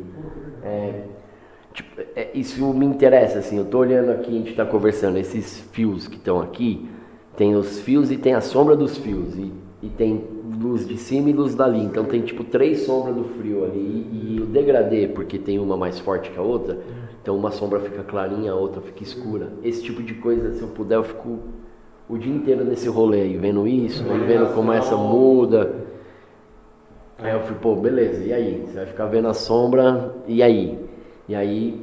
[0.64, 1.04] É,
[1.74, 5.60] tipo, é, isso me interessa, assim, eu tô olhando aqui, a gente tá conversando, esses
[5.72, 6.88] fios que estão aqui,
[7.36, 9.52] tem os fios e tem a sombra dos fios, e,
[9.82, 10.24] e tem
[10.62, 14.36] luz de cima e luz dali, então tem tipo três sombras do frio ali, e,
[14.36, 16.78] e o degradê, porque tem uma mais forte que a outra,
[17.22, 19.54] então uma sombra fica clarinha, a outra fica escura.
[19.64, 21.40] Esse tipo de coisa, se eu puder, eu fico
[22.10, 25.91] o dia inteiro nesse rolê aí, vendo isso, vendo como essa muda.
[27.22, 28.62] Aí eu falei, pô, beleza, e aí?
[28.66, 30.78] Você vai ficar vendo a sombra, e aí?
[31.28, 31.80] E aí,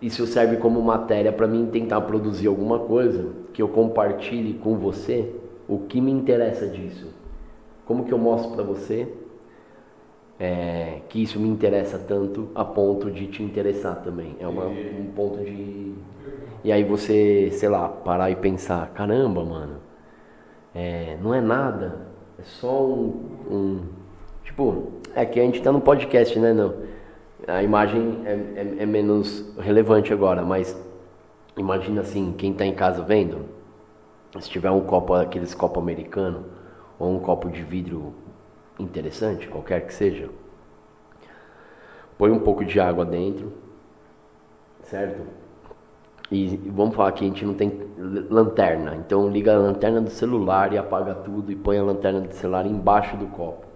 [0.00, 5.34] isso serve como matéria para mim tentar produzir alguma coisa que eu compartilhe com você
[5.68, 7.08] o que me interessa disso.
[7.86, 9.08] Como que eu mostro para você
[10.38, 14.36] é, que isso me interessa tanto a ponto de te interessar também.
[14.40, 15.94] É uma, um ponto de.
[16.64, 19.76] E aí você, sei lá, parar e pensar, caramba, mano,
[20.74, 22.06] é, não é nada,
[22.38, 23.12] é só um,
[23.50, 23.80] um-
[24.54, 26.52] Tipo, é que a gente tá no podcast, né?
[26.52, 26.74] Não.
[27.44, 30.80] A imagem é, é- é menos relevante agora, mas
[31.56, 33.46] imagina assim, quem tá em casa vendo,
[34.38, 36.44] se tiver um copo, aqueles copo americano,
[37.00, 38.14] ou um copo de vidro
[38.78, 40.30] interessante, qualquer que seja,
[42.16, 43.52] põe um pouco de água dentro,
[44.82, 45.20] certo?
[46.30, 47.72] E vamos falar que a gente não tem
[48.30, 52.32] lanterna, então liga a lanterna do celular e apaga tudo e põe a lanterna do
[52.32, 53.73] celular embaixo do copo.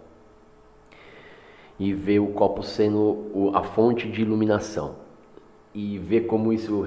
[1.78, 4.96] E vê o copo sendo a fonte de iluminação.
[5.74, 6.84] E vê como isso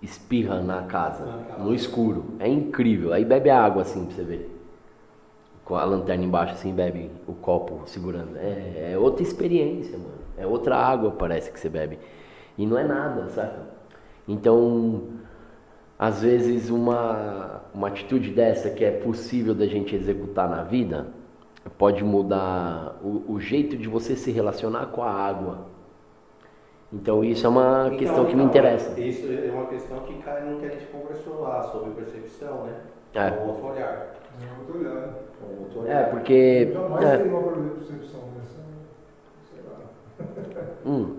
[0.00, 1.62] espirra na casa, Na casa.
[1.64, 2.24] no escuro.
[2.38, 3.12] É incrível.
[3.12, 4.52] Aí bebe a água assim pra você ver.
[5.64, 8.36] Com a lanterna embaixo assim, bebe o copo segurando.
[8.36, 10.14] É, é outra experiência, mano.
[10.38, 11.98] É outra água, parece que você bebe.
[12.56, 13.66] E não é nada, saca?
[14.28, 15.02] Então,
[15.98, 21.08] às vezes uma, uma atitude dessa que é possível da gente executar na vida
[21.70, 25.66] pode mudar o, o jeito de você se relacionar com a água.
[26.92, 29.00] Então isso é uma Então, questão que me então, interessa.
[29.00, 32.80] Isso é uma questão que cai no que a gente conversou lá sobre percepção, né?
[33.14, 33.30] É.
[33.32, 34.14] Um outro olhar.
[34.40, 35.08] É muito olhar.
[35.42, 36.10] Um outro É, olhar.
[36.10, 36.70] porque.
[36.72, 38.60] Jamais é, tem uma percepção dessa.
[39.50, 40.64] Sei lá.
[40.84, 41.16] hum,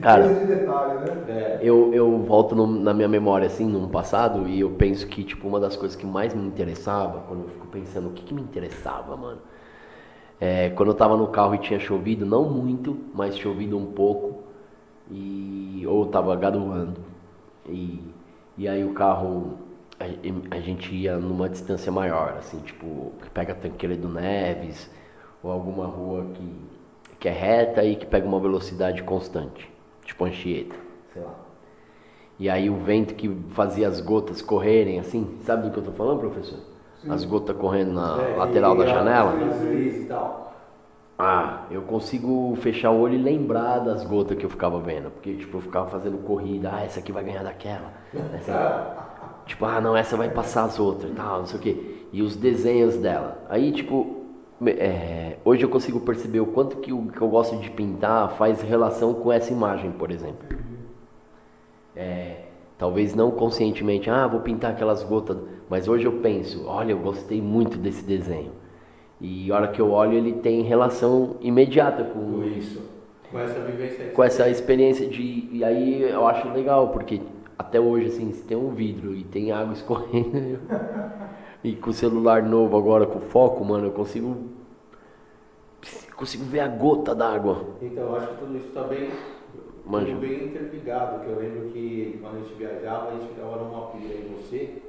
[0.00, 0.28] Cara.
[0.40, 1.24] de detalhe, né?
[1.28, 1.58] É.
[1.62, 5.46] Eu, eu volto no- na minha memória, assim, num passado, e eu penso que, tipo,
[5.48, 8.42] uma das coisas que mais me interessava, quando eu fico pensando, o que, que me
[8.42, 9.40] interessava, mano?
[10.40, 14.42] É, quando eu tava no carro e tinha chovido, não muito, mas chovido um pouco,
[15.10, 17.00] e ou tava garoando,
[17.68, 18.00] e,
[18.56, 19.58] e aí o carro,
[20.00, 20.04] a,
[20.56, 24.90] a gente ia numa distância maior, assim, tipo, que pega a Tanqueira do Neves,
[25.42, 26.54] ou alguma rua que,
[27.20, 29.68] que é reta e que pega uma velocidade constante,
[30.08, 30.74] tipo Anchieta,
[31.12, 31.34] sei lá.
[32.38, 35.92] E aí o vento que fazia as gotas correrem assim, sabe do que eu tô
[35.92, 36.58] falando, professor?
[37.08, 39.32] As gotas correndo na É, lateral da janela.
[39.72, 40.52] e tal.
[41.18, 45.10] Ah, eu consigo fechar o olho e lembrar das gotas que eu ficava vendo.
[45.10, 46.70] Porque, tipo, eu ficava fazendo corrida.
[46.72, 47.92] Ah, essa aqui vai ganhar daquela.
[48.34, 48.96] Essa...
[49.46, 52.06] tipo, ah, não, essa vai passar as outras e tal, não sei o quê.
[52.12, 53.44] E os desenhos dela.
[53.48, 54.17] Aí, tipo,
[54.66, 58.60] é, hoje eu consigo perceber o quanto que o que eu gosto de pintar faz
[58.60, 60.58] relação com essa imagem, por exemplo.
[61.94, 62.42] É,
[62.76, 67.40] talvez não conscientemente, ah, vou pintar aquelas gotas, mas hoje eu penso, olha, eu gostei
[67.40, 68.52] muito desse desenho.
[69.20, 72.82] E a hora que eu olho, ele tem relação imediata com Com isso.
[73.30, 75.48] Com essa vivência com essa experiência de.
[75.52, 77.20] E aí eu acho legal, porque
[77.58, 80.60] até hoje, assim, se tem um vidro e tem água escorrendo,
[81.62, 84.36] e com o celular novo agora, com foco, mano, eu consigo.
[86.16, 87.64] Consigo ver a gota d'água.
[87.80, 89.10] Então, eu acho que tudo isso está bem,
[89.86, 90.06] Manja.
[90.06, 91.20] tudo bem interligado.
[91.20, 94.82] Que eu lembro que quando a gente viajava, a gente ficava numa pilha em você,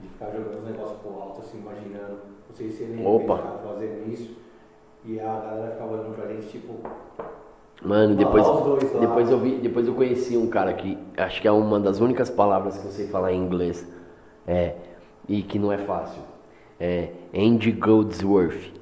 [0.00, 2.18] de ficar jogando os negócios pro alto, assim, imaginando.
[2.48, 3.36] Não sei se você lembra Opa.
[3.36, 4.36] que ficava fazendo isso.
[5.04, 6.74] E a galera ficava olhando pra gente, tipo,
[7.82, 8.46] Mano, depois,
[9.00, 12.28] depois eu vi, depois eu conheci um cara que acho que é uma das únicas
[12.28, 13.90] palavras que eu sei falar em inglês.
[14.46, 14.74] É,
[15.30, 16.20] e que não é fácil.
[16.78, 18.72] É Andy Goldsworth.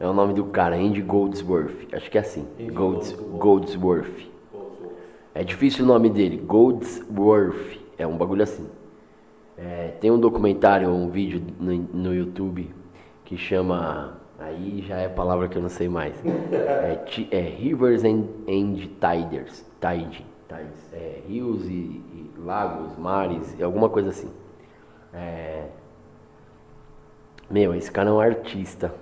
[0.00, 1.86] é o nome do cara, Andy Goldsworth.
[1.92, 2.44] Acho que é assim.
[2.72, 4.28] Golds, Goldsworth.
[5.32, 7.78] É difícil o nome dele, Goldsworth.
[7.96, 8.66] É um bagulho assim.
[9.56, 12.74] É, tem um documentário, um vídeo no, no YouTube
[13.24, 14.20] que chama.
[14.36, 16.20] Aí já é palavra que eu não sei mais.
[16.50, 16.98] É,
[17.30, 19.64] é Rivers and, and Tiders.
[19.80, 20.31] Tide.
[20.56, 20.92] Tides.
[20.92, 24.30] É, rios e, e lagos, mares, alguma coisa assim.
[25.12, 25.66] É,
[27.50, 28.92] meu, esse cara é um artista.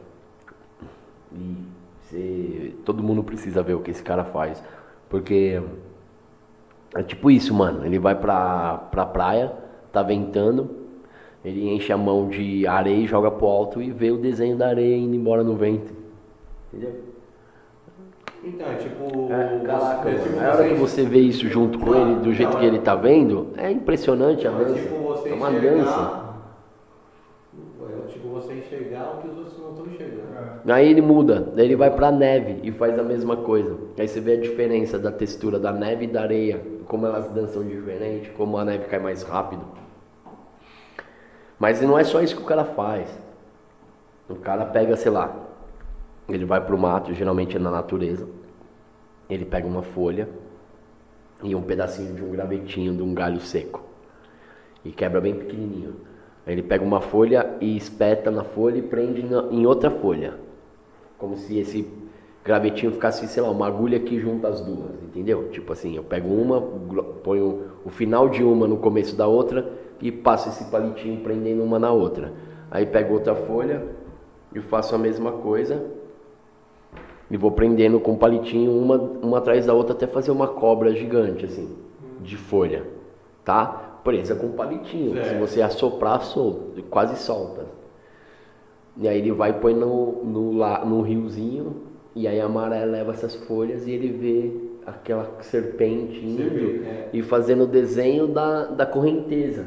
[1.32, 1.56] E
[2.02, 4.62] você- todo mundo precisa ver o que esse cara faz.
[5.08, 5.60] Porque
[6.94, 7.84] é tipo isso, mano.
[7.84, 9.52] Ele vai pra, pra praia,
[9.92, 10.70] tá ventando,
[11.44, 14.68] ele enche a mão de areia e joga pro alto e vê o desenho da
[14.68, 15.92] areia indo embora no vento.
[16.72, 17.19] Entendeu?
[18.42, 19.32] Então, é tipo.
[19.32, 20.48] É, caraca, é tipo mano.
[20.48, 23.48] A hora que você vê isso junto com ele, do jeito que ele tá vendo,
[23.56, 24.74] é impressionante a É dança.
[24.74, 25.70] tipo você É uma enxergar.
[25.76, 26.20] dança.
[28.06, 30.28] É tipo você enxergar o que os outros não estão enxergando.
[30.66, 30.72] É.
[30.72, 33.76] Aí ele muda, daí ele vai pra neve e faz a mesma coisa.
[33.98, 37.62] Aí você vê a diferença da textura da neve e da areia, como elas dançam
[37.64, 39.62] diferente, como a neve cai mais rápido.
[41.58, 43.08] Mas não é só isso que o cara faz.
[44.28, 45.34] O cara pega, sei lá,
[46.34, 48.26] ele vai pro mato, geralmente é na natureza.
[49.28, 50.28] Ele pega uma folha
[51.42, 53.82] e um pedacinho de um gravetinho de um galho seco
[54.84, 55.94] e quebra bem pequenininho.
[56.46, 60.34] Ele pega uma folha e espeta na folha e prende na- em outra folha.
[61.18, 61.86] Como se esse
[62.44, 65.48] gravetinho ficasse, sei lá, uma agulha que junta as duas, entendeu?
[65.50, 69.70] Tipo assim, eu pego uma, ponho o final de uma no começo da outra
[70.00, 72.32] e passo esse palitinho prendendo uma na outra.
[72.70, 73.84] Aí pego outra folha
[74.54, 75.84] e faço a mesma coisa
[77.30, 81.44] e vou prendendo com palitinho uma, uma atrás da outra até fazer uma cobra gigante,
[81.44, 81.68] assim,
[82.20, 82.84] de folha,
[83.44, 83.98] tá?
[84.02, 85.22] Presa com palitinho.
[85.24, 87.66] Se você assoprar, solta, quase solta.
[88.96, 90.52] E aí ele vai põe no, no,
[90.84, 91.76] no riozinho,
[92.14, 97.10] e aí a maré leva essas folhas e ele vê aquela serpente indo vê, é.
[97.12, 99.66] e fazendo o desenho da, da correnteza.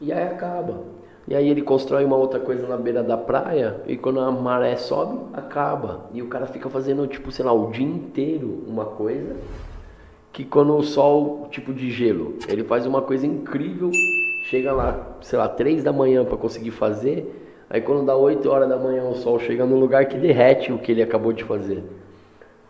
[0.00, 0.91] E aí acaba.
[1.26, 4.76] E aí ele constrói uma outra coisa na beira da praia e quando a maré
[4.76, 6.06] sobe, acaba.
[6.12, 9.36] E o cara fica fazendo, tipo, sei lá, o dia inteiro uma coisa
[10.32, 13.90] que quando o sol, tipo de gelo, ele faz uma coisa incrível,
[14.44, 18.68] chega lá, sei lá, três da manhã para conseguir fazer, aí quando dá 8 horas
[18.68, 21.84] da manhã o sol chega num lugar que derrete o que ele acabou de fazer.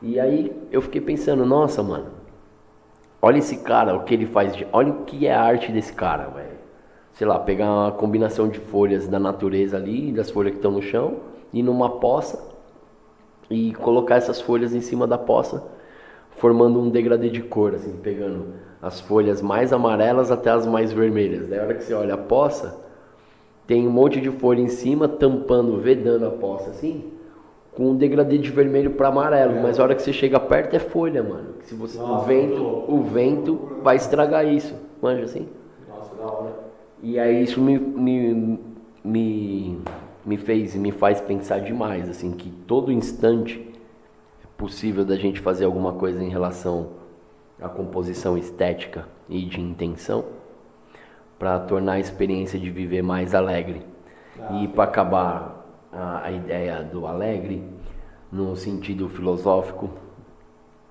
[0.03, 2.11] E aí eu fiquei pensando, nossa, mano,
[3.21, 5.93] olha esse cara, o que ele faz, de, olha o que é a arte desse
[5.93, 6.62] cara, velho.
[7.15, 10.83] Sei lá, pegar uma combinação de folhas da natureza ali, das folhas que estão no
[10.83, 11.17] chão,
[11.53, 12.51] e numa poça
[13.51, 15.63] e colocar essas folhas em cima da poça,
[16.31, 21.47] formando um degradê de cor, assim, pegando as folhas mais amarelas até as mais vermelhas.
[21.49, 22.81] Daí a hora que você olha a poça,
[23.67, 27.13] tem um monte de folha em cima, tampando, vedando a poça, assim,
[27.75, 29.63] com um degradê de vermelho para amarelo.
[29.63, 31.55] Mas a hora que você chega perto é folha, mano.
[31.63, 32.93] Se você, o Nossa, vento, muito louco.
[32.93, 34.75] o vento vai estragar isso.
[35.01, 35.47] Manja assim?
[37.03, 38.61] E aí isso me, me,
[39.03, 39.79] me,
[40.25, 43.61] me fez, me faz pensar demais, assim, que todo instante
[44.45, 46.91] é possível da gente fazer alguma coisa em relação
[47.61, 50.25] à composição estética e de intenção
[51.41, 53.83] para tornar a experiência de viver mais alegre.
[54.63, 57.65] e para acabar a, a ideia do alegre,
[58.31, 59.91] no sentido filosófico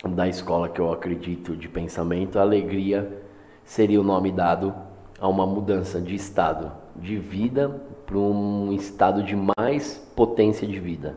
[0.09, 3.23] da escola que eu acredito de pensamento, a alegria
[3.63, 4.90] seria o nome dado
[5.21, 7.69] a uma mudança de estado de vida
[8.07, 11.15] para um estado de mais potência de vida.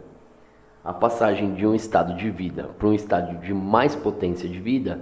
[0.84, 5.00] A passagem de um estado de vida para um estado de mais potência de vida,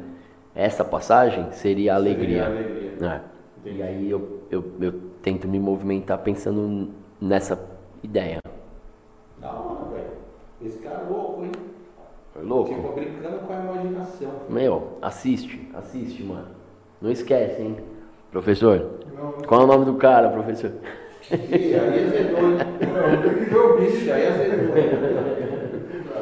[0.54, 2.44] essa passagem seria a alegria.
[2.44, 3.22] Seria a alegria.
[3.64, 3.68] É.
[3.68, 7.58] E aí eu, eu, eu tento me movimentar pensando nessa
[8.04, 8.38] ideia.
[9.38, 10.10] Da hora, velho.
[10.64, 11.52] Esse cara é louco, hein?
[12.36, 12.72] É louco?
[12.72, 14.30] Tipo, brincando com a imaginação.
[14.48, 16.48] Meu, assiste, assiste, mano.
[17.00, 17.76] Não esquece, hein?
[18.32, 20.72] Professor, Não, qual é o nome do cara, professor?
[21.30, 22.56] Ih, aí azedou, hein?
[22.56, 23.96] não, tem que ver o bicho.
[23.96, 24.76] Ixi, aí azedou.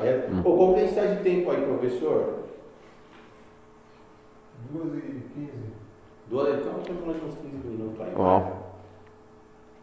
[0.03, 0.29] É.
[0.43, 2.35] Pô, como que a gente de tempo aí, professor?
[4.71, 5.53] 2 e 15.
[6.29, 8.13] Duas, então temos mais uns 15 minutos aí.
[8.17, 8.43] Ó,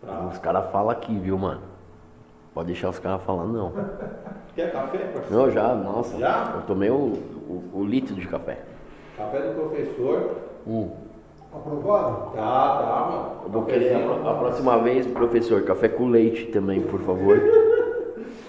[0.01, 1.61] Pra- os caras falam aqui, viu, mano?
[2.53, 3.71] Pode deixar os caras falando, não.
[4.55, 5.29] Quer café, parceiro?
[5.31, 6.17] Não, já, nossa.
[6.17, 6.53] Já?
[6.55, 8.59] Eu tomei o, o, o litro de café.
[9.15, 10.35] Café do professor.
[10.65, 10.91] Hum.
[11.57, 12.31] Aprovado?
[12.35, 13.31] Tá, tá, mano.
[13.45, 17.39] Eu vou querer a, a próxima vez, professor, café com leite também, por favor.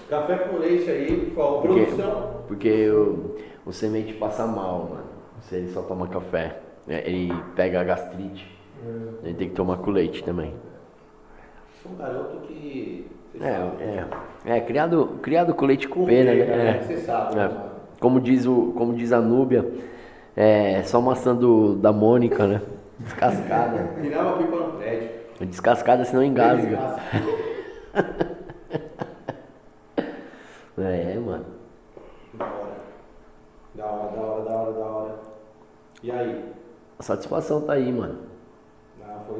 [0.09, 2.29] Café com leite aí, por favor, Porque- produção.
[2.47, 5.03] Porque o, o semente passa mal, mano.
[5.41, 6.57] Se ele só toma café,
[6.87, 8.57] é, ele pega a gastrite.
[8.83, 10.53] É, Ele tem que tomar com leite também.
[11.83, 13.05] Sou um garoto que.
[13.39, 13.83] É, sabe.
[14.47, 16.63] é, é criado, criado com leite com Com pena, pena, né?
[16.63, 16.81] né?
[16.81, 17.47] Você sabe, É.
[17.47, 17.57] né?
[17.99, 19.69] Como diz, o, como diz a Núbia,
[20.35, 22.61] é só maçã do, da Mônica, né?
[22.99, 23.89] Descascada.
[24.01, 25.09] Tirar uma pipa no prédio.
[25.41, 26.77] Descascada, senão engasga.
[30.77, 31.45] É, mano.
[32.37, 32.71] Da hora.
[33.75, 35.15] Da hora, da hora, da hora, da hora.
[36.01, 36.45] E aí?
[36.97, 38.19] A satisfação tá aí, mano.
[39.05, 39.39] Ah, foi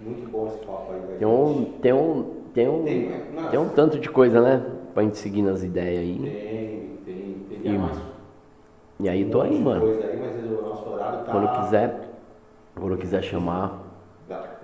[0.00, 1.18] muito bom esse papo aí, velho.
[1.18, 3.22] Tem um, tem um, tem um, Tem?
[3.34, 3.48] Nossa.
[3.50, 4.62] tem um tanto de coisa, né?
[4.94, 6.18] Pra gente seguir nas ideias aí.
[6.18, 7.74] Tem, tem, tem.
[7.76, 9.86] E- E aí tô aí, mano.
[9.86, 11.30] Aí, mas tá.
[11.30, 12.00] Quando quiser,
[12.78, 13.84] quando quiser chamar.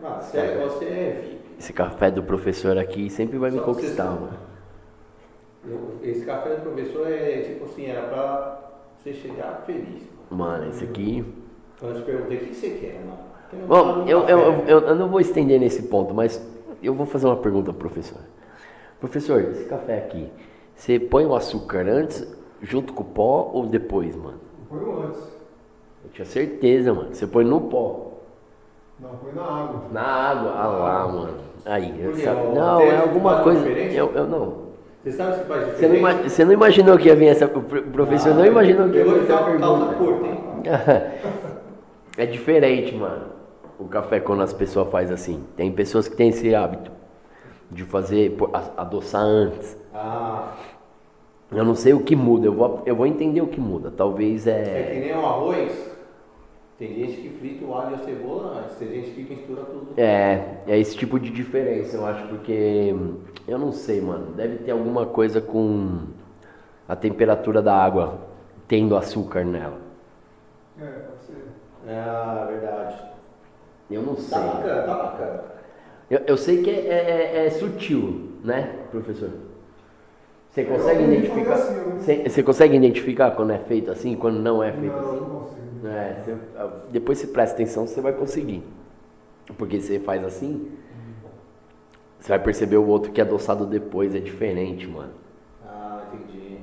[0.03, 1.41] Não, você, é- você é VIP.
[1.59, 4.39] esse café do professor aqui sempre vai me Só você conquistar, mano.
[5.67, 8.61] Eu- Esse café do professor é tipo assim, era pra
[8.99, 10.03] você chegar feliz.
[10.31, 11.25] Mano, esse aqui.
[11.81, 13.19] Quando eu te perguntei, o que você quer, mano?
[13.51, 16.45] Quero Bom, eu, eu, eu, eu não vou estender nesse ponto, mas
[16.83, 18.21] eu vou fazer uma pergunta pro professor.
[19.01, 20.31] Professor, esse café aqui,
[20.75, 22.27] você põe o açúcar antes,
[22.61, 24.41] junto com o pó ou depois, mano?
[24.69, 25.34] Põe o antes.
[26.15, 27.09] Tinha certeza, mano.
[27.13, 28.13] Você põe no pó.
[29.01, 29.81] Não, põe na água.
[29.93, 31.35] Na água, ah lá, mano.
[31.67, 33.61] Aí, eu sabe- O Não, é alguma faz coisa.
[33.61, 33.97] diferença?
[33.97, 34.65] Eu, eu não.
[35.03, 36.29] Você sabe se faz Você não, diferença?
[36.29, 37.47] você não imaginou que ia vir essa.
[37.47, 39.95] O pro- professor não imaginou que ia vir essa pergunta.
[39.97, 40.39] curta, hein?
[42.17, 43.23] É diferente, mano.
[43.79, 45.45] O café quando as pessoas fazem assim.
[45.57, 46.93] Tem pessoas que têm esse hábito
[47.71, 48.37] de fazer,
[48.77, 49.77] adoçar antes.
[49.93, 50.53] Ah,
[51.53, 53.93] Eu não sei o que muda, eu vou, eu vou entender o que muda.
[53.95, 54.91] Talvez é é.
[54.95, 55.94] que nem um arroz.
[56.79, 59.95] Tem gente que frita o alho e a cebola antes, tem gente que mistura tudo.
[59.97, 64.33] É, é esse tipo de diferença, eu acho, porque hum, eu não sei, mano.
[64.35, 66.01] Deve ter alguma coisa com
[66.89, 68.19] a temperatura da água
[68.67, 69.79] tendo açúcar nela.
[70.81, 71.47] É, pode ser.
[71.89, 72.97] Ah, verdade.
[73.91, 74.41] Eu não sei.
[74.41, 75.45] Tá bacana, tá bacana.
[76.11, 76.89] Eu, eu sei que é,
[77.43, 79.31] é- é sutil, né, professor?
[80.51, 81.55] Você consegue identificar?
[81.55, 81.97] assim, né?
[81.99, 85.21] Você, você consegue identificar quando é feito assim e quando não é feito Não, assim?
[85.21, 85.74] não consigo.
[85.85, 86.37] É, você-
[86.91, 88.63] depois você presta atenção, você vai conseguir.
[89.59, 90.71] Porque você faz assim,
[92.19, 95.11] você vai perceber o outro que é adoçado depois, é diferente, mano.
[95.65, 96.57] Ah, entendi.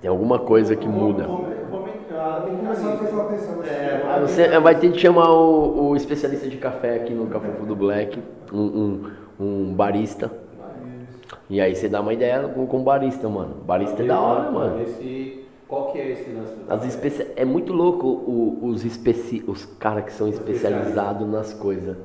[0.00, 1.24] Tem alguma coisa que muda.
[1.26, 3.34] Vou, vou, me- ah, tem Vou que começar a prestar fazer.
[3.34, 7.26] atenção nessa Ah, Você vai ter que chamar o, o especialista de café aqui no
[7.26, 8.22] Café do Black,
[8.52, 9.10] um, um,
[9.40, 10.30] um barista.
[11.48, 13.56] E aí você dá uma ideia com, com barista, mano.
[13.66, 14.82] Barista é da hora, mano.
[14.82, 17.26] Esse, qual que é esse lance As especi...
[17.36, 19.42] É muito louco o- os, especi...
[19.46, 21.96] os caras que são especializados nas coisas.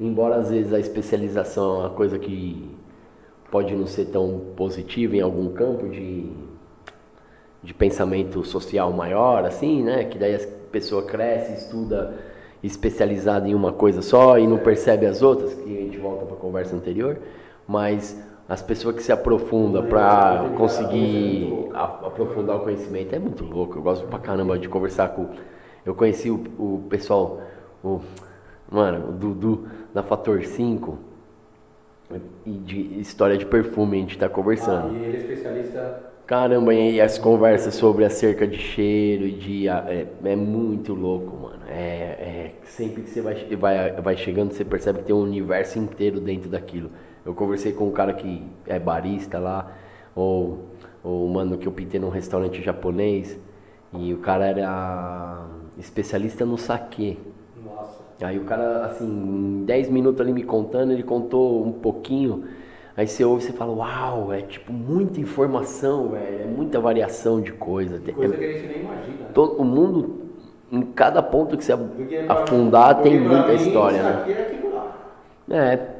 [0.00, 2.68] Embora às vezes a especialização é uma coisa que
[3.50, 6.28] pode não ser tão positiva em algum campo de,
[7.62, 10.04] de pensamento social maior, assim, né?
[10.04, 10.40] Que daí a
[10.72, 12.14] pessoa cresce, estuda
[12.62, 16.34] especializada em uma coisa só e não percebe as outras, que a gente volta para
[16.34, 17.18] a conversa anterior.
[17.68, 23.78] Mas as pessoas que se aprofundam para conseguir aprofundar o conhecimento é muito louco.
[23.78, 25.28] Eu gosto pra caramba de conversar com.
[25.84, 27.40] Eu conheci o, o pessoal,
[27.82, 28.00] o,
[28.70, 30.98] mano, o Dudu da Fator 5
[32.44, 34.94] e de história de perfume, a gente tá conversando.
[34.94, 36.02] Ah, e ele é especialista.
[36.26, 39.68] Caramba, e as conversas sobre acerca de cheiro e de.
[39.68, 41.62] É, é muito louco, mano.
[41.68, 45.78] É, é- sempre que você vai, vai, vai chegando, você percebe que tem um universo
[45.78, 46.90] inteiro dentro daquilo.
[47.24, 49.72] Eu conversei com um cara que é barista lá,
[50.14, 50.60] ou
[51.02, 53.38] o mano que eu pintei num restaurante japonês,
[53.92, 55.46] e o cara era
[55.78, 57.16] especialista no saquê.
[57.64, 58.02] Nossa.
[58.22, 62.44] Aí o cara, assim, em 10 minutos ali me contando, ele contou um pouquinho.
[62.96, 67.40] Aí você ouve e você fala, uau, é tipo muita informação, velho, é muita variação
[67.40, 68.00] de coisa.
[68.12, 69.28] Coisa é- que a gente nem imagina.
[69.34, 70.20] todo, o mundo,
[70.70, 74.20] em cada ponto que você Porque afundar, tem porque muita mim, história, isso né?
[74.22, 74.96] aqui é aquilo lá.
[75.50, 75.93] É.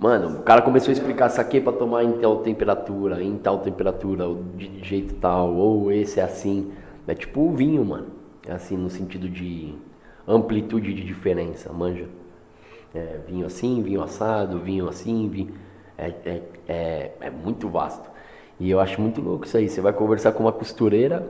[0.00, 4.24] Mano, o cara começou a explicar saque pra tomar em tal temperatura, em tal temperatura,
[4.56, 6.72] de jeito tal, ou esse é assim.
[7.06, 8.06] É tipo o vinho, mano.
[8.46, 9.74] É assim, no sentido de
[10.26, 12.08] amplitude de diferença, manja.
[12.94, 15.52] É, vinho assim, vinho assado, vinho assim, vinho.
[15.98, 18.08] É, é, é, é muito vasto.
[18.58, 19.68] E eu acho muito louco isso aí.
[19.68, 21.28] Você vai conversar com uma costureira,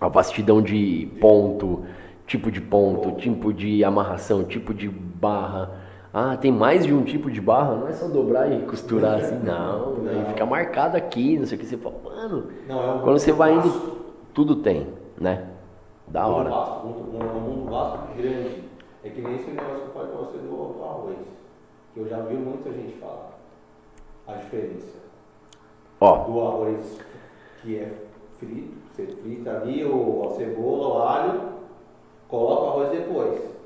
[0.00, 1.84] a vastidão de ponto,
[2.26, 5.77] tipo de ponto, tipo de amarração, tipo de barra.
[6.12, 9.38] Ah, tem mais de um tipo de barra, não é só dobrar e costurar assim,
[9.44, 9.96] não.
[10.08, 11.66] Aí fica marcado aqui, não sei o que.
[11.66, 13.96] Você fala, mano, Não, é um quando você vai vasto, indo,
[14.32, 14.86] tudo tem,
[15.20, 15.48] né?
[16.06, 16.50] Da muito hora.
[16.50, 18.64] vasto, um, um mundo vasto grande.
[19.04, 21.16] É que nem esse negócio que eu falei pra você do, arroz.
[21.94, 23.38] Que eu já vi muita gente falar.
[24.26, 24.98] A diferença.
[26.00, 27.00] Ó, do arroz
[27.62, 27.92] que é
[28.38, 31.40] frito, você frita ali o, a cebola, o alho,
[32.28, 33.57] coloca o arroz depois.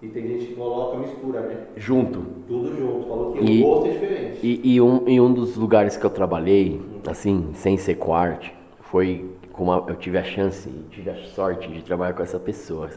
[0.00, 1.66] E tem gente que coloca mistura, né?
[1.76, 2.24] junto.
[2.46, 3.08] Tudo junto.
[3.08, 4.38] Falou que E- o gosto é diferente.
[4.46, 9.28] E, e um, em um dos lugares que eu trabalhei, assim, sem ser quarte, foi
[9.52, 12.90] com uma, eu tive a chance, tive a sorte de trabalhar com essa pessoa,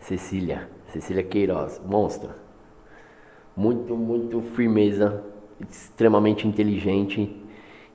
[0.00, 2.30] Cecília, Cecília Queiroz, monstra.
[3.56, 5.22] Muito, muito firmeza,
[5.68, 7.34] extremamente inteligente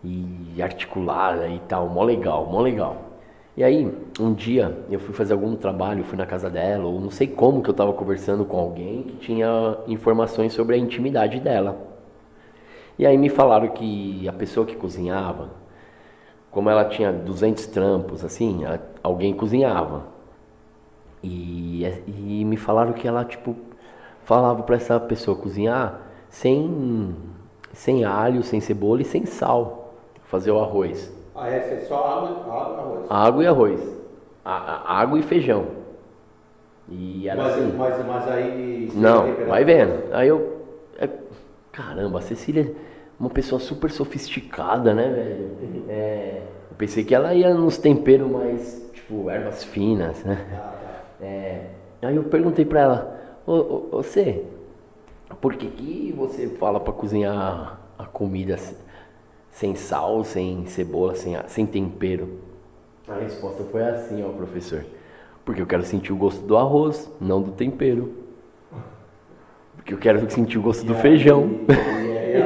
[0.03, 3.12] e articulada e tal, mó legal, mó legal.
[3.55, 7.11] E aí, um dia eu fui fazer algum trabalho, fui na casa dela, ou não
[7.11, 11.77] sei como que eu tava conversando com alguém que tinha informações sobre a intimidade dela.
[12.97, 15.49] E aí me falaram que a pessoa que cozinhava,
[16.49, 18.61] como ela tinha 200 trampos, assim,
[19.03, 20.03] alguém cozinhava.
[21.23, 23.55] E, e me falaram que ela, tipo,
[24.23, 27.15] falava pra essa pessoa cozinhar sem,
[27.71, 29.93] sem alho, sem cebola e sem sal.
[30.25, 31.22] Fazer o arroz.
[31.43, 31.79] Ah, é?
[31.87, 33.05] Só água, água e arroz.
[33.09, 33.97] Água e arroz.
[34.45, 35.65] A- a- água e feijão.
[36.89, 37.73] E era mas, assim.
[37.77, 38.91] mas, mas aí.
[38.93, 40.13] Não, vai vendo.
[40.13, 40.61] Aí eu.
[40.99, 41.09] é-
[41.71, 42.75] caramba, a Cecília é
[43.19, 45.85] uma pessoa super sofisticada, né, velho?
[45.89, 46.41] É,
[46.71, 50.45] eu pensei que ela ia nos temperos mais, tipo, ervas finas, né?
[50.53, 50.57] Ah,
[51.19, 51.25] tá.
[51.25, 51.67] É,
[52.01, 54.43] aí eu perguntei pra ela, ô, ô, você,
[55.41, 58.75] por que, que você fala pra cozinhar a comida se-
[59.53, 62.27] sem sal, sem cebola, sem, sem tempero?
[63.07, 64.83] A resposta foi assim, ó, professor.
[65.45, 68.11] Porque eu quero sentir o gosto do arroz, não do tempero.
[69.77, 71.49] Porque eu quero sentir o gosto do feijão.
[71.67, 72.39] É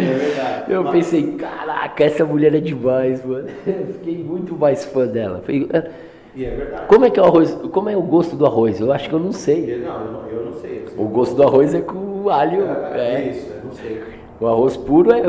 [0.00, 0.64] verdade.
[0.72, 3.48] Eu pensei, caraca, essa mulher é demais, mano.
[3.66, 5.42] Eu fiquei muito mais fã dela.
[5.48, 5.90] "É,
[6.34, 6.86] E é verdade.
[6.86, 7.54] Como é que é o arroz?
[7.70, 8.80] Como é o gosto do arroz?
[8.80, 9.78] Eu acho que eu não sei.
[9.84, 10.82] Não, eu não, eu não sei.
[10.84, 11.04] eu sei.
[11.04, 12.64] O gosto do arroz é com alho.
[12.66, 13.30] É, É.
[13.30, 14.02] isso, eu não sei.
[14.40, 15.22] O arroz puro é.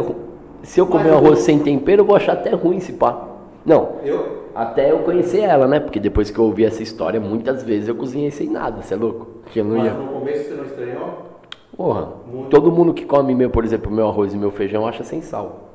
[0.63, 3.27] Se eu comer Mas arroz sem tempero, eu vou achar até ruim esse pá.
[3.65, 5.79] Não, Eu, até eu conhecer ela, né?
[5.79, 8.97] Porque depois que eu ouvi essa história, muitas vezes eu cozinhei sem nada, você é
[8.97, 9.27] louco?
[9.43, 9.93] Porque eu não mas ia.
[9.93, 11.09] no começo você não estranhou?
[11.75, 12.49] Porra, Muito.
[12.49, 15.71] todo mundo que come, meu, por exemplo, meu arroz e meu feijão acha sem sal.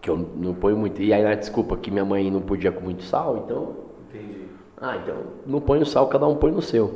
[0.00, 1.00] Que eu não ponho muito.
[1.02, 3.68] E aí, né, desculpa, que minha mãe não podia com muito sal, então.
[4.08, 4.42] Entendi.
[4.80, 5.14] Ah, então
[5.46, 6.90] não põe o sal, cada um põe no seu.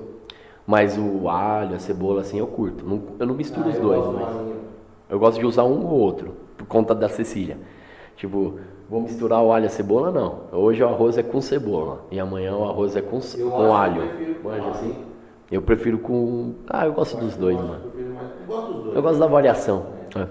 [0.67, 2.85] Mas o alho, a cebola, assim, eu curto.
[2.85, 4.15] Não- eu não misturo Ah, os dois, mas.
[4.35, 4.57] marinho.
[5.09, 7.57] Eu gosto de usar um ou outro, por conta da Cecília.
[8.17, 8.59] Tipo,
[8.89, 10.41] vou misturar o alho e a cebola, não.
[10.53, 13.73] Hoje o arroz é com cebola e amanhã o arroz é com, Eu com eu
[13.73, 14.03] alho.
[14.51, 14.69] alho.
[14.71, 14.95] assim?
[15.51, 16.55] Eu prefiro com.
[16.69, 17.83] Ah, eu gosto dos dois, Eu mano.
[17.97, 18.47] Eu
[19.03, 19.15] gosto.
[19.15, 19.87] Eu da variação.
[20.17, 20.27] É.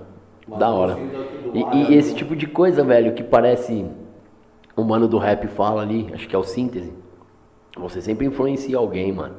[0.47, 0.97] Mas Da eu hora.
[1.53, 3.85] E, e esse do- tipo de coisa, velho, que parece.
[4.75, 6.91] O mano do rap fala ali, acho que é o síntese.
[7.77, 9.35] Você sempre influencia alguém, mano.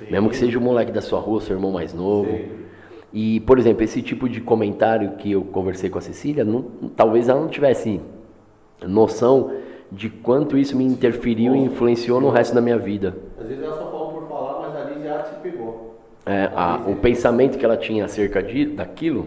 [0.00, 0.06] Sim.
[0.10, 2.28] Mesmo que seja o moleque da sua rua, seu irmão mais novo.
[2.28, 2.69] Sempre.
[3.12, 6.62] E, por exemplo, esse tipo de comentário que eu conversei com a Cecília, não-
[6.96, 8.00] talvez ela não tivesse
[8.86, 9.52] noção
[9.90, 13.16] de quanto isso me interferiu e influenciou no resto da minha vida.
[13.40, 15.98] Às vezes ela só fala por falar, mas ali já te pegou.
[16.24, 19.26] É, a- o pensamento que ela tinha acerca de, daquilo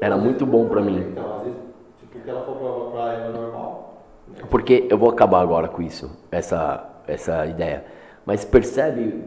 [0.00, 0.98] era muito bom pra mim.
[1.10, 1.58] Então, às vezes,
[1.98, 4.04] tipo, o que ela falou pra, ela normal.
[4.28, 4.44] né?
[4.48, 7.84] Porque eu vou acabar agora com isso, essa, essa ideia.
[8.24, 9.24] Mas percebe,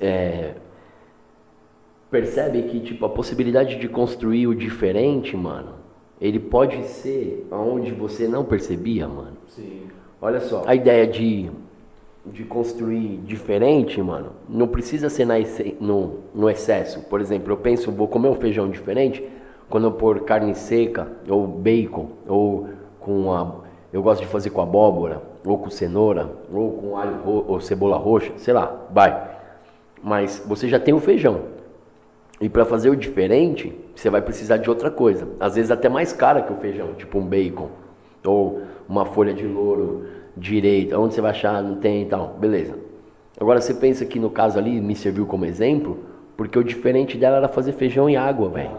[0.00, 0.54] é,
[2.10, 5.74] percebe que tipo a possibilidade de construir o diferente, mano,
[6.20, 9.36] ele pode ser aonde você não percebia, mano.
[9.48, 9.82] Sim.
[10.20, 11.48] Olha só, a ideia de,
[12.26, 17.02] de construir diferente, mano, não precisa ser na esse- no, no excesso.
[17.08, 19.22] Por exemplo, eu penso, vou comer um feijão diferente
[19.70, 22.68] quando eu pôr carne seca, ou bacon, ou
[22.98, 23.54] com a.
[23.92, 28.32] Eu gosto de fazer com abóbora, ou com cenoura, ou com alho ou cebola roxa,
[28.38, 29.38] sei lá, vai.
[30.02, 31.57] Mas você já tem o feijão.
[32.40, 35.28] E para fazer o diferente, você vai precisar de outra coisa.
[35.40, 37.68] Às vezes até mais cara que o feijão, tipo um bacon
[38.24, 40.06] ou uma folha de louro
[40.36, 40.98] direita.
[40.98, 41.62] Onde você vai achar?
[41.62, 42.36] Não tem e tal.
[42.38, 42.74] Beleza.
[43.40, 45.98] Agora você pensa que no caso ali me serviu como exemplo,
[46.36, 48.78] porque o diferente dela era fazer feijão e água, velho.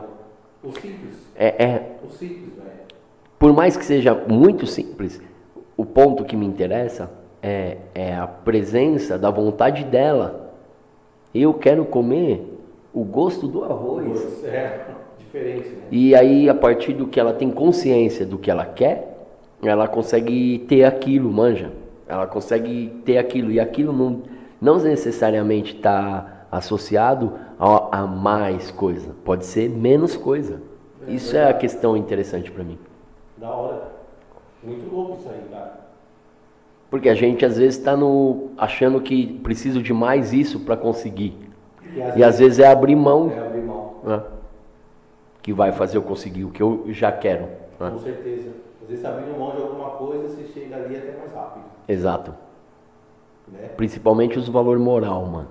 [0.63, 1.15] O simples.
[1.35, 2.69] É, é, O simples, velho.
[3.37, 5.21] por mais que seja muito simples,
[5.77, 7.09] o ponto que me interessa
[7.41, 10.53] é, é a presença da vontade dela.
[11.33, 12.58] Eu quero comer
[12.93, 14.43] o gosto do arroz.
[14.43, 14.85] É,
[15.17, 15.83] diferente, né?
[15.91, 19.27] E aí, a partir do que ela tem consciência do que ela quer,
[19.61, 21.71] ela consegue ter aquilo, manja.
[22.07, 23.51] Ela consegue ter aquilo.
[23.51, 24.21] E aquilo não,
[24.59, 29.15] não necessariamente está associado a, a mais coisa.
[29.23, 30.61] Pode ser menos coisa.
[31.07, 32.77] Isso é a questão interessante para mim.
[33.37, 33.83] Da hora.
[34.63, 35.79] Muito louco isso aí, cara.
[36.89, 37.95] Porque a gente às vezes está
[38.57, 41.48] achando que preciso de mais isso para conseguir.
[42.15, 43.95] E às vezes é abrir mão é abrir mão.
[44.03, 44.23] né,
[45.41, 47.47] que vai fazer eu conseguir o que eu já quero.
[47.79, 47.91] Ah.
[47.91, 48.51] Com certeza.
[48.83, 51.65] Às vezes abrindo mão de alguma coisa, você chega ali até mais rápido.
[51.87, 52.33] Exato.
[53.47, 53.69] Né?
[53.75, 55.47] Principalmente os valores moral, mano.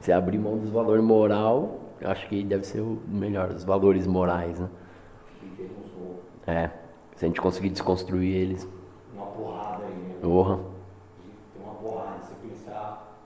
[0.00, 4.06] Você abrir mão dos valores moral, eu acho que deve ser o melhor, os valores
[4.06, 4.68] morais, né?
[6.46, 6.70] É.
[7.14, 8.68] Se a gente conseguir desconstruir eles,
[9.14, 10.14] uma porrada aí, né?
[10.20, 13.16] porra, Tem uma porrada, você pensar.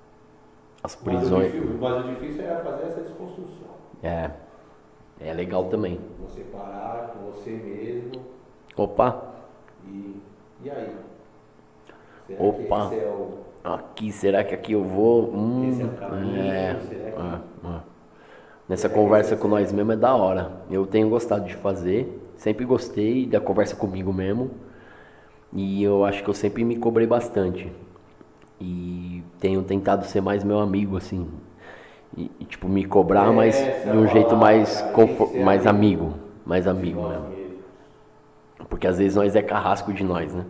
[0.86, 1.52] As Mas o, prisões.
[1.52, 3.68] difícil, mas o difícil é fazer essa desconstrução.
[4.02, 4.30] É.
[5.20, 5.98] É legal também.
[6.20, 8.20] Você parar com você mesmo
[8.76, 9.22] Opa,
[9.86, 10.20] e.
[10.64, 10.90] E aí?
[12.26, 12.92] Será Opa.
[12.94, 13.38] é o.
[13.64, 15.32] aqui, será que aqui eu vou?
[15.34, 17.80] Hum, Esse é o caminho, é, será que- é, é.
[18.68, 20.50] Nessa conversa com nós mesmo é da hora.
[20.70, 24.50] Eu tenho gostado de fazer, sempre gostei da conversa comigo mesmo.
[25.52, 27.72] E eu acho que eu sempre me cobrei bastante.
[28.60, 31.26] E tenho tentado ser mais meu amigo, assim.
[32.16, 33.54] E, e, tipo, me cobrar, É, mas
[33.84, 34.82] de um jeito mais,
[35.44, 36.04] mais amigo.
[36.04, 36.14] amigo.
[36.46, 37.26] Mais amigo mesmo.
[38.68, 40.44] Porque às vezes nós é carrasco de nós, né?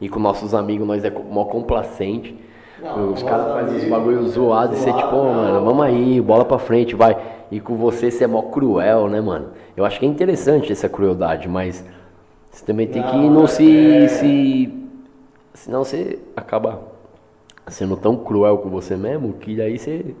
[0.00, 2.36] E com nossos amigos nós é mó complacente.
[2.82, 5.32] Não, Os caras fazem os bagulho zoado e você tipo, não.
[5.34, 7.16] mano, vamos aí, bola pra frente, vai.
[7.50, 9.50] E com você você é mó cruel, né, mano?
[9.74, 11.82] Eu acho que é interessante essa crueldade, mas
[12.50, 14.08] você também tem que Não, não é- se, é.
[14.08, 14.74] se.
[15.54, 16.80] Senão você acaba
[17.68, 20.14] sendo tão cruel com você mesmo que daí você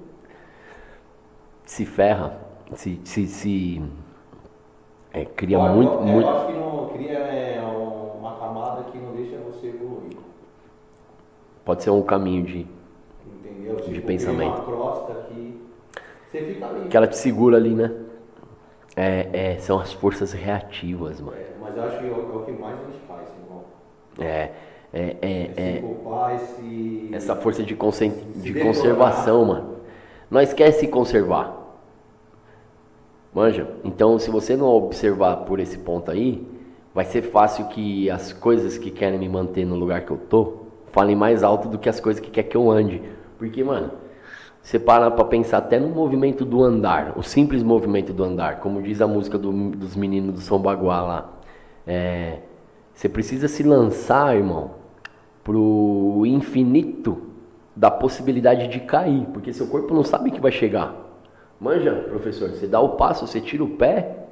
[1.64, 2.38] se ferra,
[2.74, 3.82] se, se, se
[5.12, 6.28] é, cria Olha, muito, eu, muito.
[6.28, 10.16] Eu acho que não cria é, uma camada que não deixa você evoluir.
[11.64, 12.66] Pode ser um caminho de.
[13.26, 13.76] Entendeu?
[13.76, 14.54] Tipo, cria pensamento.
[14.54, 15.60] uma crosta que
[16.30, 16.88] você fica ali.
[16.88, 17.92] que ela te segura ali, né?
[18.94, 21.36] É, é, são as forças reativas, mano.
[21.36, 23.64] É, mas eu acho que é o, é o que mais a gente faz, irmão.
[24.18, 24.52] É,
[24.96, 27.10] é, é, É, se é esse.
[27.12, 28.08] essa força de, Se
[28.42, 29.76] de conservação, mano.
[30.30, 31.54] Nós quer se conservar.
[33.34, 33.68] Manja?
[33.84, 36.46] Então, se você não observar por esse ponto aí,
[36.94, 40.54] vai ser fácil que as coisas que querem me manter no lugar que eu tô
[40.86, 43.02] falem mais alto do que as coisas que quer que eu ande.
[43.38, 43.90] Porque, mano,
[44.62, 48.80] você para pra pensar até no movimento do andar, o simples movimento do andar, como
[48.80, 51.30] diz a música do- dos meninos do São Baguá lá.
[51.86, 52.38] É,
[52.94, 54.70] você precisa se lançar, irmão,
[55.46, 57.18] pro infinito
[57.74, 60.92] da possibilidade de cair, porque seu corpo não sabe que vai chegar.
[61.60, 64.24] Manja, professor, você dá o passo, você tira o pé,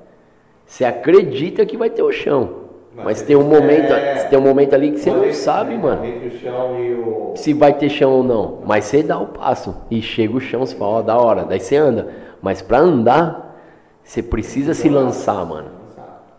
[0.66, 2.64] você acredita que vai ter o chão.
[2.96, 4.24] Mas Mas tem um momento, é.
[4.24, 8.10] tem um momento ali que você não sabe, é, mano o se vai ter chão
[8.10, 8.62] ou não.
[8.66, 11.60] Mas você dá o passo e chega o chão, você fala, ó, da hora, daí
[11.60, 12.08] você anda.
[12.42, 13.56] Mas pra andar,
[14.02, 15.83] você precisa se lançar, mano.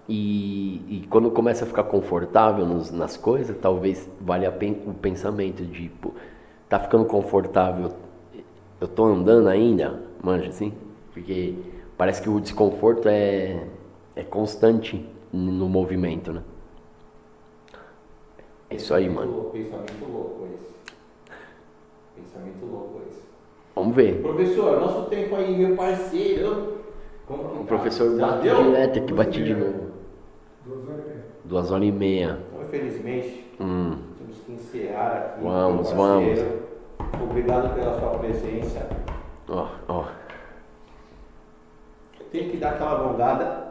[0.07, 4.93] E, e quando começa a ficar confortável nos- nas coisas, talvez valha a pen- o
[4.93, 6.11] pensamento de, pô,
[6.69, 7.91] tá ficando confortável,
[8.79, 10.73] eu tô andando ainda, manja assim?
[11.11, 11.55] Porque
[11.97, 13.65] parece que o desconforto é,
[14.15, 15.03] é constante
[15.33, 16.43] no movimento, né?
[18.69, 19.49] É isso aí, mano.
[19.51, 20.75] Pensamento louco esse.
[22.15, 23.21] Pensamento louco esse.
[23.75, 24.21] Vamos ver.
[24.21, 26.79] Professor, nosso tempo aí, meu parceiro.
[27.27, 27.63] Como que O tá?
[27.65, 28.63] professor Já bate deu?
[28.63, 29.94] direto aqui, bate de novo.
[30.65, 31.25] Duas horas e meia.
[31.45, 32.39] Duas horas e meia.
[32.51, 35.43] Então, infelizmente, Hum, temos que encerrar aqui.
[35.43, 36.59] Vamos, parceiro.
[37.23, 38.87] Obrigado pela sua presença.
[39.49, 40.05] ó, ó.
[42.31, 43.65] Tem que dar aquela alongada.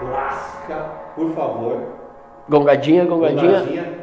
[0.00, 0.76] Clássica,
[1.14, 1.82] por favor.
[2.48, 3.60] Gongadinha, gongadinha.
[3.60, 3.98] Gongadinha.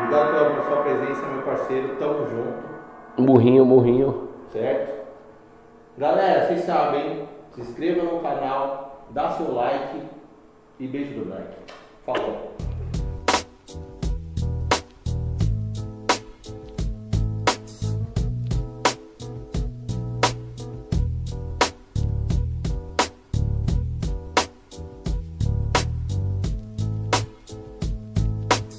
[0.00, 1.96] Obrigado pela sua presença, meu parceiro.
[1.96, 2.68] Tamo junto.
[3.18, 4.28] Murrinho, murrinho.
[4.52, 4.97] Certo?
[5.98, 10.00] Galera, vocês sabem, se inscreva no canal, dá seu like
[10.78, 11.56] e beijo do like.
[12.06, 12.54] Falou!